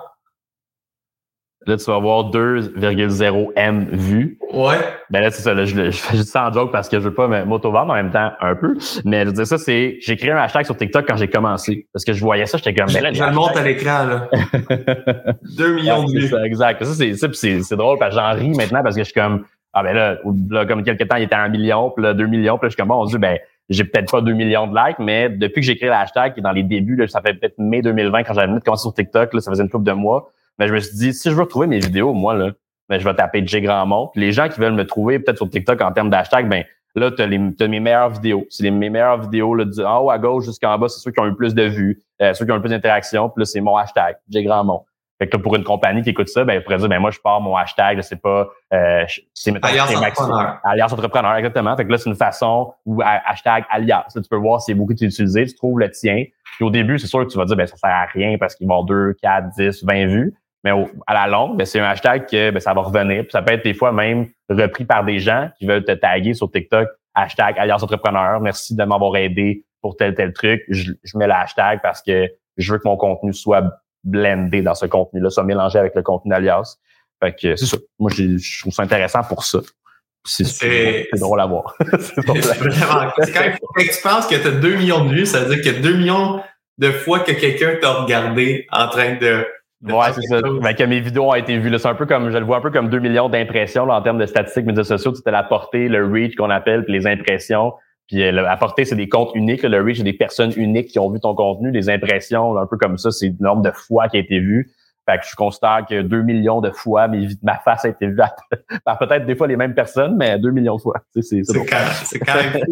Là, 1.68 1.78
tu 1.78 1.86
vas 1.86 1.96
avoir 1.96 2.30
2,0 2.30 3.52
M 3.56 3.88
vues. 3.92 4.38
Ouais. 4.54 4.76
Ben 5.10 5.22
là, 5.22 5.32
c'est 5.32 5.42
ça. 5.42 5.54
Là, 5.56 5.66
je, 5.66 5.76
je, 5.76 5.98
fais 5.98 6.18
juste 6.18 6.30
ça 6.30 6.48
en 6.48 6.54
joke 6.54 6.72
parce 6.72 6.88
que 6.90 7.00
je 7.00 7.06
veux 7.06 7.14
pas 7.14 7.28
m'auto-vendre 7.44 7.92
en 7.92 7.96
même 7.96 8.12
temps 8.12 8.32
un 8.40 8.56
peu. 8.56 8.78
Mais 9.04 9.22
je 9.22 9.28
veux 9.28 9.34
dire, 9.34 9.48
ça, 9.48 9.58
c'est. 9.58 9.98
J'ai 10.00 10.16
créé 10.16 10.32
un 10.32 10.38
hashtag 10.38 10.66
sur 10.66 10.78
TikTok 10.78 11.08
quand 11.08 11.18
j'ai 11.18 11.28
commencé. 11.28 11.88
Parce 11.92 12.06
que 12.06 12.14
je 12.14 12.22
voyais 12.22 12.46
ça, 12.46 12.60
j'étais 12.60 12.76
comme. 12.76 12.94
Ben 12.94 13.02
là, 13.02 13.14
je 13.14 13.24
le 13.24 13.32
montre 13.32 13.58
à 13.58 13.64
l'écran, 13.64 14.06
là. 14.06 14.30
2 15.58 15.76
millions 15.76 16.04
de 16.04 16.12
vues. 16.12 16.28
Ça, 16.28 16.46
exact. 16.46 16.84
Ça, 16.84 16.94
c'est, 16.94 17.16
c'est, 17.34 17.62
c'est 17.64 17.76
drôle 17.76 17.98
parce 17.98 18.16
que 18.16 18.22
j'en 18.22 18.34
ris 18.34 18.56
maintenant 18.56 18.84
parce 18.84 18.96
que 18.96 19.02
je 19.02 19.06
suis 19.06 19.20
comme. 19.20 19.46
Ah 19.74 19.84
ben 19.84 19.94
là, 19.94 20.18
là, 20.52 20.66
comme 20.66 20.84
quelques 20.84 21.06
temps, 21.08 21.18
il 21.18 21.24
était 21.24 21.36
à 21.36 21.42
un 21.42 21.50
million, 21.50 21.90
puis 21.90 22.02
là, 22.02 22.14
2 22.14 22.28
millions, 22.28 22.58
puis 22.58 22.68
là, 22.68 22.70
je 22.70 22.76
suis 22.76 22.78
comme 22.78 22.88
bon, 22.88 23.02
on 23.02 23.06
dit, 23.06 23.18
ben, 23.18 23.38
j'ai 23.68 23.84
peut-être 23.84 24.10
pas 24.10 24.22
2 24.22 24.32
millions 24.32 24.68
de 24.68 24.74
likes, 24.74 25.00
mais 25.00 25.28
depuis 25.28 25.60
que 25.60 25.68
j'ai 25.68 25.76
créé 25.76 25.90
le 25.90 25.96
hashtag, 25.96 26.34
qui 26.34 26.40
est 26.40 26.44
dans 26.44 26.54
les 26.54 26.64
débuts, 26.64 26.96
là, 26.96 27.08
ça 27.08 27.20
fait 27.20 27.34
peut-être 27.34 27.58
mai 27.58 27.82
2020 27.82 28.24
quand 28.24 28.34
j'avais 28.34 28.58
commencer 28.62 28.84
sur 28.84 28.94
TikTok, 28.94 29.34
là, 29.34 29.42
ça 29.42 29.52
faisait 29.52 29.64
une 29.64 29.70
couple 29.70 29.84
de 29.84 29.92
mois 29.92 30.32
mais 30.60 30.68
je 30.68 30.74
me 30.74 30.80
suis 30.80 30.96
dit, 30.96 31.14
si 31.14 31.30
je 31.30 31.36
veux 31.36 31.44
retrouver 31.44 31.68
mes 31.68 31.80
vidéos, 31.80 32.14
moi, 32.14 32.34
là, 32.34 32.52
ben, 32.90 33.00
je 33.00 33.04
vais 33.04 33.16
taper 33.16 33.46
J 33.46 33.62
Grandmont. 33.62 34.12
Les 34.16 34.32
gens 34.32 34.48
qui 34.48 34.60
veulent 34.60 34.74
me 34.74 34.86
trouver, 34.86 35.20
peut-être 35.20 35.38
sur 35.38 35.50
TikTok 35.50 35.82
en 35.82 35.92
termes 35.92 36.10
d'hashtag, 36.10 36.48
ben, 36.48 36.64
là, 36.96 37.12
tu 37.12 37.22
as, 37.22 37.68
mes 37.68 37.80
meilleures 37.80 38.10
vidéos. 38.10 38.46
C'est 38.50 38.70
mes 38.70 38.90
meilleures 38.90 39.22
vidéos, 39.22 39.56
là, 39.56 39.66
du 39.66 39.84
en 39.84 40.00
haut 40.00 40.12
à 40.12 40.18
gauche 40.18 40.46
jusqu'en 40.46 40.78
bas, 40.78 40.88
c'est 40.88 41.00
ceux 41.00 41.12
qui 41.12 41.20
ont 41.20 41.28
eu 41.28 41.36
plus 41.36 41.54
de 41.54 41.64
vues, 41.64 42.02
euh, 42.22 42.34
ceux 42.34 42.46
qui 42.46 42.52
ont 42.52 42.58
eu 42.58 42.62
plus 42.62 42.70
d'interactions, 42.70 43.30
puis 43.30 43.42
là, 43.42 43.46
c'est 43.46 43.62
mon 43.62 43.76
hashtag, 43.76 44.18
J 44.30 44.44
Grandmont. 44.44 44.84
Fait 45.18 45.30
que 45.30 45.38
pour 45.38 45.56
une 45.56 45.64
compagnie 45.64 46.02
qui 46.02 46.10
écoute 46.10 46.28
ça, 46.28 46.44
ben, 46.44 46.62
pourrait 46.62 46.78
dire, 46.78 46.90
ben, 46.90 47.00
moi, 47.00 47.10
je 47.10 47.20
pars 47.20 47.40
mon 47.40 47.56
hashtag, 47.56 48.02
c'est 48.02 48.22
pas, 48.22 48.50
euh, 48.74 49.06
c'est, 49.34 49.54
Alliance 49.64 49.96
Entrepreneur. 49.96 50.60
Alliance 50.64 50.94
Entrepreneur, 50.94 51.36
exactement. 51.36 51.76
Fait 51.78 51.86
que 51.86 51.92
là, 51.92 51.98
c'est 51.98 52.10
une 52.10 52.18
façon 52.18 52.74
où, 52.86 53.02
hashtag 53.02 53.64
Alliance. 53.70 54.14
Là, 54.14 54.22
tu 54.22 54.28
peux 54.28 54.36
voir 54.36 54.62
si 54.62 54.68
c'est 54.68 54.74
beaucoup 54.74 54.92
utilisé, 54.92 55.46
tu 55.46 55.56
trouves 55.56 55.80
le 55.80 55.90
tien. 55.90 56.26
Puis 56.58 56.66
au 56.66 56.70
début, 56.70 57.00
c'est 57.00 57.08
sûr 57.08 57.20
que 57.26 57.32
tu 57.32 57.38
vas 57.38 57.46
dire, 57.46 57.56
ben, 57.56 57.66
ça 57.66 57.78
sert 57.78 57.90
à 57.90 58.06
rien 58.06 58.38
parce 58.38 58.56
qu'ils 58.56 58.68
vont 58.68 58.84
2, 58.84 59.16
4, 59.22 59.52
10, 59.58 59.86
20 59.86 60.08
vues. 60.08 60.34
Mais 60.66 60.72
à 61.06 61.14
la 61.14 61.28
longue, 61.28 61.58
ben, 61.58 61.66
c'est 61.66 61.80
un 61.80 61.86
hashtag 61.86 62.26
que 62.26 62.50
ben, 62.50 62.60
ça 62.60 62.74
va 62.74 62.82
revenir. 62.82 63.22
Puis 63.22 63.32
ça 63.32 63.44
peut 63.44 63.54
être 63.54 63.64
des 63.64 63.76
fois 63.76 63.92
même 63.92 64.26
repris 64.50 64.84
par 64.84 65.06
des 65.06 65.20
gens 65.20 65.50
qui 65.60 65.68
veulent 65.68 65.86
te 65.86 65.92
taguer 65.92 66.34
sur 66.34 66.50
TikTok. 66.50 66.90
Hashtag 67.14 67.60
Alliance 67.60 67.84
Entrepreneur. 67.84 68.42
Merci 68.42 68.76
de 68.76 68.84
m'avoir 68.84 69.16
aidé 69.16 69.64
pour 69.82 69.96
tel, 69.96 70.16
tel 70.16 70.34
truc. 70.34 70.64
Je, 70.70 70.92
mets 71.14 71.28
le 71.28 71.34
hashtag 71.34 71.82
parce 71.84 72.02
que 72.02 72.28
je 72.58 72.72
veux 72.72 72.80
que 72.80 72.88
mon 72.88 72.98
contenu 72.98 73.32
soit 73.32 73.64
blendé 74.04 74.64
dans 74.64 74.74
ce 74.74 74.88
contenu-là, 74.88 75.30
soit 75.30 75.44
mélangé 75.44 75.78
avec 75.78 75.94
le 75.94 76.02
contenu 76.02 76.32
d'Alias. 76.32 76.78
Fait 77.24 77.36
que 77.36 77.56
c'est 77.56 77.68
ça. 77.68 77.78
Moi, 78.00 78.10
je 78.12 78.60
trouve 78.62 78.74
ça 78.74 78.82
intéressant 78.82 79.22
pour 79.24 79.44
ça. 79.46 79.60
C'est 80.26 81.08
drôle 81.14 81.40
à 81.40 81.46
voir. 81.46 81.76
c'est 82.00 82.26
vraiment. 82.26 83.12
Quand 83.16 83.84
tu 83.84 84.02
penses 84.02 84.26
que 84.26 84.36
tu 84.36 84.48
as 84.48 84.52
2 84.52 84.76
millions 84.78 85.06
de 85.06 85.14
vues, 85.14 85.28
ça 85.28 85.42
veut 85.42 85.54
dire 85.54 85.64
qu'il 85.64 85.74
y 85.74 85.78
a 85.78 85.80
2 85.80 85.98
millions 85.98 86.42
de 86.80 86.90
fois 86.90 87.20
que 87.20 87.32
quelqu'un 87.32 87.76
t'a 87.80 88.02
regardé 88.02 88.66
en 88.72 88.88
train 88.88 89.18
de. 89.18 89.46
Ouais, 89.84 90.14
c'est 90.14 90.22
ça. 90.22 90.42
Mais 90.62 90.76
que 90.76 90.84
mes 90.84 91.00
vidéos 91.00 91.30
ont 91.30 91.36
été 91.36 91.58
vues. 91.58 91.78
C'est 91.78 91.88
un 91.88 91.96
peu 91.96 92.06
comme, 92.06 92.32
je 92.32 92.38
le 92.38 92.46
vois 92.46 92.58
un 92.58 92.62
peu 92.62 92.72
comme 92.72 92.90
2 92.90 93.00
millions 93.00 93.30
d'impressions 93.30 93.90
en 93.90 94.02
termes 94.02 94.18
de 94.18 94.26
statistiques 94.26 94.66
médias 94.66 94.84
sociaux. 94.84 95.14
Tu 95.14 95.22
la 95.30 95.44
portée, 95.44 95.88
le 95.88 96.06
reach 96.06 96.36
qu'on 96.36 96.50
appelle, 96.50 96.86
puis 96.86 96.94
les 96.94 97.08
impressions. 97.08 97.74
Puis 98.08 98.22
euh, 98.24 98.32
la 98.32 98.58
portée, 98.58 98.86
c'est 98.86 98.96
des 98.96 99.10
comptes 99.10 99.32
uniques. 99.36 99.64
Le 99.64 99.82
reach, 99.82 99.98
c'est 99.98 100.04
des 100.04 100.14
personnes 100.14 100.54
uniques 100.56 100.88
qui 100.88 101.00
ont 101.00 101.10
vu 101.10 101.20
ton 101.20 101.36
contenu. 101.36 101.72
Les 101.72 101.90
impressions, 101.90 102.58
un 102.58 102.68
peu 102.68 102.78
comme 102.78 102.98
ça, 102.98 103.12
c'est 103.12 103.28
le 103.28 103.36
nombre 103.40 103.64
de 103.64 103.72
fois 103.72 104.08
qui 104.08 104.18
a 104.18 104.20
été 104.20 104.40
vu. 104.40 104.72
Fait 105.08 105.20
que 105.20 105.26
je 105.30 105.36
constate 105.36 105.88
que 105.88 106.02
2 106.02 106.24
millions 106.24 106.62
de 106.62 106.72
fois, 106.72 107.08
mais 107.08 107.28
ma 107.44 107.60
face 107.60 107.86
a 107.86 107.90
été 107.90 108.08
vue 108.08 108.18
par 108.86 108.98
peut-être 108.98 109.28
des 109.28 109.36
fois 109.36 109.46
les 109.46 109.56
mêmes 109.56 109.76
personnes, 109.76 110.16
mais 110.18 110.40
2 110.40 110.50
millions 110.50 110.78
de 110.78 110.82
fois. 110.82 110.96
C'est 111.14 111.44
quand, 111.44 112.36
même 112.36 112.64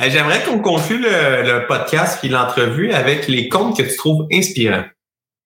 J'aimerais 0.10 0.42
qu'on 0.44 0.58
conclue 0.58 1.00
le, 1.00 1.42
le 1.60 1.66
podcast 1.66 2.18
puis 2.20 2.28
l'entrevue 2.28 2.92
avec 2.92 3.26
les 3.26 3.48
comptes 3.48 3.78
que 3.78 3.82
tu 3.82 3.96
trouves 3.96 4.26
inspirants. 4.30 4.84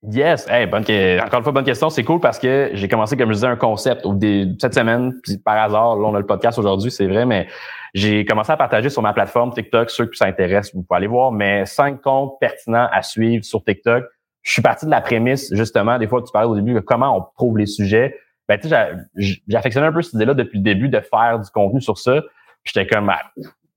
Yes, 0.03 0.47
hey, 0.49 0.67
bonne, 0.67 0.83
encore 0.83 1.39
une 1.39 1.43
fois, 1.43 1.53
bonne 1.53 1.65
question. 1.65 1.91
C'est 1.91 2.05
cool 2.05 2.21
parce 2.21 2.39
que 2.39 2.71
j'ai 2.75 2.87
commencé, 2.87 3.17
comme 3.17 3.31
je 3.31 3.35
disais, 3.35 3.47
un 3.47 3.57
concept 3.57 4.07
au 4.07 4.17
cette 4.61 4.75
semaine, 4.75 5.15
puis 5.23 5.39
par 5.39 5.57
hasard, 5.57 5.97
là, 5.97 6.09
on 6.09 6.15
a 6.15 6.19
le 6.19 6.27
podcast 6.27 6.59
aujourd'hui, 6.59 6.91
c'est 6.91 7.07
vrai, 7.07 7.27
mais 7.27 7.49
j'ai 7.95 8.25
commencé 8.25 8.53
à 8.53 8.57
partager 8.57 8.91
sur 8.91 9.03
ma 9.03 9.13
plateforme 9.13 9.53
TikTok, 9.53 9.91
ceux 9.91 10.07
qui 10.07 10.17
s'intéressent, 10.17 10.75
vous 10.75 10.83
pouvez 10.83 10.99
aller 10.99 11.07
voir, 11.07 11.33
mais 11.33 11.65
cinq 11.67 12.03
comptes 12.03 12.39
pertinents 12.41 12.89
à 12.93 13.03
suivre 13.03 13.45
sur 13.45 13.65
TikTok 13.65 14.05
je 14.47 14.53
suis 14.53 14.63
parti 14.63 14.87
de 14.87 14.93
la 14.93 15.01
prémisse, 15.01 15.53
justement, 15.53 15.99
des 15.99 16.07
fois, 16.07 16.23
tu 16.23 16.31
parlais 16.31 16.49
au 16.49 16.55
début 16.55 16.73
de 16.73 16.79
comment 16.79 17.17
on 17.19 17.27
trouve 17.37 17.59
les 17.59 17.67
sujets. 17.67 18.17
Ben, 18.49 18.57
tu 18.61 18.69
sais, 18.69 18.93
j'affectionnais 19.49 19.89
un 19.89 19.93
peu 19.93 20.03
cette 20.03 20.15
idée-là 20.15 20.35
depuis 20.35 20.59
le 20.59 20.63
début 20.63 20.89
de 20.89 21.01
faire 21.01 21.41
du 21.41 21.51
contenu 21.51 21.81
sur 21.81 21.99
ça. 21.99 22.23
J'étais 22.63 22.87
comme, 22.87 23.09
ah, 23.09 23.21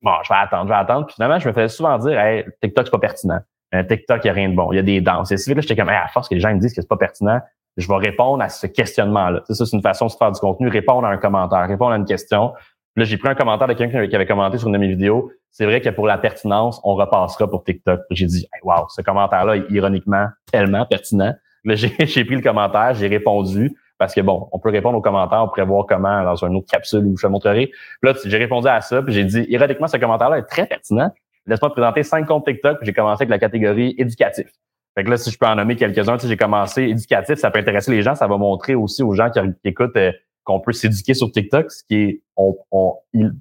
bon, 0.04 0.12
je 0.24 0.30
vais 0.30 0.40
attendre, 0.40 0.66
je 0.66 0.70
vais 0.70 0.80
attendre. 0.80 1.08
Puis 1.08 1.16
finalement, 1.16 1.40
je 1.40 1.48
me 1.48 1.54
faisais 1.54 1.70
souvent 1.70 1.98
dire, 1.98 2.20
hey, 2.20 2.46
TikTok, 2.62 2.86
c'est 2.86 2.92
pas 2.92 3.00
pertinent. 3.00 3.40
Un 3.72 3.84
TikTok, 3.84 4.22
il 4.24 4.28
n'y 4.28 4.30
a 4.32 4.34
rien 4.34 4.50
de 4.50 4.56
bon. 4.56 4.72
Il 4.72 4.78
y 4.78 4.80
a 4.80 4.84
des 4.84 5.02
danses. 5.02 5.32
Et 5.32 5.38
c'est 5.38 5.54
là, 5.54 5.62
j'étais 5.62 5.76
comme, 5.76 5.90
hey, 5.90 5.96
à 5.96 6.08
force 6.08 6.28
que 6.28 6.36
les 6.36 6.42
gens 6.42 6.54
me 6.54 6.60
disent 6.60 6.74
que 6.74 6.82
c'est 6.82 6.88
pas 6.88 6.98
pertinent, 6.98 7.40
je 7.78 7.88
vais 7.88 7.96
répondre 7.96 8.44
à 8.44 8.50
ce 8.50 8.68
questionnement-là. 8.68 9.42
C'est 9.48 9.54
ça, 9.54 9.66
c'est 9.66 9.76
une 9.76 9.84
façon 9.84 10.08
de 10.08 10.12
faire 10.12 10.32
du 10.32 10.40
contenu, 10.40 10.68
répondre 10.68 11.06
à 11.06 11.12
un 11.12 11.18
commentaire, 11.18 11.68
répondre 11.68 11.92
à 11.92 11.98
une 11.98 12.06
question. 12.06 12.54
Là, 12.96 13.06
j'ai 13.06 13.18
pris 13.18 13.30
un 13.30 13.36
commentaire 13.36 13.68
de 13.68 13.74
quelqu'un 13.74 14.08
qui 14.08 14.16
avait 14.16 14.26
commenté 14.26 14.58
sur 14.58 14.68
une 14.68 14.74
de 14.74 14.80
mes 14.80 14.88
vidéos. 14.88 15.32
C'est 15.52 15.66
vrai 15.66 15.80
que 15.82 15.90
pour 15.90 16.08
la 16.08 16.18
pertinence, 16.18 16.82
on 16.84 16.96
repassera 16.96 17.50
pour 17.50 17.64
TikTok. 17.64 18.02
J'ai 18.12 18.26
dit, 18.26 18.48
hey, 18.54 18.62
wow, 18.64 18.88
ce 18.90 19.02
commentaire-là 19.02 19.58
est 19.58 19.66
ironiquement 19.70 20.28
tellement 20.52 20.86
pertinent. 20.86 21.34
Là, 21.64 21.76
j'ai 21.76 22.26
pris 22.26 22.36
le 22.36 22.42
commentaire, 22.42 22.96
j'ai 22.96 23.08
répondu 23.08 23.76
parce 24.00 24.16
que 24.16 24.22
bon, 24.22 24.48
on 24.54 24.60
peut 24.60 24.70
répondre 24.70 24.98
aux 24.98 25.02
commentaires, 25.02 25.44
on 25.44 25.50
pourrait 25.50 25.66
voir 25.66 25.86
comment 25.86 26.24
dans 26.24 26.46
une 26.46 26.56
autre 26.56 26.72
capsule 26.72 27.06
où 27.06 27.18
je 27.18 27.28
te 27.28 27.28
montrerai. 27.28 27.70
Là, 28.02 28.14
j'ai 28.26 28.38
répondu 28.38 28.68
à 28.68 28.80
ça, 28.80 29.02
puis 29.02 29.14
j'ai 29.14 29.26
dit, 29.26 29.46
ironiquement, 29.50 29.88
ce 29.88 29.98
commentaire-là 29.98 30.38
est 30.38 30.44
très 30.44 30.66
pertinent. 30.66 31.12
Laisse-moi 31.50 31.72
présenter 31.74 32.04
cinq 32.04 32.28
comptes 32.28 32.46
TikTok, 32.46 32.78
j'ai 32.82 32.94
commencé 32.94 33.24
avec 33.24 33.30
la 33.30 33.40
catégorie 33.40 33.96
éducatif. 33.98 34.48
Fait 34.96 35.04
que 35.04 35.10
là, 35.10 35.18
si 35.18 35.32
je 35.32 35.38
peux 35.38 35.46
en 35.46 35.56
nommer 35.56 35.76
quelques-uns, 35.76 36.18
j'ai 36.18 36.38
commencé 36.38 36.84
éducatif, 36.84 37.36
ça 37.36 37.52
peut 37.52 37.60
intéresser 37.60 37.92
les 37.92 38.02
gens, 38.02 38.16
ça 38.16 38.28
va 38.28 38.38
montrer 38.38 38.76
aussi 38.76 39.02
aux 39.02 39.14
gens 39.14 39.30
qui, 39.30 39.40
écoutent 39.64 39.96
euh, 39.96 40.12
qu'on 40.44 40.60
peut 40.60 40.74
s'éduquer 40.74 41.14
sur 41.14 41.32
TikTok, 41.32 41.72
ce 41.72 41.84
qui 41.84 41.96
est 41.96 42.22
on, 42.36 42.56
on 42.72 42.96
il, 43.14 43.34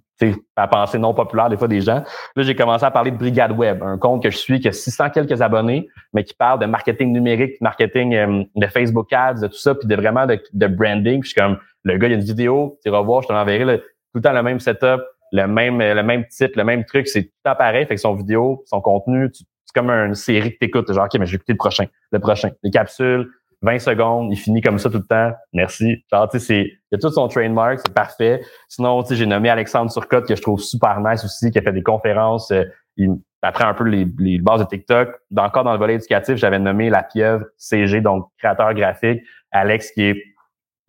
non 0.98 1.14
populaire 1.14 1.48
des 1.48 1.56
fois 1.56 1.68
des 1.68 1.80
gens. 1.80 2.02
Là, 2.36 2.42
j'ai 2.42 2.54
commencé 2.54 2.84
à 2.84 2.90
parler 2.90 3.10
de 3.10 3.16
Brigade 3.16 3.52
Web, 3.52 3.82
un 3.82 3.98
compte 3.98 4.22
que 4.22 4.30
je 4.30 4.36
suis 4.36 4.60
qui 4.60 4.68
a 4.68 4.72
600 4.72 5.10
quelques 5.10 5.40
abonnés, 5.40 5.88
mais 6.12 6.24
qui 6.24 6.34
parle 6.34 6.58
de 6.58 6.66
marketing 6.66 7.12
numérique, 7.12 7.60
marketing 7.60 8.14
euh, 8.14 8.44
de 8.54 8.66
Facebook 8.66 9.12
Ads, 9.12 9.40
de 9.42 9.46
tout 9.46 9.58
ça, 9.58 9.74
puis 9.74 9.86
de 9.86 9.94
vraiment 9.94 10.26
de, 10.26 10.40
de 10.52 10.66
branding. 10.66 11.20
Puis 11.20 11.30
je 11.30 11.32
suis 11.32 11.40
comme, 11.40 11.58
le 11.84 11.96
gars, 11.98 12.08
il 12.08 12.10
y 12.10 12.14
a 12.14 12.18
une 12.18 12.24
vidéo, 12.24 12.78
tu 12.84 12.90
vas 12.90 13.00
voir, 13.00 13.22
je 13.22 13.28
te 13.28 13.32
l'enverrai, 13.32 13.78
tout 13.78 13.84
le 14.14 14.22
temps 14.22 14.32
le 14.32 14.42
même 14.42 14.60
setup, 14.60 15.02
le 15.32 15.46
même 15.46 15.78
le 15.78 16.02
même 16.02 16.26
titre, 16.26 16.54
le 16.56 16.64
même 16.64 16.84
truc, 16.84 17.08
c'est 17.08 17.22
tout 17.22 17.30
le 17.44 17.50
temps 17.50 17.56
pareil. 17.56 17.86
Fait 17.86 17.94
que 17.94 18.00
son 18.00 18.14
vidéo, 18.14 18.62
son 18.66 18.80
contenu, 18.80 19.30
c'est 19.32 19.44
comme 19.74 19.90
une 19.90 20.14
série 20.14 20.52
que 20.52 20.58
tu 20.58 20.64
écoutes. 20.66 20.92
Genre, 20.92 21.04
OK, 21.04 21.18
mais 21.18 21.26
je 21.26 21.32
vais 21.32 21.36
écouter 21.36 21.52
le 21.52 21.58
prochain, 21.58 21.86
le 22.10 22.18
prochain. 22.18 22.50
Les 22.62 22.70
capsules, 22.70 23.28
20 23.62 23.78
secondes, 23.78 24.32
il 24.32 24.36
finit 24.36 24.60
comme 24.60 24.78
ça 24.78 24.88
tout 24.88 24.98
le 24.98 25.06
temps. 25.06 25.32
Merci. 25.52 26.04
Genre, 26.10 26.28
tu 26.28 26.38
sais, 26.38 26.72
il 26.90 26.94
a 26.94 26.98
tout 26.98 27.10
son 27.10 27.28
trademark, 27.28 27.80
c'est 27.80 27.92
parfait. 27.92 28.40
Sinon, 28.68 29.02
tu 29.02 29.10
sais, 29.10 29.16
j'ai 29.16 29.26
nommé 29.26 29.50
Alexandre 29.50 29.92
Turcotte, 29.92 30.26
que 30.26 30.36
je 30.36 30.42
trouve 30.42 30.60
super 30.60 31.00
nice 31.00 31.24
aussi, 31.24 31.50
qui 31.50 31.58
a 31.58 31.62
fait 31.62 31.72
des 31.72 31.82
conférences. 31.82 32.50
Euh, 32.50 32.64
il 32.96 33.16
apprend 33.42 33.66
un 33.66 33.74
peu 33.74 33.84
les, 33.84 34.06
les 34.18 34.38
bases 34.38 34.60
de 34.60 34.66
TikTok. 34.66 35.10
encore 35.36 35.64
dans 35.64 35.72
le 35.72 35.78
volet 35.78 35.94
éducatif, 35.94 36.36
j'avais 36.36 36.58
nommé 36.58 36.90
La 36.90 37.02
Pieuvre 37.02 37.44
CG, 37.56 38.00
donc 38.00 38.28
créateur 38.38 38.74
graphique. 38.74 39.22
Alex, 39.50 39.92
qui 39.92 40.02
est, 40.02 40.24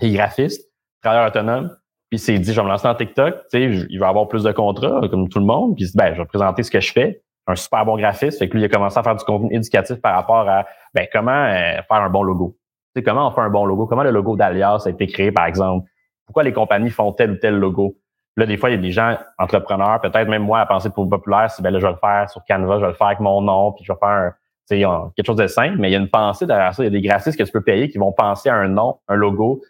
graphiste, 0.02 0.70
travailleur 1.02 1.28
autonome. 1.28 1.76
Puis 2.10 2.18
il 2.18 2.20
s'est 2.20 2.40
dit, 2.40 2.54
je 2.54 2.60
vais 2.60 2.64
me 2.64 2.70
lancer 2.70 2.88
dans 2.88 2.96
TikTok. 2.96 3.36
Il 3.54 4.00
va 4.00 4.08
avoir 4.08 4.28
plus 4.28 4.44
de 4.44 4.52
contrats, 4.52 5.02
comme 5.10 5.30
tout 5.30 5.40
le 5.40 5.46
monde. 5.46 5.76
Puis 5.76 5.88
ben, 5.96 6.14
je 6.14 6.22
vais 6.22 6.26
présenter 6.26 6.64
ce 6.64 6.72
que 6.72 6.80
je 6.80 6.92
fais 6.92 7.22
un 7.48 7.56
super 7.56 7.84
bon 7.84 7.98
graphiste. 7.98 8.38
Fait 8.38 8.48
que 8.48 8.54
lui, 8.54 8.62
il 8.62 8.66
a 8.66 8.70
commencé 8.70 9.00
à 9.00 9.02
faire 9.02 9.16
du 9.16 9.26
contenu 9.26 9.56
éducatif 9.56 9.96
par 10.02 10.14
rapport 10.14 10.48
à 10.48 10.66
ben, 10.94 11.08
comment 11.12 11.32
euh, 11.32 11.82
faire 11.82 11.98
un 11.98 12.10
bon 12.10 12.22
logo 12.22 12.56
comment 13.02 13.28
on 13.28 13.32
fait 13.32 13.42
un 13.42 13.50
bon 13.50 13.66
logo? 13.66 13.86
Comment 13.88 14.04
le 14.04 14.12
logo 14.12 14.36
d'Alias 14.36 14.84
a 14.86 14.90
été 14.90 15.08
créé, 15.08 15.32
par 15.32 15.46
exemple? 15.46 15.88
Pourquoi 16.26 16.44
les 16.44 16.54
compagnies 16.54 16.90
font 16.90 17.12
tel 17.12 17.32
ou 17.32 17.36
tel 17.36 17.56
logo? 17.56 17.98
Là, 18.38 18.46
des 18.46 18.58
fois, 18.58 18.70
il 18.70 18.76
y 18.76 18.78
a 18.78 18.82
des 18.82 18.92
gens 18.92 19.18
entrepreneurs, 19.38 20.00
peut-être 20.02 20.30
même 20.30 20.44
moi, 20.44 20.60
à 20.60 20.66
penser 20.66 20.90
pour 20.90 21.10
populaire, 21.10 21.52
si 21.52 21.62
ben 21.62 21.72
là, 21.72 21.80
je 21.80 21.86
vais 21.86 21.92
le 21.92 21.98
faire 21.98 22.30
sur 22.30 22.42
Canva, 22.48 22.78
je 22.78 22.82
vais 22.82 22.88
le 22.88 22.94
faire 22.94 23.08
avec 23.08 23.20
mon 23.20 23.42
nom, 23.42 23.74
puis 23.74 23.84
je 23.84 23.92
vais 23.92 24.00
faire 24.00 24.34
quelque 24.70 25.26
chose 25.26 25.36
de 25.36 25.48
simple, 25.48 25.78
mais 25.80 25.90
il 25.90 25.94
y 25.94 25.96
a 25.96 26.00
une 26.00 26.10
pensée 26.10 26.46
derrière 26.46 26.74
ça. 26.74 26.84
Il 26.84 26.86
y 26.86 26.88
a 26.88 26.92
des 26.92 27.02
graphistes 27.02 27.38
que 27.38 27.44
tu 27.44 27.52
peux 27.52 27.64
payer 27.64 27.90
qui 27.90 27.98
vont 27.98 28.12
penser 28.12 28.50
à 28.50 28.56
un 28.56 28.68
nom, 28.68 29.00
un 29.08 29.16
logo, 29.16 29.62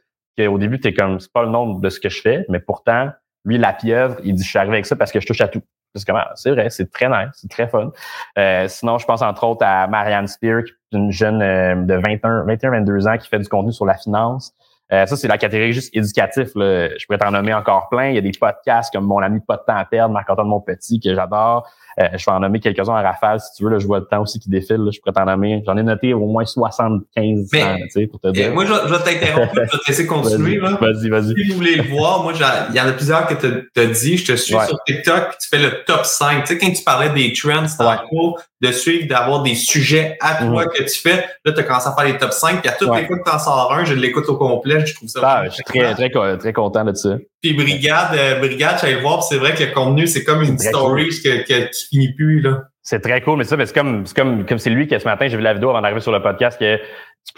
qu'au 0.46 0.58
début, 0.58 0.80
tu 0.80 0.88
es 0.88 0.94
comme, 0.94 1.20
c'est 1.20 1.32
pas 1.32 1.44
le 1.44 1.50
nom 1.50 1.76
de 1.76 1.90
ce 1.90 2.00
que 2.00 2.10
je 2.10 2.22
fais, 2.22 2.46
mais 2.50 2.60
pourtant, 2.60 3.10
lui, 3.46 3.58
la 3.58 3.74
pieuvre, 3.74 4.18
il 4.24 4.36
dit, 4.36 4.44
je 4.44 4.50
suis 4.50 4.60
arrivé 4.60 4.76
avec 4.76 4.86
ça 4.86 4.96
parce 4.96 5.12
que 5.12 5.20
je 5.20 5.28
touche 5.28 5.42
à 5.42 5.48
tout. 5.48 5.62
C'est 6.36 6.52
vrai, 6.52 6.70
c'est 6.70 6.92
très 6.92 7.10
nice, 7.10 7.32
c'est 7.34 7.50
très 7.50 7.68
fun. 7.68 7.92
Euh, 8.38 8.68
sinon, 8.68 9.00
je 9.00 9.06
pense 9.06 9.24
entre 9.24 9.44
autres 9.46 9.66
à 9.66 9.88
Marianne 9.88 10.28
Spear, 10.28 10.64
qui 10.64 10.72
est 10.72 10.98
une 10.98 11.12
jeune 11.12 11.42
euh, 11.42 11.76
de 11.76 11.96
21, 11.96 12.44
21, 12.46 12.72
22 12.72 13.08
ans 13.08 13.18
qui 13.18 13.28
fait 13.28 13.40
du 13.40 13.50
contenu 13.50 13.74
sur 13.74 13.86
la 13.86 13.96
finance. 13.96 14.54
Euh, 14.92 15.06
ça, 15.06 15.16
c'est 15.16 15.28
la 15.28 15.38
catégorie 15.38 15.74
juste 15.74 15.96
éducatif. 15.96 16.50
Là. 16.56 16.90
Je 16.98 17.06
pourrais 17.06 17.18
t'en 17.18 17.32
nommer 17.32 17.54
encore 17.54 17.90
plein. 17.90 18.10
Il 18.10 18.16
y 18.16 18.18
a 18.18 18.22
des 18.22 18.32
podcasts 18.32 18.94
comme 18.94 19.06
Mon 19.06 19.20
ami 19.20 19.40
pas 19.40 19.58
de 19.58 19.64
temps 19.66 19.76
à 19.76 19.86
perdre, 19.86 20.14
Marc-Antoine 20.14 20.52
petit 20.66 21.00
que 21.00 21.14
j'adore. 21.14 21.68
Euh, 22.00 22.08
je 22.16 22.26
vais 22.26 22.32
en 22.32 22.40
nommer 22.40 22.60
quelques-uns 22.60 22.94
en 22.94 23.04
rafale, 23.04 23.40
si 23.40 23.58
tu 23.58 23.64
veux. 23.64 23.70
Là, 23.70 23.80
je 23.80 23.86
vois 23.86 24.00
le 24.00 24.06
temps 24.06 24.22
aussi 24.22 24.40
qui 24.40 24.50
défile. 24.50 24.78
Là, 24.78 24.92
je 24.92 25.00
pourrais 25.00 25.12
t'en 25.12 25.26
nommer. 25.26 25.62
J'en 25.66 25.76
ai 25.76 25.84
noté 25.84 26.14
au 26.14 26.26
moins 26.28 26.46
75 26.46 27.50
Mais, 27.52 28.08
pour 28.08 28.22
te 28.22 28.30
dire. 28.30 28.54
Moi, 28.54 28.66
je, 28.66 28.72
vais 28.72 29.04
t'interrompre. 29.04 29.54
je 29.56 29.62
vais 29.62 29.68
te 29.68 29.88
laisser 29.88 30.06
continuer. 30.06 30.58
Vas-y, 30.60 31.10
vas-y. 31.10 31.34
Si 31.36 31.50
vous 31.50 31.56
voulez 31.56 31.76
le 31.76 31.84
voir, 31.84 32.24
moi, 32.24 32.34
il 32.70 32.76
y 32.76 32.80
en 32.80 32.88
a 32.88 32.92
plusieurs 32.94 33.28
que 33.28 33.34
tu 33.34 33.80
as 33.80 33.86
dit. 33.86 34.18
Je 34.18 34.32
te 34.32 34.38
suis 34.38 34.54
sur 34.54 34.84
TikTok 34.86 35.20
tu 35.40 35.50
fais 35.50 35.60
le 35.60 35.84
top 35.86 36.06
5. 36.06 36.44
Tu 36.44 36.54
sais, 36.54 36.58
quand 36.58 36.72
tu 36.72 36.84
parlais 36.84 37.10
des 37.10 37.34
trends 37.34 37.66
tantôt, 37.78 38.38
de 38.62 38.72
suivre, 38.72 39.08
d'avoir 39.08 39.42
des 39.42 39.56
sujets 39.56 40.18
à 40.20 40.36
toi 40.36 40.66
mm. 40.66 40.68
que 40.76 40.84
tu 40.84 41.00
fais, 41.00 41.26
là, 41.46 41.54
tu 41.54 41.60
as 41.60 41.64
commencé 41.64 41.88
à 41.88 41.96
faire 41.96 42.06
les 42.06 42.18
top 42.18 42.34
5. 42.34 42.62
Puis 42.62 42.70
à 42.70 42.74
toutes 42.74 42.96
les 42.96 43.06
fois 43.06 43.18
que 43.18 43.24
tu 43.24 43.36
en 43.36 43.40
sors 43.40 43.74
un, 43.74 43.86
je 43.86 43.94
l'écoute 43.94 44.28
au 44.28 44.38
complet. 44.38 44.86
Je 44.86 44.96
trouve 44.96 45.10
ça. 45.10 45.20
Ah, 45.24 45.46
je 45.46 45.52
suis 45.52 45.64
très, 45.64 45.94
très, 45.94 46.38
très 46.38 46.54
content 46.54 46.84
de 46.84 46.94
ça. 46.94 47.18
Puis 47.42 47.54
Brigade, 47.54 48.16
euh, 48.16 48.40
Brigade, 48.40 48.78
j'allais 48.82 49.00
voir, 49.00 49.24
c'est 49.24 49.38
vrai 49.38 49.54
que 49.54 49.64
le 49.64 49.72
contenu, 49.72 50.08
c'est 50.08 50.24
comme 50.24 50.42
une 50.44 50.58
story 50.58 51.10
qui, 51.10 51.44
qui, 51.44 51.88
finit 51.90 52.14
plus, 52.14 52.42
là. 52.42 52.64
C'est 52.82 53.02
très 53.02 53.22
cool, 53.22 53.38
mais 53.38 53.44
ça, 53.44 53.56
c'est 53.66 53.74
comme, 53.74 54.06
c'est 54.06 54.16
comme, 54.16 54.46
comme 54.46 54.58
c'est 54.58 54.72
lui 54.72 54.88
qui, 54.88 55.00
ce 55.00 55.06
matin, 55.06 55.28
j'ai 55.28 55.38
vu 55.38 55.44
la 55.44 55.54
vidéo 55.54 55.70
avant 55.70 55.82
d'arriver 55.82 56.02
sur 56.02 56.12
le 56.12 56.22
podcast, 56.22 56.60
que 56.60 56.80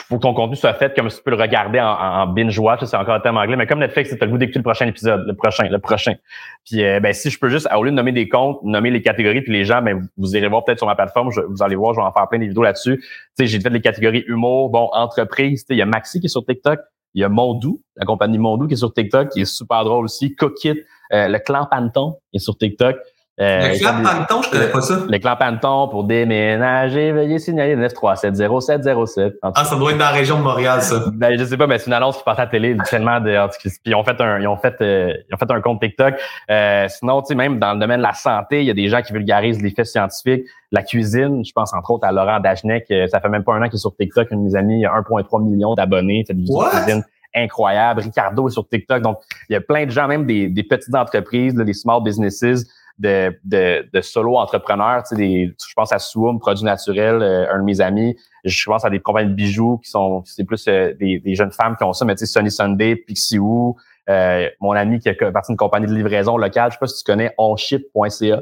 faut 0.07 0.17
que 0.17 0.21
ton 0.21 0.33
contenu 0.33 0.55
soit 0.55 0.73
fait 0.73 0.95
comme 0.95 1.09
si 1.09 1.17
tu 1.17 1.23
peux 1.23 1.31
le 1.31 1.37
regarder 1.37 1.79
en, 1.79 1.87
en 1.87 2.27
binge-watch, 2.27 2.83
c'est 2.85 2.95
encore 2.95 3.15
un 3.15 3.19
terme 3.19 3.37
anglais, 3.37 3.55
mais 3.55 3.67
comme 3.67 3.79
Netflix, 3.79 4.09
c'est 4.09 4.21
le 4.21 4.27
goût 4.27 4.37
d'écouter 4.37 4.59
le 4.59 4.63
prochain 4.63 4.87
épisode, 4.87 5.25
le 5.27 5.35
prochain, 5.35 5.67
le 5.69 5.79
prochain. 5.79 6.13
Puis, 6.65 6.83
euh, 6.83 6.99
ben, 6.99 7.13
si 7.13 7.29
je 7.29 7.37
peux 7.37 7.49
juste, 7.49 7.67
au 7.75 7.83
lieu 7.83 7.91
de 7.91 7.95
nommer 7.95 8.11
des 8.11 8.29
comptes, 8.29 8.63
nommer 8.63 8.91
les 8.91 9.01
catégories, 9.01 9.41
puis 9.41 9.51
les 9.51 9.65
gens, 9.65 9.81
ben, 9.81 10.07
vous 10.17 10.35
irez 10.35 10.47
voir 10.47 10.63
peut-être 10.63 10.77
sur 10.77 10.87
ma 10.87 10.95
plateforme, 10.95 11.29
vous 11.29 11.63
allez 11.63 11.75
voir, 11.75 11.93
je 11.93 11.99
vais 11.99 12.05
en 12.05 12.11
faire 12.11 12.27
plein 12.29 12.39
de 12.39 12.45
vidéos 12.45 12.63
là-dessus. 12.63 12.97
Tu 12.99 13.07
sais, 13.37 13.47
j'ai 13.47 13.59
fait 13.59 13.69
les 13.69 13.81
catégories 13.81 14.23
humour, 14.27 14.69
bon, 14.69 14.89
entreprise, 14.93 15.63
tu 15.63 15.67
sais, 15.67 15.73
il 15.75 15.77
y 15.77 15.81
a 15.81 15.85
Maxi 15.85 16.19
qui 16.19 16.27
est 16.27 16.29
sur 16.29 16.45
TikTok, 16.45 16.79
il 17.13 17.21
y 17.21 17.23
a 17.23 17.29
Mondou, 17.29 17.81
la 17.95 18.05
compagnie 18.05 18.37
Mondou 18.37 18.67
qui 18.67 18.73
est 18.73 18.77
sur 18.77 18.93
TikTok, 18.93 19.29
qui 19.29 19.41
est 19.41 19.45
super 19.45 19.83
drôle 19.83 20.05
aussi. 20.05 20.35
Cookit, 20.35 20.81
euh, 21.13 21.27
le 21.27 21.39
clan 21.39 21.67
Panton 21.69 22.17
qui 22.31 22.37
est 22.37 22.39
sur 22.39 22.57
TikTok. 22.57 22.97
Euh, 23.39 23.69
le 23.69 23.79
clan 23.79 24.03
Panton, 24.03 24.41
je 24.41 24.49
connais 24.49 24.67
pas 24.67 24.81
ça. 24.81 24.99
Le 25.07 25.17
clan 25.17 25.35
Panton 25.37 25.87
pour 25.87 26.03
déménager, 26.03 27.11
veuillez 27.11 27.39
signaler 27.39 27.75
9370707. 27.77 29.35
Ah, 29.41 29.63
ça 29.63 29.75
doit 29.77 29.91
être 29.91 29.97
dans 29.97 30.05
la 30.05 30.11
région 30.11 30.37
de 30.37 30.43
Montréal, 30.43 30.81
ça. 30.81 31.05
Ben, 31.13 31.37
je 31.39 31.45
sais 31.45 31.57
pas, 31.57 31.65
mais 31.65 31.77
c'est 31.77 31.87
une 31.87 31.93
annonce 31.93 32.17
qui 32.17 32.23
passe 32.23 32.39
à 32.39 32.43
la 32.43 32.47
télé, 32.47 32.75
tellement 32.89 33.19
de, 33.19 33.35
puis 33.57 33.71
ils 33.85 33.95
ont 33.95 34.03
fait 34.03 34.19
un, 34.19 34.39
ils 34.39 34.47
ont 34.47 34.57
fait, 34.57 34.75
euh, 34.81 35.13
ils 35.29 35.33
ont 35.33 35.37
fait 35.37 35.49
un 35.49 35.61
compte 35.61 35.79
TikTok. 35.81 36.15
Euh, 36.49 36.87
sinon, 36.89 37.21
tu 37.21 37.27
sais, 37.27 37.35
même 37.35 37.57
dans 37.57 37.73
le 37.73 37.79
domaine 37.79 37.99
de 37.99 38.03
la 38.03 38.13
santé, 38.13 38.61
il 38.61 38.67
y 38.67 38.71
a 38.71 38.73
des 38.73 38.89
gens 38.89 39.01
qui 39.01 39.13
vulgarisent 39.13 39.61
les 39.61 39.71
faits 39.71 39.85
scientifiques. 39.85 40.43
La 40.71 40.83
cuisine, 40.83 41.43
je 41.45 41.51
pense 41.53 41.73
entre 41.73 41.91
autres 41.91 42.05
à 42.05 42.11
Laurent 42.11 42.39
Dachnek, 42.39 42.85
ça 43.09 43.19
fait 43.19 43.29
même 43.29 43.43
pas 43.43 43.53
un 43.53 43.61
an 43.61 43.65
qu'il 43.65 43.75
est 43.75 43.77
sur 43.77 43.95
TikTok, 43.95 44.29
une 44.31 44.45
de 44.45 44.49
mes 44.49 44.55
amis, 44.55 44.79
il 44.81 44.85
a 44.85 44.91
1,3 44.91 45.43
million 45.43 45.73
d'abonnés, 45.73 46.23
fait 46.27 46.33
des 46.33 46.43
cuisine 46.43 47.03
incroyable. 47.33 48.01
Ricardo 48.01 48.47
est 48.47 48.51
sur 48.51 48.67
TikTok. 48.67 49.01
Donc, 49.01 49.19
il 49.49 49.53
y 49.53 49.55
a 49.55 49.61
plein 49.61 49.85
de 49.85 49.91
gens, 49.91 50.07
même 50.07 50.25
des, 50.25 50.49
des 50.49 50.63
petites 50.63 50.93
entreprises, 50.95 51.53
des 51.53 51.73
small 51.73 52.03
businesses, 52.03 52.65
de, 52.99 53.37
de, 53.43 53.89
de 53.91 54.01
solo 54.01 54.37
entrepreneurs. 54.37 55.03
Tu 55.03 55.09
sais, 55.09 55.15
des, 55.15 55.55
je 55.67 55.73
pense 55.75 55.91
à 55.91 55.99
Swoom, 55.99 56.39
Produits 56.39 56.65
Naturels, 56.65 57.21
euh, 57.21 57.53
un 57.53 57.59
de 57.59 57.63
mes 57.63 57.81
amis. 57.81 58.15
Je 58.43 58.63
pense 58.65 58.85
à 58.85 58.89
des 58.89 58.99
compagnies 58.99 59.29
de 59.29 59.35
bijoux 59.35 59.79
qui 59.83 59.89
sont, 59.89 60.23
c'est 60.25 60.43
plus 60.43 60.67
euh, 60.67 60.93
des, 60.99 61.19
des, 61.19 61.35
jeunes 61.35 61.51
femmes 61.51 61.75
qui 61.75 61.83
ont 61.83 61.93
ça, 61.93 62.05
mais 62.05 62.15
tu 62.15 62.25
sais, 62.25 62.31
Sunny 62.31 62.51
Sunday, 62.51 62.95
Pixiwoo, 62.95 63.77
Euh, 64.09 64.49
mon 64.59 64.71
ami 64.71 64.99
qui 64.99 65.09
a 65.09 65.13
parti 65.13 65.51
d'une 65.51 65.57
compagnie 65.57 65.85
de 65.85 65.93
livraison 65.93 66.35
locale, 66.35 66.71
je 66.71 66.75
sais 66.75 66.79
pas 66.79 66.87
si 66.87 67.03
tu 67.03 67.09
connais 67.09 67.33
onship.ca. 67.37 68.41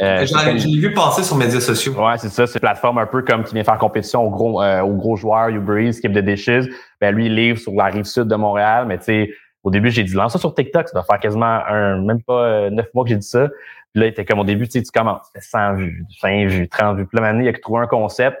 Euh, 0.00 0.26
J'ai 0.26 0.78
vu 0.78 0.92
passer 0.92 1.22
sur 1.22 1.38
les 1.38 1.46
médias 1.46 1.60
sociaux. 1.60 1.94
Ouais, 1.94 2.18
c'est 2.18 2.28
ça. 2.28 2.46
C'est 2.46 2.54
une 2.54 2.60
plateforme 2.60 2.98
un 2.98 3.06
peu 3.06 3.22
comme 3.22 3.44
qui 3.44 3.54
vient 3.54 3.64
faire 3.64 3.78
compétition 3.78 4.24
aux 4.24 4.30
gros, 4.30 4.62
euh, 4.62 4.82
aux 4.82 4.94
gros 4.94 5.16
joueurs, 5.16 5.48
Uber 5.48 5.86
Eats, 5.86 5.94
Skip 5.94 6.12
de 6.12 6.20
Dishes. 6.20 6.68
Ben, 7.00 7.14
lui, 7.14 7.26
il 7.26 7.34
livre 7.34 7.58
sur 7.58 7.72
la 7.72 7.86
rive 7.86 8.04
sud 8.04 8.24
de 8.24 8.36
Montréal. 8.36 8.86
Mais 8.86 8.98
tu 8.98 9.04
sais, 9.04 9.30
au 9.62 9.70
début, 9.70 9.90
j'ai 9.90 10.04
dit, 10.04 10.14
lance 10.14 10.32
ça 10.32 10.38
sur 10.38 10.54
TikTok. 10.54 10.88
Ça 10.88 10.94
doit 10.94 11.04
faire 11.04 11.18
quasiment 11.18 11.60
un, 11.66 12.00
même 12.00 12.22
pas 12.22 12.44
euh, 12.44 12.70
neuf 12.70 12.86
mois 12.94 13.04
que 13.04 13.10
j'ai 13.10 13.16
dit 13.16 13.26
ça. 13.26 13.48
Puis 13.92 14.00
là, 14.00 14.06
il 14.06 14.10
était 14.10 14.24
comme 14.24 14.38
au 14.38 14.44
début, 14.44 14.66
tu 14.66 14.78
sais, 14.78 14.82
tu 14.82 14.90
commences. 14.90 15.30
100 15.38 15.74
vues, 15.74 16.04
5 16.20 16.48
vues, 16.48 16.68
30 16.68 16.96
vues. 16.96 17.06
Puis 17.06 17.16
là, 17.16 17.22
maintenant, 17.22 17.42
il 17.42 17.48
a 17.48 17.52
trouvé 17.52 17.80
un 17.80 17.86
concept. 17.86 18.38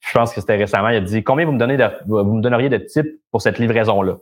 Je 0.00 0.12
pense 0.12 0.32
que 0.32 0.40
c'était 0.40 0.56
récemment. 0.56 0.88
Il 0.88 0.96
a 0.96 1.00
dit, 1.00 1.22
combien 1.22 1.46
vous 1.46 1.52
me 1.52 1.58
donnez 1.58 1.76
de, 1.76 1.84
vous 2.06 2.24
me 2.24 2.42
donneriez 2.42 2.68
de 2.68 2.78
tips 2.78 3.08
pour 3.30 3.42
cette 3.42 3.58
livraison-là? 3.58 4.16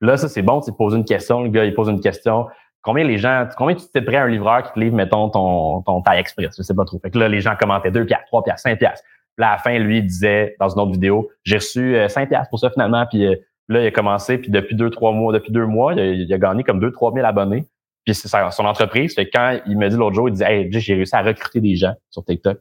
Là, 0.00 0.16
ça, 0.16 0.28
c'est 0.28 0.42
bon. 0.42 0.60
Tu 0.60 0.72
poses 0.72 0.94
une 0.94 1.04
question. 1.04 1.42
Le 1.42 1.48
gars, 1.48 1.64
il 1.64 1.74
pose 1.74 1.88
une 1.88 2.00
question 2.00 2.46
combien 2.82 3.04
les 3.04 3.16
gens, 3.16 3.48
combien 3.56 3.74
tu 3.74 3.86
t'es 3.92 4.02
prêt 4.02 4.16
à 4.16 4.24
un 4.24 4.28
livreur 4.28 4.64
qui 4.64 4.72
te 4.72 4.80
livre, 4.80 4.94
mettons, 4.94 5.30
ton, 5.30 5.82
ton 5.82 6.02
taille 6.02 6.18
express, 6.18 6.54
je 6.56 6.62
sais 6.62 6.74
pas 6.74 6.84
trop. 6.84 6.98
Fait 6.98 7.10
que 7.10 7.18
là, 7.18 7.28
les 7.28 7.40
gens 7.40 7.56
commentaient 7.56 7.90
2 7.90 8.04
piastres, 8.04 8.26
3 8.26 8.44
piastres, 8.44 8.62
5 8.68 8.78
piastres. 8.78 9.04
Puis 9.36 9.42
là, 9.42 9.50
à 9.50 9.52
la 9.52 9.58
fin, 9.58 9.78
lui, 9.78 9.98
il 9.98 10.06
disait 10.06 10.56
dans 10.60 10.68
une 10.68 10.80
autre 10.80 10.92
vidéo, 10.92 11.30
j'ai 11.44 11.56
reçu 11.56 11.96
5 12.08 12.22
euh, 12.22 12.26
piastres 12.26 12.50
pour 12.50 12.58
ça 12.58 12.70
finalement. 12.70 13.06
Puis 13.06 13.26
euh, 13.26 13.36
là, 13.68 13.82
il 13.82 13.86
a 13.86 13.90
commencé, 13.90 14.38
puis 14.38 14.50
depuis 14.50 14.76
deux, 14.76 14.90
trois 14.90 15.12
mois, 15.12 15.32
depuis 15.32 15.52
deux 15.52 15.66
mois, 15.66 15.94
il 15.94 16.32
a, 16.32 16.38
gagné 16.38 16.64
comme 16.64 16.80
2 16.80 16.90
3 16.92 17.12
000 17.14 17.26
abonnés. 17.26 17.66
Puis 18.04 18.14
c'est 18.14 18.28
son 18.28 18.64
entreprise. 18.64 19.14
Fait 19.14 19.26
que 19.26 19.30
quand 19.32 19.60
il 19.66 19.78
me 19.78 19.88
dit 19.88 19.96
l'autre 19.96 20.16
jour, 20.16 20.28
il 20.28 20.34
dit, 20.34 20.42
hey, 20.42 20.68
j'ai 20.70 20.94
réussi 20.94 21.14
à 21.14 21.22
recruter 21.22 21.60
des 21.60 21.76
gens 21.76 21.94
sur 22.10 22.24
TikTok. 22.24 22.58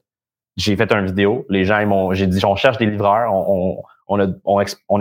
J'ai 0.58 0.76
fait 0.76 0.92
une 0.94 1.08
vidéo. 1.08 1.46
Les 1.50 1.66
gens, 1.66 1.80
ils 1.80 1.88
m'ont, 1.88 2.14
j'ai 2.14 2.28
dit, 2.28 2.46
on 2.46 2.56
cherche 2.56 2.78
des 2.78 2.86
livreurs, 2.86 3.34
on, 3.34 3.82
on, 4.08 4.20
on, 4.20 4.36
on, 4.46 4.64
on 4.90 5.00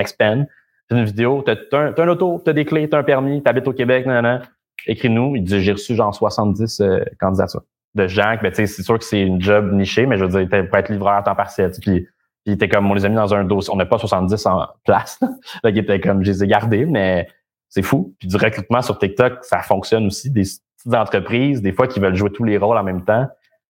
une 0.90 1.04
vidéo, 1.04 1.42
t'as, 1.44 1.54
as 1.72 2.02
un, 2.02 2.08
auto, 2.08 2.42
t'as 2.44 2.52
des 2.52 2.64
clés, 2.64 2.88
t'as 2.88 2.98
un 2.98 3.02
permis, 3.02 3.42
t'habites 3.42 3.68
au 3.68 3.72
Québec, 3.72 4.06
nan, 4.06 4.42
écris-nous. 4.86 5.36
Il 5.36 5.44
dit, 5.44 5.62
j'ai 5.62 5.72
reçu 5.72 5.94
genre 5.94 6.14
70 6.14 6.80
euh, 6.80 7.00
candidatures 7.18 7.62
de 7.94 8.06
gens. 8.06 8.36
Ben, 8.42 8.52
c'est 8.52 8.66
sûr 8.66 8.98
que 8.98 9.04
c'est 9.04 9.20
une 9.20 9.40
job 9.40 9.72
nichée, 9.72 10.06
mais 10.06 10.18
je 10.18 10.24
veux 10.24 10.44
dire, 10.44 10.66
pour 10.68 10.78
être 10.78 10.90
livreur 10.90 11.14
à 11.14 11.22
temps 11.22 11.34
partiel. 11.34 11.70
Puis, 11.80 12.06
il 12.46 12.54
était 12.54 12.68
comme, 12.68 12.90
on 12.90 12.94
les 12.94 13.04
a 13.04 13.08
mis 13.08 13.16
dans 13.16 13.34
un 13.34 13.44
dossier. 13.44 13.72
On 13.72 13.76
n'a 13.76 13.86
pas 13.86 13.98
70 13.98 14.46
en 14.46 14.66
place. 14.84 15.18
Là, 15.62 15.70
il 15.70 15.78
était 15.78 16.00
comme, 16.00 16.24
je 16.24 16.30
les 16.30 16.44
ai 16.44 16.46
gardés, 16.46 16.86
mais 16.86 17.28
c'est 17.68 17.82
fou. 17.82 18.14
Puis 18.18 18.28
du 18.28 18.36
recrutement 18.36 18.82
sur 18.82 18.98
TikTok, 18.98 19.44
ça 19.44 19.60
fonctionne 19.60 20.06
aussi. 20.06 20.30
Des 20.30 20.42
petites 20.42 20.94
entreprises, 20.94 21.62
des 21.62 21.72
fois, 21.72 21.86
qui 21.86 22.00
veulent 22.00 22.14
jouer 22.14 22.30
tous 22.30 22.44
les 22.44 22.56
rôles 22.56 22.76
en 22.76 22.82
même 22.82 23.04
temps. 23.04 23.26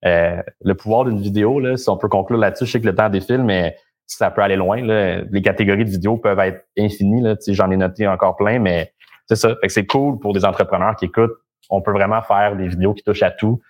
Euh, 0.06 0.42
le 0.62 0.74
pouvoir 0.74 1.04
d'une 1.04 1.20
vidéo, 1.20 1.60
là, 1.60 1.76
si 1.76 1.88
on 1.90 1.96
peut 1.96 2.08
conclure 2.08 2.38
là-dessus, 2.38 2.66
je 2.66 2.72
sais 2.72 2.80
que 2.80 2.86
le 2.86 2.94
temps 2.94 3.08
défile, 3.08 3.42
mais 3.42 3.76
ça 4.06 4.30
peut 4.30 4.42
aller 4.42 4.56
loin. 4.56 4.82
Là. 4.82 5.22
Les 5.30 5.42
catégories 5.42 5.84
de 5.84 5.90
vidéos 5.90 6.16
peuvent 6.16 6.38
être 6.40 6.64
infinies. 6.78 7.22
J'en 7.48 7.70
ai 7.70 7.76
noté 7.76 8.08
encore 8.08 8.36
plein, 8.36 8.58
mais 8.58 8.92
c'est 9.26 9.36
ça. 9.36 9.56
C'est 9.68 9.86
cool 9.86 10.18
pour 10.18 10.32
des 10.32 10.44
entrepreneurs 10.44 10.96
qui 10.96 11.06
écoutent. 11.06 11.36
On 11.68 11.82
peut 11.82 11.92
vraiment 11.92 12.22
faire 12.22 12.56
des 12.56 12.68
vidéos 12.68 12.94
qui 12.94 13.04
touchent 13.04 13.22
à 13.22 13.30
tout. 13.30 13.60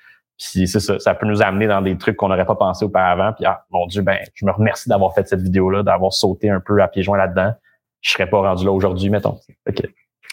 Puis 0.40 0.66
c'est 0.66 0.80
ça, 0.80 0.98
ça 0.98 1.14
peut 1.14 1.26
nous 1.26 1.42
amener 1.42 1.66
dans 1.66 1.82
des 1.82 1.98
trucs 1.98 2.16
qu'on 2.16 2.28
n'aurait 2.28 2.46
pas 2.46 2.54
pensé 2.54 2.84
auparavant. 2.84 3.32
Puis 3.34 3.44
ah, 3.44 3.64
mon 3.70 3.86
Dieu, 3.86 4.00
ben, 4.00 4.18
je 4.34 4.46
me 4.46 4.50
remercie 4.50 4.88
d'avoir 4.88 5.14
fait 5.14 5.28
cette 5.28 5.42
vidéo-là, 5.42 5.82
d'avoir 5.82 6.14
sauté 6.14 6.48
un 6.48 6.60
peu 6.60 6.80
à 6.82 6.88
pieds 6.88 7.02
joints 7.02 7.18
là-dedans. 7.18 7.52
Je 8.00 8.10
serais 8.10 8.28
pas 8.28 8.38
rendu 8.38 8.64
là 8.64 8.72
aujourd'hui, 8.72 9.10
mettons. 9.10 9.38
OK. 9.68 9.82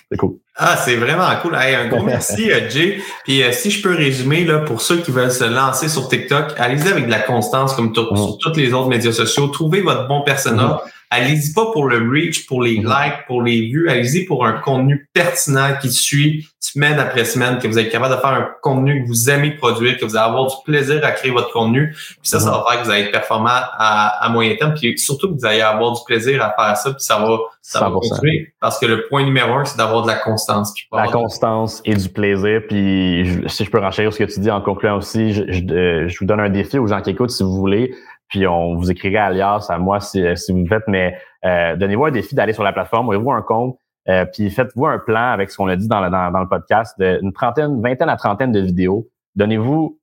C'est 0.10 0.18
cool. 0.18 0.38
Ah, 0.56 0.78
c'est 0.78 0.96
vraiment 0.96 1.28
cool. 1.42 1.56
un 1.56 1.90
gros 1.90 2.04
merci, 2.06 2.50
euh, 2.50 2.70
Jay. 2.70 3.02
Puis 3.26 3.44
euh, 3.44 3.52
si 3.52 3.70
je 3.70 3.82
peux 3.82 3.94
résumer, 3.94 4.46
là, 4.46 4.60
pour 4.60 4.80
ceux 4.80 5.02
qui 5.02 5.12
veulent 5.12 5.32
se 5.32 5.44
lancer 5.44 5.90
sur 5.90 6.08
TikTok, 6.08 6.54
allez-y 6.58 6.88
avec 6.88 7.08
de 7.08 7.12
la 7.12 7.20
constance 7.20 7.74
comme 7.74 7.90
mm. 7.90 8.16
sur 8.16 8.38
tous 8.38 8.56
les 8.56 8.72
autres 8.72 8.88
médias 8.88 9.12
sociaux. 9.12 9.48
Trouvez 9.48 9.82
votre 9.82 10.08
bon 10.08 10.22
personnage. 10.22 10.70
Mm-hmm. 10.70 10.92
Allez-y 11.10 11.54
pas 11.54 11.72
pour 11.74 11.88
le 11.88 12.10
reach, 12.10 12.46
pour 12.48 12.62
les 12.62 12.80
mm-hmm. 12.80 13.06
likes, 13.06 13.28
pour 13.28 13.42
les 13.42 13.68
vues. 13.68 13.90
Allez-y 13.90 14.24
pour 14.24 14.46
un 14.46 14.54
contenu 14.54 15.10
pertinent 15.12 15.74
qui 15.82 15.92
suit 15.92 16.48
semaine 16.72 17.00
après 17.00 17.26
semaine, 17.26 17.60
que 17.60 17.68
vous 17.68 17.80
êtes 17.80 17.92
capable 17.92 18.16
de 18.16 18.20
faire 18.20 18.32
un 18.32 18.50
contenu 18.62 19.04
que 19.04 19.08
vous 19.08 19.30
aimez 19.30 19.52
produire, 19.52 19.98
que 19.98 20.06
vous 20.06 20.16
allez 20.16 20.28
avoir 20.28 20.48
du 20.48 20.56
plaisir 20.66 21.04
à 21.06 21.12
créer 21.12 21.32
votre 21.32 21.52
contenu. 21.52 21.90
Puis 21.92 22.18
ça, 22.24 22.40
ça 22.40 22.52
va 22.52 22.66
faire 22.68 22.80
que 22.80 22.86
vous 22.86 22.92
allez 22.92 23.04
être 23.04 23.12
performant 23.12 23.50
à, 23.50 24.26
à, 24.26 24.30
moyen 24.30 24.56
terme. 24.56 24.74
Puis 24.74 24.98
surtout 24.98 25.30
que 25.30 25.40
vous 25.40 25.46
allez 25.46 25.62
avoir 25.62 25.94
du 25.94 26.02
plaisir 26.06 26.44
à 26.44 26.54
faire 26.58 26.78
ça. 26.78 26.92
Puis 26.92 27.04
ça 27.04 27.20
va, 27.20 27.38
ça 27.62 27.82
va 27.82 27.92
continuer. 27.92 28.54
Parce 28.60 28.80
que 28.80 28.86
le 28.86 29.08
point 29.08 29.24
numéro 29.24 29.54
un, 29.54 29.66
c'est 29.66 29.78
d'avoir 29.78 30.04
de 30.04 30.08
la 30.08 30.18
constance. 30.18 30.74
La 30.92 31.08
constance 31.08 31.82
et 31.86 31.96
du 31.96 32.10
plaisir. 32.10 32.62
Puis 32.68 33.44
si 33.48 33.66
je 33.66 33.72
peux 33.72 33.80
renchérir 33.80 34.14
ce 34.14 34.20
que 34.20 34.32
tu 34.32 34.40
dis 34.40 34.52
en 34.52 34.62
concluant 34.62 34.98
aussi, 34.98 35.34
je, 35.34 35.44
je, 35.48 35.64
euh, 35.74 36.08
je 36.08 36.20
vous 36.20 36.26
donne 36.26 36.40
un 36.40 36.50
défi 36.50 36.78
aux 36.80 36.88
gens 36.88 37.02
qui 37.02 37.12
écoutent 37.12 37.32
si 37.32 37.44
vous 37.44 37.56
voulez 37.56 37.94
puis 38.30 38.46
on 38.46 38.76
vous 38.76 38.92
écrirait 38.92 39.18
alias 39.18 39.68
à 39.70 39.78
moi 39.78 40.00
si, 40.00 40.22
si 40.36 40.52
vous 40.52 40.60
le 40.60 40.68
faites, 40.68 40.84
mais 40.88 41.18
euh, 41.46 41.76
donnez-vous 41.76 42.06
un 42.06 42.12
défi 42.12 42.36
d'aller 42.36 42.54
sur 42.54 42.64
la 42.64 42.74
plateforme, 42.74 43.08
ouvrez-vous 43.08 43.32
un 43.32 43.42
compte, 43.42 43.78
euh, 44.10 44.26
puis 44.26 44.50
faites-vous 44.50 44.86
un 44.86 45.00
plan 45.00 45.32
avec 45.32 45.52
ce 45.52 45.58
qu'on 45.58 45.68
a 45.68 45.76
dit 45.76 45.88
dans 45.88 46.02
le, 46.02 46.10
dans, 46.10 46.40
le 46.40 46.48
podcast, 46.48 46.96
une 47.00 47.34
trentaine, 47.34 47.82
vingtaine 47.82 48.10
à 48.10 48.18
trentaine 48.18 48.52
de 48.52 48.60
vidéos. 48.60 49.08
Donnez-vous, 49.36 50.00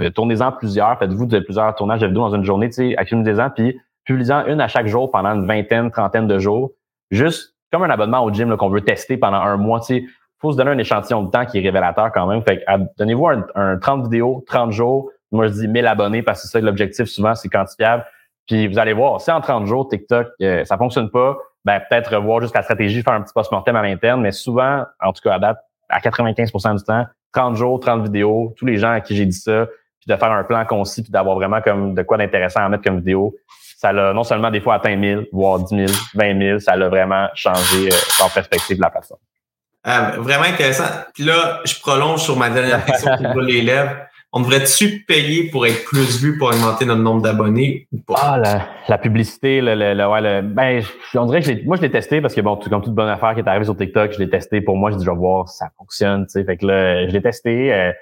euh, 0.00 0.10
tournez-en 0.10 0.52
plusieurs, 0.52 0.98
faites-vous 0.98 1.28
plusieurs 1.28 1.74
tournages 1.74 2.00
de 2.00 2.06
vidéos 2.06 2.28
dans 2.28 2.34
une 2.34 2.44
journée, 2.44 2.70
accumulez-en, 2.96 3.50
puis 3.50 3.78
publiez-en 4.04 4.46
une 4.46 4.60
à 4.60 4.68
chaque 4.68 4.86
jour 4.86 5.10
pendant 5.10 5.30
une 5.30 5.46
vingtaine, 5.46 5.90
trentaine 5.90 6.26
de 6.26 6.38
jours. 6.38 6.72
Juste 7.10 7.54
comme 7.72 7.82
un 7.82 7.90
abonnement 7.90 8.24
au 8.24 8.32
gym 8.32 8.56
qu'on 8.56 8.70
veut 8.70 8.82
tester 8.82 9.16
pendant 9.16 9.38
un 9.38 9.56
mois, 9.56 9.80
sais, 9.80 10.04
faut 10.40 10.52
se 10.52 10.56
donner 10.56 10.72
un 10.72 10.78
échantillon 10.78 11.22
de 11.22 11.30
temps 11.30 11.46
qui 11.46 11.58
est 11.58 11.62
révélateur 11.62 12.12
quand 12.12 12.26
même. 12.26 12.42
Fait 12.42 12.64
donnez-vous 12.98 13.28
un, 13.28 13.46
un 13.54 13.78
30 13.78 14.04
vidéos, 14.04 14.44
30 14.46 14.72
jours, 14.72 15.10
moi, 15.34 15.48
je 15.48 15.52
dis 15.52 15.68
1000 15.68 15.86
abonnés 15.86 16.22
parce 16.22 16.42
que 16.42 16.46
c'est 16.46 16.58
ça 16.58 16.64
l'objectif 16.64 17.06
souvent, 17.06 17.34
c'est 17.34 17.48
quantifiable. 17.48 18.06
Puis 18.46 18.68
vous 18.68 18.78
allez 18.78 18.92
voir, 18.92 19.20
si 19.20 19.32
en 19.32 19.40
30 19.40 19.66
jours, 19.66 19.88
TikTok, 19.88 20.28
euh, 20.40 20.64
ça 20.64 20.76
fonctionne 20.78 21.10
pas, 21.10 21.36
ben 21.64 21.80
peut-être 21.80 22.14
revoir 22.14 22.40
juste 22.40 22.54
la 22.54 22.62
stratégie, 22.62 23.02
faire 23.02 23.14
un 23.14 23.22
petit 23.22 23.32
post-mortem 23.32 23.76
à 23.76 23.82
l'interne, 23.82 24.20
mais 24.20 24.32
souvent, 24.32 24.84
en 25.00 25.12
tout 25.12 25.22
cas 25.22 25.34
à 25.34 25.38
date, 25.38 25.58
à 25.88 26.00
95% 26.00 26.76
du 26.76 26.84
temps, 26.84 27.06
30 27.32 27.56
jours, 27.56 27.80
30 27.80 28.04
vidéos, 28.04 28.54
tous 28.56 28.66
les 28.66 28.76
gens 28.76 28.90
à 28.90 29.00
qui 29.00 29.16
j'ai 29.16 29.26
dit 29.26 29.36
ça, 29.36 29.66
puis 30.00 30.12
de 30.12 30.16
faire 30.16 30.30
un 30.30 30.44
plan 30.44 30.64
concis, 30.64 31.02
puis 31.02 31.10
d'avoir 31.10 31.36
vraiment 31.36 31.60
comme 31.60 31.94
de 31.94 32.02
quoi 32.02 32.18
d'intéressant 32.18 32.60
à 32.60 32.68
mettre 32.68 32.84
comme 32.84 32.98
vidéo, 32.98 33.34
ça 33.76 33.92
l'a 33.92 34.12
non 34.12 34.24
seulement 34.24 34.50
des 34.50 34.60
fois 34.60 34.74
atteint 34.74 34.96
1000, 34.96 35.28
voire 35.32 35.58
10 35.58 35.86
000, 35.86 35.88
20 36.14 36.38
000, 36.38 36.58
ça 36.58 36.76
l'a 36.76 36.88
vraiment 36.88 37.28
changé 37.34 37.88
euh, 37.88 38.24
en 38.24 38.28
perspective 38.28 38.76
de 38.76 38.82
la 38.82 38.90
plateforme. 38.90 39.20
Ah, 39.82 40.12
vraiment 40.16 40.44
intéressant. 40.44 40.88
Puis 41.12 41.24
là, 41.24 41.60
je 41.64 41.78
prolonge 41.80 42.22
sur 42.22 42.38
ma 42.38 42.48
dernière 42.48 42.84
question 42.84 43.14
qui 43.16 43.24
les 43.42 43.60
lèvres 43.60 43.96
on 44.36 44.40
devrait-tu 44.40 45.04
payer 45.06 45.48
pour 45.48 45.64
être 45.64 45.84
plus 45.84 46.20
vu 46.20 46.36
pour 46.36 46.48
augmenter 46.48 46.84
notre 46.84 47.02
nombre 47.02 47.22
d'abonnés 47.22 47.86
ou 47.92 47.98
pas? 47.98 48.14
Ah, 48.20 48.66
la, 48.88 48.98
publicité, 48.98 49.60
le, 49.60 49.76
le, 49.76 50.08
ouais, 50.08 50.20
le, 50.20 50.42
ben, 50.42 50.82
on 51.14 51.26
dirait 51.26 51.40
que 51.40 51.64
moi, 51.64 51.76
je 51.76 51.82
l'ai 51.82 51.90
testé 51.90 52.20
parce 52.20 52.34
que 52.34 52.40
bon, 52.40 52.56
comme 52.56 52.82
toute 52.82 52.96
bonne 52.96 53.08
affaire 53.08 53.34
qui 53.34 53.40
est 53.40 53.48
arrivée 53.48 53.64
sur 53.64 53.76
TikTok, 53.76 54.12
je 54.12 54.18
l'ai 54.18 54.28
testé 54.28 54.60
pour 54.60 54.76
moi, 54.76 54.90
je 54.90 54.96
dis, 54.96 55.04
je 55.04 55.10
voir 55.12 55.48
si 55.48 55.58
ça 55.58 55.70
fonctionne, 55.78 56.26
tu 56.26 56.32
sais. 56.32 56.44
Fait 56.44 56.56
que 56.56 56.66
là, 56.66 57.06
je 57.06 57.12
l'ai 57.12 57.22
testé. 57.22 57.72
Euh, 57.72 57.92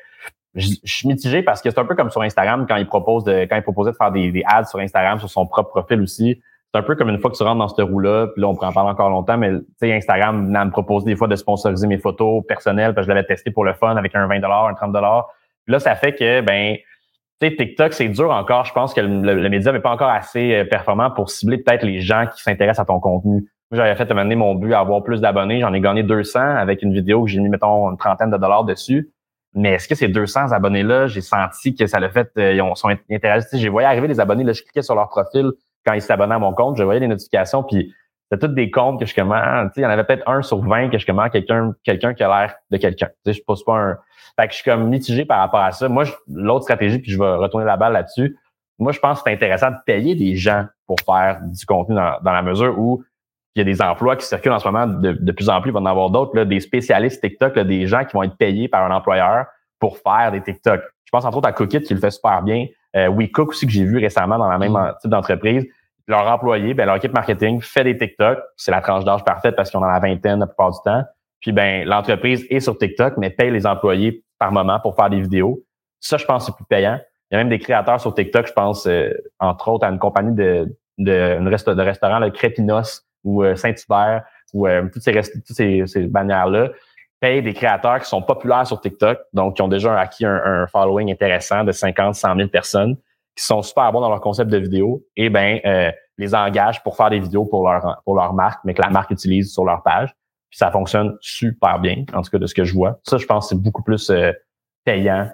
je, 0.54 0.68
suis 0.84 1.06
mitigé 1.06 1.42
parce 1.42 1.60
que 1.60 1.68
c'est 1.68 1.78
un 1.78 1.84
peu 1.84 1.94
comme 1.94 2.10
sur 2.10 2.22
Instagram 2.22 2.64
quand 2.66 2.76
il 2.76 2.86
propose 2.86 3.24
de, 3.24 3.44
quand 3.44 3.56
il 3.56 3.62
proposait 3.62 3.92
de 3.92 3.96
faire 3.96 4.10
des, 4.10 4.32
des 4.32 4.42
ads 4.46 4.64
sur 4.64 4.78
Instagram 4.78 5.18
sur 5.18 5.28
son 5.28 5.46
propre 5.46 5.68
profil 5.68 6.00
aussi. 6.00 6.40
C'est 6.72 6.80
un 6.80 6.82
peu 6.82 6.94
comme 6.94 7.10
une 7.10 7.18
fois 7.18 7.30
que 7.30 7.36
tu 7.36 7.42
rentres 7.42 7.58
dans 7.58 7.68
ce 7.68 7.82
roue-là, 7.82 8.28
puis 8.28 8.40
là, 8.40 8.48
on 8.48 8.54
pourrait 8.54 8.68
en 8.68 8.72
parler 8.72 8.90
encore 8.90 9.10
longtemps, 9.10 9.36
mais 9.36 9.50
tu 9.50 9.64
sais, 9.76 9.92
Instagram 9.92 10.46
venait 10.46 10.64
me 10.64 10.70
proposer 10.70 11.04
des 11.04 11.16
fois 11.16 11.28
de 11.28 11.36
sponsoriser 11.36 11.86
mes 11.86 11.98
photos 11.98 12.42
personnelles 12.48 12.94
parce 12.94 13.06
que 13.06 13.12
je 13.12 13.14
l'avais 13.14 13.26
testé 13.26 13.50
pour 13.50 13.66
le 13.66 13.74
fun 13.74 13.96
avec 13.96 14.14
un 14.14 14.26
20 14.26 14.42
un 14.42 14.74
30 14.74 14.92
Là, 15.66 15.78
ça 15.78 15.94
fait 15.94 16.14
que, 16.14 16.40
ben, 16.40 16.76
tu 17.40 17.48
sais, 17.48 17.56
TikTok, 17.56 17.92
c'est 17.92 18.08
dur 18.08 18.30
encore. 18.30 18.64
Je 18.64 18.72
pense 18.72 18.94
que 18.94 19.00
le, 19.00 19.48
média 19.48 19.72
n'est 19.72 19.80
pas 19.80 19.90
encore 19.90 20.10
assez 20.10 20.54
euh, 20.54 20.64
performant 20.64 21.10
pour 21.10 21.30
cibler 21.30 21.58
peut-être 21.58 21.84
les 21.84 22.00
gens 22.00 22.26
qui 22.26 22.42
s'intéressent 22.42 22.82
à 22.82 22.86
ton 22.86 23.00
contenu. 23.00 23.48
J'avais 23.70 23.94
fait 23.94 24.10
amener 24.10 24.36
mon 24.36 24.54
but 24.54 24.74
à 24.74 24.80
avoir 24.80 25.02
plus 25.02 25.20
d'abonnés. 25.20 25.60
J'en 25.60 25.72
ai 25.72 25.80
gagné 25.80 26.02
200 26.02 26.40
avec 26.40 26.82
une 26.82 26.92
vidéo 26.92 27.24
que 27.24 27.30
j'ai 27.30 27.40
mis, 27.40 27.48
mettons, 27.48 27.90
une 27.90 27.96
trentaine 27.96 28.30
de 28.30 28.36
dollars 28.36 28.64
dessus. 28.64 29.10
Mais 29.54 29.72
est-ce 29.72 29.88
que 29.88 29.94
ces 29.94 30.08
200 30.08 30.52
abonnés-là, 30.52 31.06
j'ai 31.06 31.20
senti 31.20 31.74
que 31.74 31.86
ça 31.86 31.98
l'a 32.00 32.10
fait, 32.10 32.30
euh, 32.38 32.52
ils 32.52 32.62
ont, 32.62 32.74
sont 32.74 32.88
intéressés? 33.10 33.58
J'ai 33.58 33.68
voyé 33.68 33.86
arriver 33.86 34.08
les 34.08 34.20
abonnés, 34.20 34.44
là, 34.44 34.52
je 34.52 34.62
cliquais 34.62 34.82
sur 34.82 34.94
leur 34.94 35.08
profil 35.08 35.52
quand 35.84 35.92
ils 35.94 36.02
s'abonnaient 36.02 36.34
à 36.34 36.38
mon 36.38 36.52
compte, 36.52 36.76
je 36.76 36.84
voyais 36.84 37.00
les 37.00 37.08
notifications, 37.08 37.62
puis 37.62 37.94
c'était 38.30 38.46
toutes 38.46 38.54
des 38.54 38.70
comptes 38.70 39.00
que 39.00 39.06
je 39.06 39.14
commence, 39.14 39.68
tu 39.68 39.74
sais, 39.74 39.80
il 39.80 39.84
y 39.84 39.86
en 39.86 39.90
avait 39.90 40.04
peut-être 40.04 40.28
un 40.28 40.42
sur 40.42 40.60
20 40.62 40.90
que 40.90 40.98
je 40.98 41.06
commence 41.06 41.30
quelqu'un, 41.30 41.74
quelqu'un 41.84 42.14
qui 42.14 42.22
a 42.22 42.28
l'air 42.28 42.54
de 42.70 42.76
quelqu'un. 42.76 43.08
Tu 43.08 43.32
sais, 43.32 43.38
je 43.38 43.44
pose 43.44 43.64
pas 43.64 43.76
un, 43.76 43.98
fait 44.38 44.46
que 44.46 44.52
je 44.52 44.58
suis 44.58 44.70
comme 44.70 44.88
mitigé 44.88 45.24
par 45.24 45.38
rapport 45.38 45.60
à 45.60 45.72
ça. 45.72 45.88
Moi, 45.88 46.04
l'autre 46.28 46.64
stratégie, 46.64 46.98
puis 46.98 47.10
je 47.10 47.18
vais 47.18 47.34
retourner 47.34 47.66
la 47.66 47.76
balle 47.76 47.92
là-dessus. 47.92 48.36
Moi, 48.78 48.92
je 48.92 48.98
pense 48.98 49.18
que 49.18 49.24
c'est 49.26 49.34
intéressant 49.34 49.70
de 49.70 49.76
payer 49.84 50.14
des 50.14 50.36
gens 50.36 50.66
pour 50.86 50.98
faire 51.00 51.40
du 51.42 51.64
contenu 51.66 51.94
dans, 51.94 52.32
la 52.32 52.42
mesure 52.42 52.78
où 52.78 53.04
il 53.54 53.60
y 53.60 53.62
a 53.62 53.64
des 53.64 53.82
emplois 53.82 54.16
qui 54.16 54.26
circulent 54.26 54.52
en 54.52 54.58
ce 54.58 54.66
moment 54.66 54.86
de, 54.86 55.32
plus 55.32 55.48
en 55.48 55.60
plus. 55.60 55.70
Il 55.70 55.74
va 55.74 55.80
en 55.80 55.86
avoir 55.86 56.10
d'autres, 56.10 56.44
des 56.44 56.60
spécialistes 56.60 57.20
TikTok, 57.20 57.58
des 57.58 57.86
gens 57.86 58.04
qui 58.04 58.14
vont 58.14 58.22
être 58.22 58.36
payés 58.36 58.68
par 58.68 58.84
un 58.90 58.94
employeur 58.94 59.46
pour 59.78 59.98
faire 59.98 60.32
des 60.32 60.40
TikTok. 60.40 60.80
Je 61.04 61.10
pense 61.10 61.24
entre 61.24 61.38
autres 61.38 61.48
à 61.48 61.52
Cookit 61.52 61.82
qui 61.82 61.94
le 61.94 62.00
fait 62.00 62.10
super 62.10 62.42
bien. 62.42 62.66
Euh, 62.96 63.08
WeCook 63.08 63.50
aussi 63.50 63.66
que 63.66 63.72
j'ai 63.72 63.84
vu 63.84 63.98
récemment 63.98 64.38
dans 64.38 64.48
la 64.48 64.58
même 64.58 64.72
mm. 64.72 64.94
type 65.00 65.10
d'entreprise. 65.10 65.66
Leur 66.08 66.26
employé, 66.26 66.74
ben, 66.74 66.86
leur 66.86 66.96
équipe 66.96 67.12
marketing 67.12 67.60
fait 67.60 67.84
des 67.84 67.96
TikTok. 67.96 68.38
C'est 68.56 68.70
la 68.70 68.80
tranche 68.80 69.04
d'âge 69.04 69.24
parfaite 69.24 69.54
parce 69.54 69.70
qu'ils 69.70 69.78
ont 69.78 69.82
dans 69.82 69.88
la 69.88 70.00
vingtaine 70.00 70.40
la 70.40 70.46
plupart 70.46 70.70
du 70.70 70.78
temps. 70.84 71.02
Puis 71.42 71.52
ben 71.52 71.84
l'entreprise 71.84 72.46
est 72.48 72.60
sur 72.60 72.78
TikTok, 72.78 73.14
mais 73.18 73.28
paye 73.30 73.50
les 73.50 73.66
employés 73.66 74.24
par 74.38 74.52
moment 74.52 74.80
pour 74.80 74.96
faire 74.96 75.10
des 75.10 75.20
vidéos. 75.20 75.62
Ça, 76.00 76.16
je 76.16 76.24
pense, 76.24 76.46
c'est 76.46 76.54
plus 76.54 76.64
payant. 76.64 76.98
Il 77.30 77.34
y 77.34 77.36
a 77.36 77.38
même 77.38 77.48
des 77.48 77.58
créateurs 77.58 78.00
sur 78.00 78.14
TikTok, 78.14 78.46
je 78.46 78.52
pense, 78.52 78.86
euh, 78.86 79.12
entre 79.38 79.68
autres, 79.68 79.86
à 79.86 79.90
une 79.90 79.98
compagnie 79.98 80.34
de, 80.34 80.74
de, 80.98 81.36
une 81.38 81.48
resta 81.48 81.74
de 81.74 81.82
restaurant, 81.82 82.18
le 82.18 82.30
Crépinos 82.30 83.06
ou 83.24 83.42
euh, 83.42 83.56
Saint-Hubert, 83.56 84.24
ou 84.52 84.66
euh, 84.66 84.88
toutes 84.92 85.02
ces, 85.02 85.12
toutes 85.12 85.56
ces, 85.56 85.84
ces 85.86 86.06
bannières-là. 86.06 86.70
paye 87.20 87.42
des 87.42 87.54
créateurs 87.54 88.00
qui 88.00 88.06
sont 88.06 88.22
populaires 88.22 88.66
sur 88.66 88.80
TikTok, 88.80 89.18
donc 89.32 89.56
qui 89.56 89.62
ont 89.62 89.68
déjà 89.68 89.98
acquis 89.98 90.26
un, 90.26 90.66
following 90.66 91.10
intéressant 91.10 91.64
de 91.64 91.72
50, 91.72 92.14
100 92.14 92.36
000 92.36 92.48
personnes, 92.48 92.96
qui 93.36 93.44
sont 93.44 93.62
super 93.62 93.90
bons 93.92 94.00
dans 94.00 94.10
leur 94.10 94.20
concept 94.20 94.50
de 94.50 94.58
vidéo, 94.58 95.04
et 95.16 95.30
ben 95.30 95.58
euh, 95.64 95.90
les 96.18 96.34
engagent 96.34 96.82
pour 96.82 96.96
faire 96.96 97.10
des 97.10 97.20
vidéos 97.20 97.46
pour 97.46 97.66
leur 97.68 98.02
pour 98.04 98.14
leur 98.14 98.34
marque, 98.34 98.60
mais 98.64 98.74
que 98.74 98.82
la 98.82 98.90
marque 98.90 99.10
utilise 99.10 99.52
sur 99.52 99.64
leur 99.64 99.82
page. 99.82 100.14
Puis 100.52 100.58
ça 100.58 100.70
fonctionne 100.70 101.16
super 101.22 101.78
bien, 101.78 102.04
en 102.12 102.20
tout 102.20 102.30
cas 102.30 102.36
de 102.36 102.46
ce 102.46 102.52
que 102.52 102.62
je 102.62 102.74
vois. 102.74 103.00
Ça, 103.04 103.16
je 103.16 103.24
pense, 103.24 103.48
c'est 103.48 103.58
beaucoup 103.58 103.82
plus 103.82 104.10
euh, 104.10 104.32
payant 104.84 105.30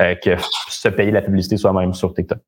euh, 0.00 0.14
que 0.14 0.30
se 0.68 0.88
payer 0.88 1.10
la 1.10 1.20
publicité 1.20 1.58
soi-même 1.58 1.92
sur 1.92 2.14
TikTok. 2.14 2.38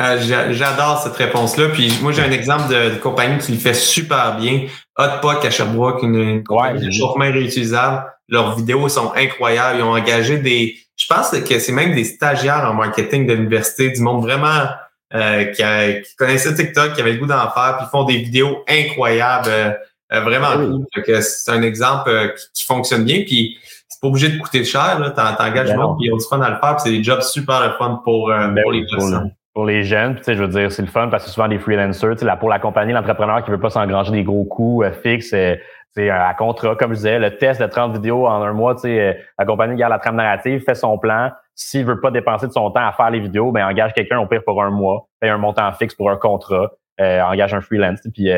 Euh, 0.00 0.18
j'adore 0.50 1.00
cette 1.04 1.14
réponse-là. 1.14 1.68
Puis 1.68 1.92
moi, 2.02 2.10
j'ai 2.10 2.22
un 2.22 2.32
exemple 2.32 2.68
de, 2.68 2.96
compagnie 2.96 3.38
qui 3.38 3.52
le 3.52 3.58
fait 3.58 3.74
super 3.74 4.36
bien. 4.36 4.66
Hotpot 4.98 5.46
à 5.46 5.50
Sherbrooke, 5.50 6.02
une, 6.02 6.42
compagnie 6.42 6.84
de 6.84 6.90
chauffement 6.90 7.30
réutilisable. 7.30 8.06
Leurs 8.28 8.56
vidéos 8.56 8.88
sont 8.88 9.12
incroyables. 9.14 9.78
Ils 9.78 9.82
ont 9.84 9.92
engagé 9.92 10.38
des. 10.38 10.76
Je 10.96 11.06
pense 11.06 11.30
que 11.30 11.58
c'est 11.60 11.72
même 11.72 11.94
des 11.94 12.04
stagiaires 12.04 12.68
en 12.68 12.74
marketing 12.74 13.28
de 13.28 13.34
l'université, 13.34 13.90
du 13.90 14.00
monde 14.00 14.22
vraiment 14.22 14.66
euh, 15.14 15.44
qui, 15.44 15.62
qui, 16.08 16.16
connaissaient 16.16 16.54
TikTok, 16.54 16.94
qui 16.94 17.02
avaient 17.02 17.12
le 17.12 17.18
goût 17.18 17.26
d'en 17.26 17.50
faire, 17.50 17.76
puis 17.76 17.86
ils 17.86 17.90
font 17.90 18.04
des 18.04 18.16
vidéos 18.16 18.64
incroyables, 18.66 19.48
euh, 19.48 19.72
vraiment 20.20 20.48
ah 20.50 20.56
cool. 20.56 21.22
C'est 21.22 21.50
un 21.50 21.62
exemple 21.62 22.34
qui, 22.54 22.64
fonctionne 22.64 23.04
bien. 23.04 23.22
Puis 23.26 23.58
c'est 23.88 24.00
pas 24.00 24.08
obligé 24.08 24.28
de 24.28 24.38
coûter 24.38 24.64
cher. 24.64 24.98
T'engages 25.14 25.68
ben 25.68 25.76
monde, 25.76 25.96
puis 25.98 26.08
ils 26.08 26.12
ont 26.12 26.16
du 26.16 26.24
fun 26.28 26.40
à 26.40 26.50
le 26.50 26.56
faire, 26.56 26.76
puis 26.76 26.82
c'est 26.84 26.90
des 26.90 27.02
jobs 27.02 27.22
super 27.22 27.76
fun 27.78 28.00
pour, 28.04 28.28
ben 28.28 28.54
pour 28.62 28.72
les 28.72 28.86
personnes 28.86 29.32
pour 29.54 29.66
les 29.66 29.84
jeunes, 29.84 30.16
tu 30.16 30.24
sais, 30.24 30.34
je 30.34 30.42
veux 30.42 30.48
dire, 30.48 30.72
c'est 30.72 30.82
le 30.82 30.88
fun 30.88 31.08
parce 31.08 31.24
que 31.24 31.30
souvent 31.30 31.48
des 31.48 31.58
freelancers, 31.58 32.12
tu 32.12 32.18
sais, 32.20 32.24
là, 32.24 32.36
pour 32.36 32.48
la 32.48 32.58
compagnie, 32.58 32.92
l'entrepreneur 32.92 33.44
qui 33.44 33.50
veut 33.50 33.60
pas 33.60 33.70
s'engranger 33.70 34.10
des 34.10 34.24
gros 34.24 34.44
coûts 34.44 34.82
euh, 34.82 34.92
fixes, 34.92 35.32
euh, 35.34 35.56
c'est 35.94 36.08
à 36.08 36.32
contrat, 36.32 36.74
comme 36.74 36.92
je 36.92 36.96
disais, 36.96 37.18
le 37.18 37.36
test 37.36 37.60
de 37.60 37.66
30 37.66 37.92
vidéos 37.92 38.26
en 38.26 38.42
un 38.42 38.54
mois, 38.54 38.74
tu 38.74 38.82
sais, 38.82 39.00
euh, 39.00 39.12
la 39.38 39.44
compagnie 39.44 39.76
garde 39.76 39.92
la 39.92 39.98
trame 39.98 40.16
narrative, 40.16 40.62
fait 40.64 40.74
son 40.74 40.96
plan. 40.96 41.30
S'il 41.54 41.84
veut 41.84 42.00
pas 42.00 42.10
dépenser 42.10 42.46
de 42.46 42.52
son 42.52 42.70
temps 42.70 42.86
à 42.86 42.92
faire 42.92 43.10
les 43.10 43.20
vidéos, 43.20 43.52
ben 43.52 43.66
engage 43.66 43.92
quelqu'un 43.92 44.18
au 44.18 44.26
pire 44.26 44.42
pour 44.42 44.62
un 44.62 44.70
mois, 44.70 45.06
paye 45.20 45.28
un 45.28 45.36
montant 45.36 45.70
fixe 45.72 45.94
pour 45.94 46.10
un 46.10 46.16
contrat, 46.16 46.70
engage 46.98 47.52
un 47.52 47.60
freelance, 47.60 48.00
puis 48.14 48.30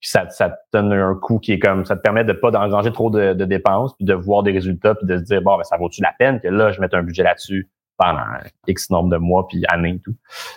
ça, 0.00 0.28
ça 0.30 0.50
te 0.50 0.56
donne 0.72 0.92
un 0.92 1.14
coût 1.14 1.38
qui 1.38 1.52
est 1.52 1.58
comme 1.58 1.84
ça 1.84 1.96
te 1.96 2.00
permet 2.00 2.24
de 2.24 2.32
pas 2.32 2.50
d'engranger 2.50 2.92
trop 2.92 3.10
de, 3.10 3.32
dépenses, 3.44 3.94
puis 3.96 4.04
de 4.04 4.14
voir 4.14 4.42
des 4.42 4.52
résultats, 4.52 4.94
puis 4.94 5.06
de 5.06 5.18
se 5.18 5.22
dire 5.22 5.42
bon, 5.42 5.56
ben, 5.56 5.64
ça 5.64 5.76
vaut-tu 5.76 6.02
la 6.02 6.12
peine 6.18 6.40
que 6.40 6.48
là 6.48 6.70
je 6.72 6.80
mette 6.80 6.94
un 6.94 7.02
budget 7.02 7.22
là-dessus 7.22 7.70
pendant 7.96 8.24
X 8.66 8.90
nombre 8.90 9.10
de 9.10 9.16
mois 9.18 9.46
puis 9.46 9.62
années 9.68 9.96
et 9.96 10.00
tout. 10.00 10.14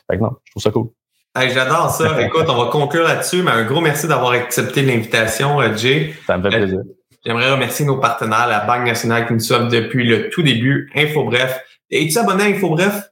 Fait 0.09 0.17
que 0.17 0.23
non, 0.23 0.31
je 0.45 0.51
trouve 0.51 0.63
ça 0.63 0.71
cool. 0.71 0.89
J'adore 1.35 1.89
ça. 1.89 2.21
Écoute, 2.21 2.45
on 2.47 2.63
va 2.63 2.69
conclure 2.69 3.03
là-dessus, 3.03 3.41
mais 3.43 3.51
un 3.51 3.65
gros 3.65 3.81
merci 3.81 4.07
d'avoir 4.07 4.31
accepté 4.31 4.83
l'invitation, 4.83 5.59
euh, 5.61 5.75
Jay. 5.75 6.13
Ça 6.27 6.37
me 6.37 6.43
fait 6.43 6.57
plaisir. 6.57 6.79
Euh, 6.79 6.95
j'aimerais 7.25 7.51
remercier 7.51 7.85
nos 7.85 7.97
partenaires, 7.97 8.47
la 8.47 8.65
Banque 8.65 8.85
nationale 8.85 9.25
qui 9.25 9.33
nous 9.33 9.39
sommes 9.39 9.69
depuis 9.69 10.05
le 10.05 10.29
tout 10.29 10.43
début, 10.43 10.91
InfoBref. 10.95 11.59
Es-tu 11.89 12.17
abonné 12.17 12.43
à 12.43 12.47
InfoBref? 12.47 13.09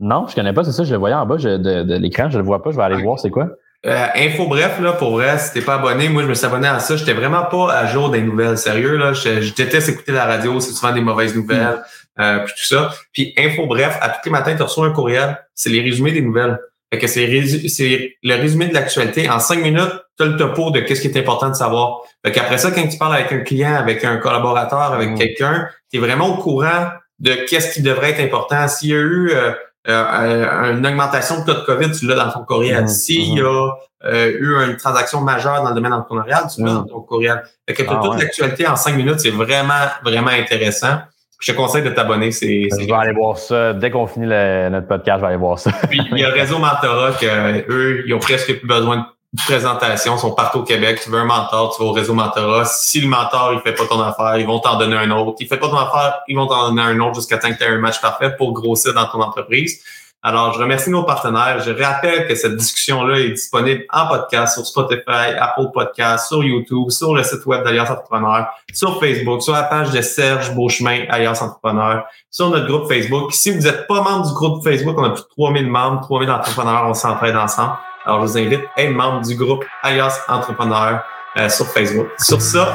Non, 0.00 0.28
je 0.28 0.34
connais 0.34 0.52
pas, 0.52 0.62
c'est 0.62 0.72
ça, 0.72 0.84
je 0.84 0.92
le 0.92 0.98
voyais 0.98 1.16
en 1.16 1.26
bas 1.26 1.36
de, 1.36 1.96
l'écran, 1.96 2.30
je 2.30 2.38
le 2.38 2.44
vois 2.44 2.62
pas, 2.62 2.70
je 2.70 2.76
vais 2.76 2.84
aller 2.84 3.02
voir 3.02 3.18
c'est 3.18 3.30
quoi. 3.30 3.48
Euh, 3.86 4.06
info 4.16 4.46
bref, 4.46 4.80
là, 4.80 4.92
pour 4.92 5.12
vrai, 5.12 5.38
si 5.38 5.52
t'es 5.52 5.60
pas 5.60 5.74
abonné, 5.74 6.08
moi 6.08 6.22
je 6.22 6.28
me 6.28 6.34
suis 6.34 6.46
abonné 6.46 6.66
à 6.66 6.80
ça. 6.80 6.96
J'étais 6.96 7.12
vraiment 7.12 7.44
pas 7.44 7.72
à 7.72 7.86
jour 7.86 8.10
des 8.10 8.20
nouvelles. 8.20 8.58
Sérieux, 8.58 8.96
là. 8.96 9.12
Je, 9.12 9.54
déteste 9.54 9.88
écouter 9.88 10.12
la 10.12 10.24
radio, 10.24 10.58
c'est 10.60 10.72
souvent 10.72 10.92
des 10.92 11.00
mauvaises 11.00 11.34
nouvelles. 11.36 11.82
Euh, 12.18 12.40
puis 12.40 12.54
tout 12.54 12.66
ça. 12.66 12.90
Puis 13.12 13.32
info 13.38 13.66
bref, 13.66 13.96
à 14.00 14.08
tous 14.08 14.20
les 14.24 14.30
matins, 14.30 14.56
tu 14.56 14.62
reçois 14.62 14.86
un 14.86 14.90
courriel, 14.92 15.38
c'est 15.54 15.70
les 15.70 15.80
résumés 15.80 16.10
des 16.10 16.22
nouvelles. 16.22 16.58
Fait 16.92 16.98
que 16.98 17.06
c'est 17.06 17.26
le 17.26 18.34
résumé 18.34 18.66
de 18.66 18.74
l'actualité. 18.74 19.28
En 19.28 19.38
cinq 19.38 19.62
minutes, 19.62 19.92
tu 20.16 20.24
as 20.24 20.26
le 20.26 20.36
topo 20.36 20.70
de 20.70 20.80
qu'est-ce 20.80 21.02
qui 21.02 21.08
est 21.08 21.18
important 21.18 21.50
de 21.50 21.54
savoir. 21.54 22.00
Fait 22.24 22.32
qu'après 22.32 22.58
ça, 22.58 22.70
quand 22.70 22.86
tu 22.88 22.96
parles 22.96 23.14
avec 23.14 23.30
un 23.30 23.40
client, 23.40 23.74
avec 23.74 24.04
un 24.04 24.16
collaborateur, 24.16 24.92
avec 24.92 25.10
mm. 25.10 25.18
quelqu'un, 25.18 25.68
tu 25.92 25.98
es 25.98 26.00
vraiment 26.00 26.28
au 26.28 26.36
courant 26.38 26.88
de 27.18 27.34
qu'est-ce 27.48 27.74
qui 27.74 27.82
devrait 27.82 28.10
être 28.10 28.20
important. 28.20 28.66
S'il 28.68 28.90
y 28.90 28.94
a 28.94 28.98
eu 28.98 29.30
euh, 29.32 29.52
euh, 29.86 30.74
une 30.74 30.86
augmentation 30.86 31.40
de 31.40 31.44
taux 31.44 31.60
de 31.60 31.64
COVID, 31.64 31.92
tu 31.92 32.06
l'as 32.06 32.16
dans 32.16 32.30
ton 32.30 32.44
courriel. 32.44 32.88
S'il 32.88 33.38
y 33.38 33.40
a 33.40 33.70
eu 34.02 34.64
une 34.66 34.76
transaction 34.76 35.20
majeure 35.20 35.62
dans 35.62 35.70
le 35.70 35.74
domaine 35.74 35.92
entrepreneurial, 35.92 36.44
tu 36.54 36.62
l'as 36.62 36.74
dans 36.74 36.84
ton 36.84 37.00
courriel. 37.00 37.42
Fait 37.68 37.74
que 37.74 37.82
ah, 37.88 38.00
toute 38.02 38.20
l'actualité 38.20 38.66
en 38.66 38.76
cinq 38.76 38.96
minutes, 38.96 39.20
c'est 39.20 39.30
vraiment, 39.30 39.74
vraiment 40.04 40.30
intéressant. 40.30 40.98
Je 41.40 41.52
te 41.52 41.56
conseille 41.56 41.84
de 41.84 41.90
t'abonner. 41.90 42.32
C'est, 42.32 42.68
je 42.70 42.86
vais 42.86 42.92
aller 42.92 43.12
voir 43.12 43.38
ça. 43.38 43.72
Dès 43.72 43.90
qu'on 43.90 44.06
finit 44.06 44.26
notre 44.26 44.88
podcast, 44.88 45.18
je 45.18 45.20
vais 45.20 45.28
aller 45.28 45.36
voir 45.36 45.58
ça. 45.58 45.70
Puis 45.88 46.00
il 46.10 46.18
y 46.18 46.24
a 46.24 46.30
le 46.30 46.34
réseau 46.34 46.58
Mentorat 46.58 47.12
que 47.12 47.70
eux, 47.70 48.02
ils 48.06 48.14
ont 48.14 48.18
presque 48.18 48.58
plus 48.58 48.66
besoin 48.66 48.96
de 48.98 49.02
présentation, 49.36 50.16
sont 50.16 50.32
partout 50.32 50.60
au 50.60 50.62
Québec. 50.62 51.00
Tu 51.02 51.10
veux 51.10 51.18
un 51.18 51.24
mentor, 51.24 51.74
tu 51.76 51.82
vas 51.82 51.90
au 51.90 51.92
réseau 51.92 52.14
Mentorat. 52.14 52.64
Si 52.64 53.00
le 53.00 53.08
mentor, 53.08 53.52
il 53.52 53.60
fait 53.60 53.74
pas 53.74 53.86
ton 53.86 54.00
affaire, 54.00 54.38
ils 54.38 54.46
vont 54.46 54.58
t'en 54.58 54.78
donner 54.78 54.96
un 54.96 55.10
autre. 55.10 55.36
Il 55.40 55.46
fait 55.46 55.58
pas 55.58 55.68
ton 55.68 55.76
affaire, 55.76 56.20
ils 56.28 56.36
vont 56.36 56.46
t'en 56.46 56.68
donner 56.68 56.82
un 56.82 56.98
autre 57.00 57.16
jusqu'à 57.16 57.38
temps 57.38 57.50
que 57.50 57.58
tu 57.58 57.64
aies 57.64 57.68
un 57.68 57.78
match 57.78 58.00
parfait 58.00 58.34
pour 58.36 58.52
grossir 58.52 58.94
dans 58.94 59.06
ton 59.06 59.20
entreprise. 59.20 59.82
Alors, 60.20 60.52
je 60.52 60.58
remercie 60.58 60.90
nos 60.90 61.04
partenaires. 61.04 61.60
Je 61.60 61.70
rappelle 61.70 62.26
que 62.26 62.34
cette 62.34 62.56
discussion-là 62.56 63.20
est 63.20 63.30
disponible 63.30 63.84
en 63.92 64.08
podcast 64.08 64.54
sur 64.54 64.66
Spotify, 64.66 65.36
Apple 65.38 65.70
Podcasts, 65.72 66.26
sur 66.28 66.42
YouTube, 66.42 66.90
sur 66.90 67.14
le 67.14 67.22
site 67.22 67.46
web 67.46 67.62
d'Alliance 67.62 67.90
Entrepreneur, 67.90 68.48
sur 68.72 68.98
Facebook, 68.98 69.42
sur 69.42 69.52
la 69.52 69.62
page 69.62 69.92
de 69.92 70.00
Serge 70.00 70.52
Beauchemin, 70.54 71.04
Alliance 71.08 71.40
Entrepreneur, 71.40 72.04
sur 72.30 72.50
notre 72.50 72.66
groupe 72.66 72.88
Facebook. 72.88 73.32
Si 73.32 73.52
vous 73.52 73.62
n'êtes 73.62 73.86
pas 73.86 74.02
membre 74.02 74.26
du 74.26 74.34
groupe 74.34 74.64
Facebook, 74.64 74.96
on 74.98 75.04
a 75.04 75.10
plus 75.10 75.22
de 75.22 75.28
3000 75.28 75.66
membres, 75.68 76.00
3000 76.00 76.30
entrepreneurs, 76.30 76.86
on 76.88 76.94
s'entraide 76.94 77.36
ensemble. 77.36 77.74
Alors, 78.08 78.26
je 78.26 78.32
vous 78.32 78.38
invite 78.38 78.64
à 78.74 78.82
être 78.82 78.94
membre 78.94 79.20
du 79.20 79.36
groupe 79.36 79.66
Alliance 79.82 80.18
Entrepreneur 80.28 81.04
euh, 81.36 81.48
sur 81.50 81.66
Facebook. 81.66 82.08
Sur 82.18 82.40
ça, 82.40 82.74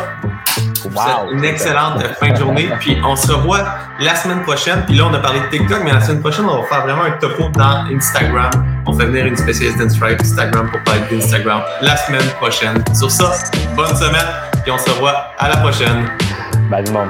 wow, 0.86 1.32
une 1.32 1.44
excellente 1.44 2.04
fin 2.20 2.30
de 2.30 2.36
journée. 2.36 2.70
Puis 2.80 2.96
on 3.04 3.16
se 3.16 3.32
revoit 3.32 3.66
la 4.00 4.14
semaine 4.14 4.44
prochaine. 4.44 4.84
Puis 4.86 4.96
là, 4.96 5.08
on 5.10 5.14
a 5.16 5.18
parlé 5.18 5.40
de 5.40 5.48
TikTok, 5.48 5.82
mais 5.84 5.92
la 5.92 6.02
semaine 6.02 6.22
prochaine, 6.22 6.46
on 6.46 6.62
va 6.62 6.68
faire 6.68 6.84
vraiment 6.84 7.06
un 7.06 7.12
topo 7.14 7.50
dans 7.50 7.84
Instagram. 7.92 8.52
On 8.86 8.94
fait 8.94 9.06
venir 9.06 9.26
une 9.26 9.36
spécialiste 9.36 9.80
d'Instagram 9.80 10.70
pour 10.70 10.84
parler 10.84 11.02
d'Instagram 11.10 11.64
la 11.82 11.98
semaine 11.98 12.30
prochaine. 12.40 12.84
Sur 12.94 13.10
ça, 13.10 13.32
bonne 13.76 13.96
semaine. 13.96 14.28
Puis 14.62 14.72
on 14.72 14.78
se 14.78 14.88
revoit 14.92 15.32
à 15.40 15.50
la 15.50 15.58
prochaine. 15.58 16.06
Bye 16.70 16.84
du 16.84 16.92
monde. 16.92 17.10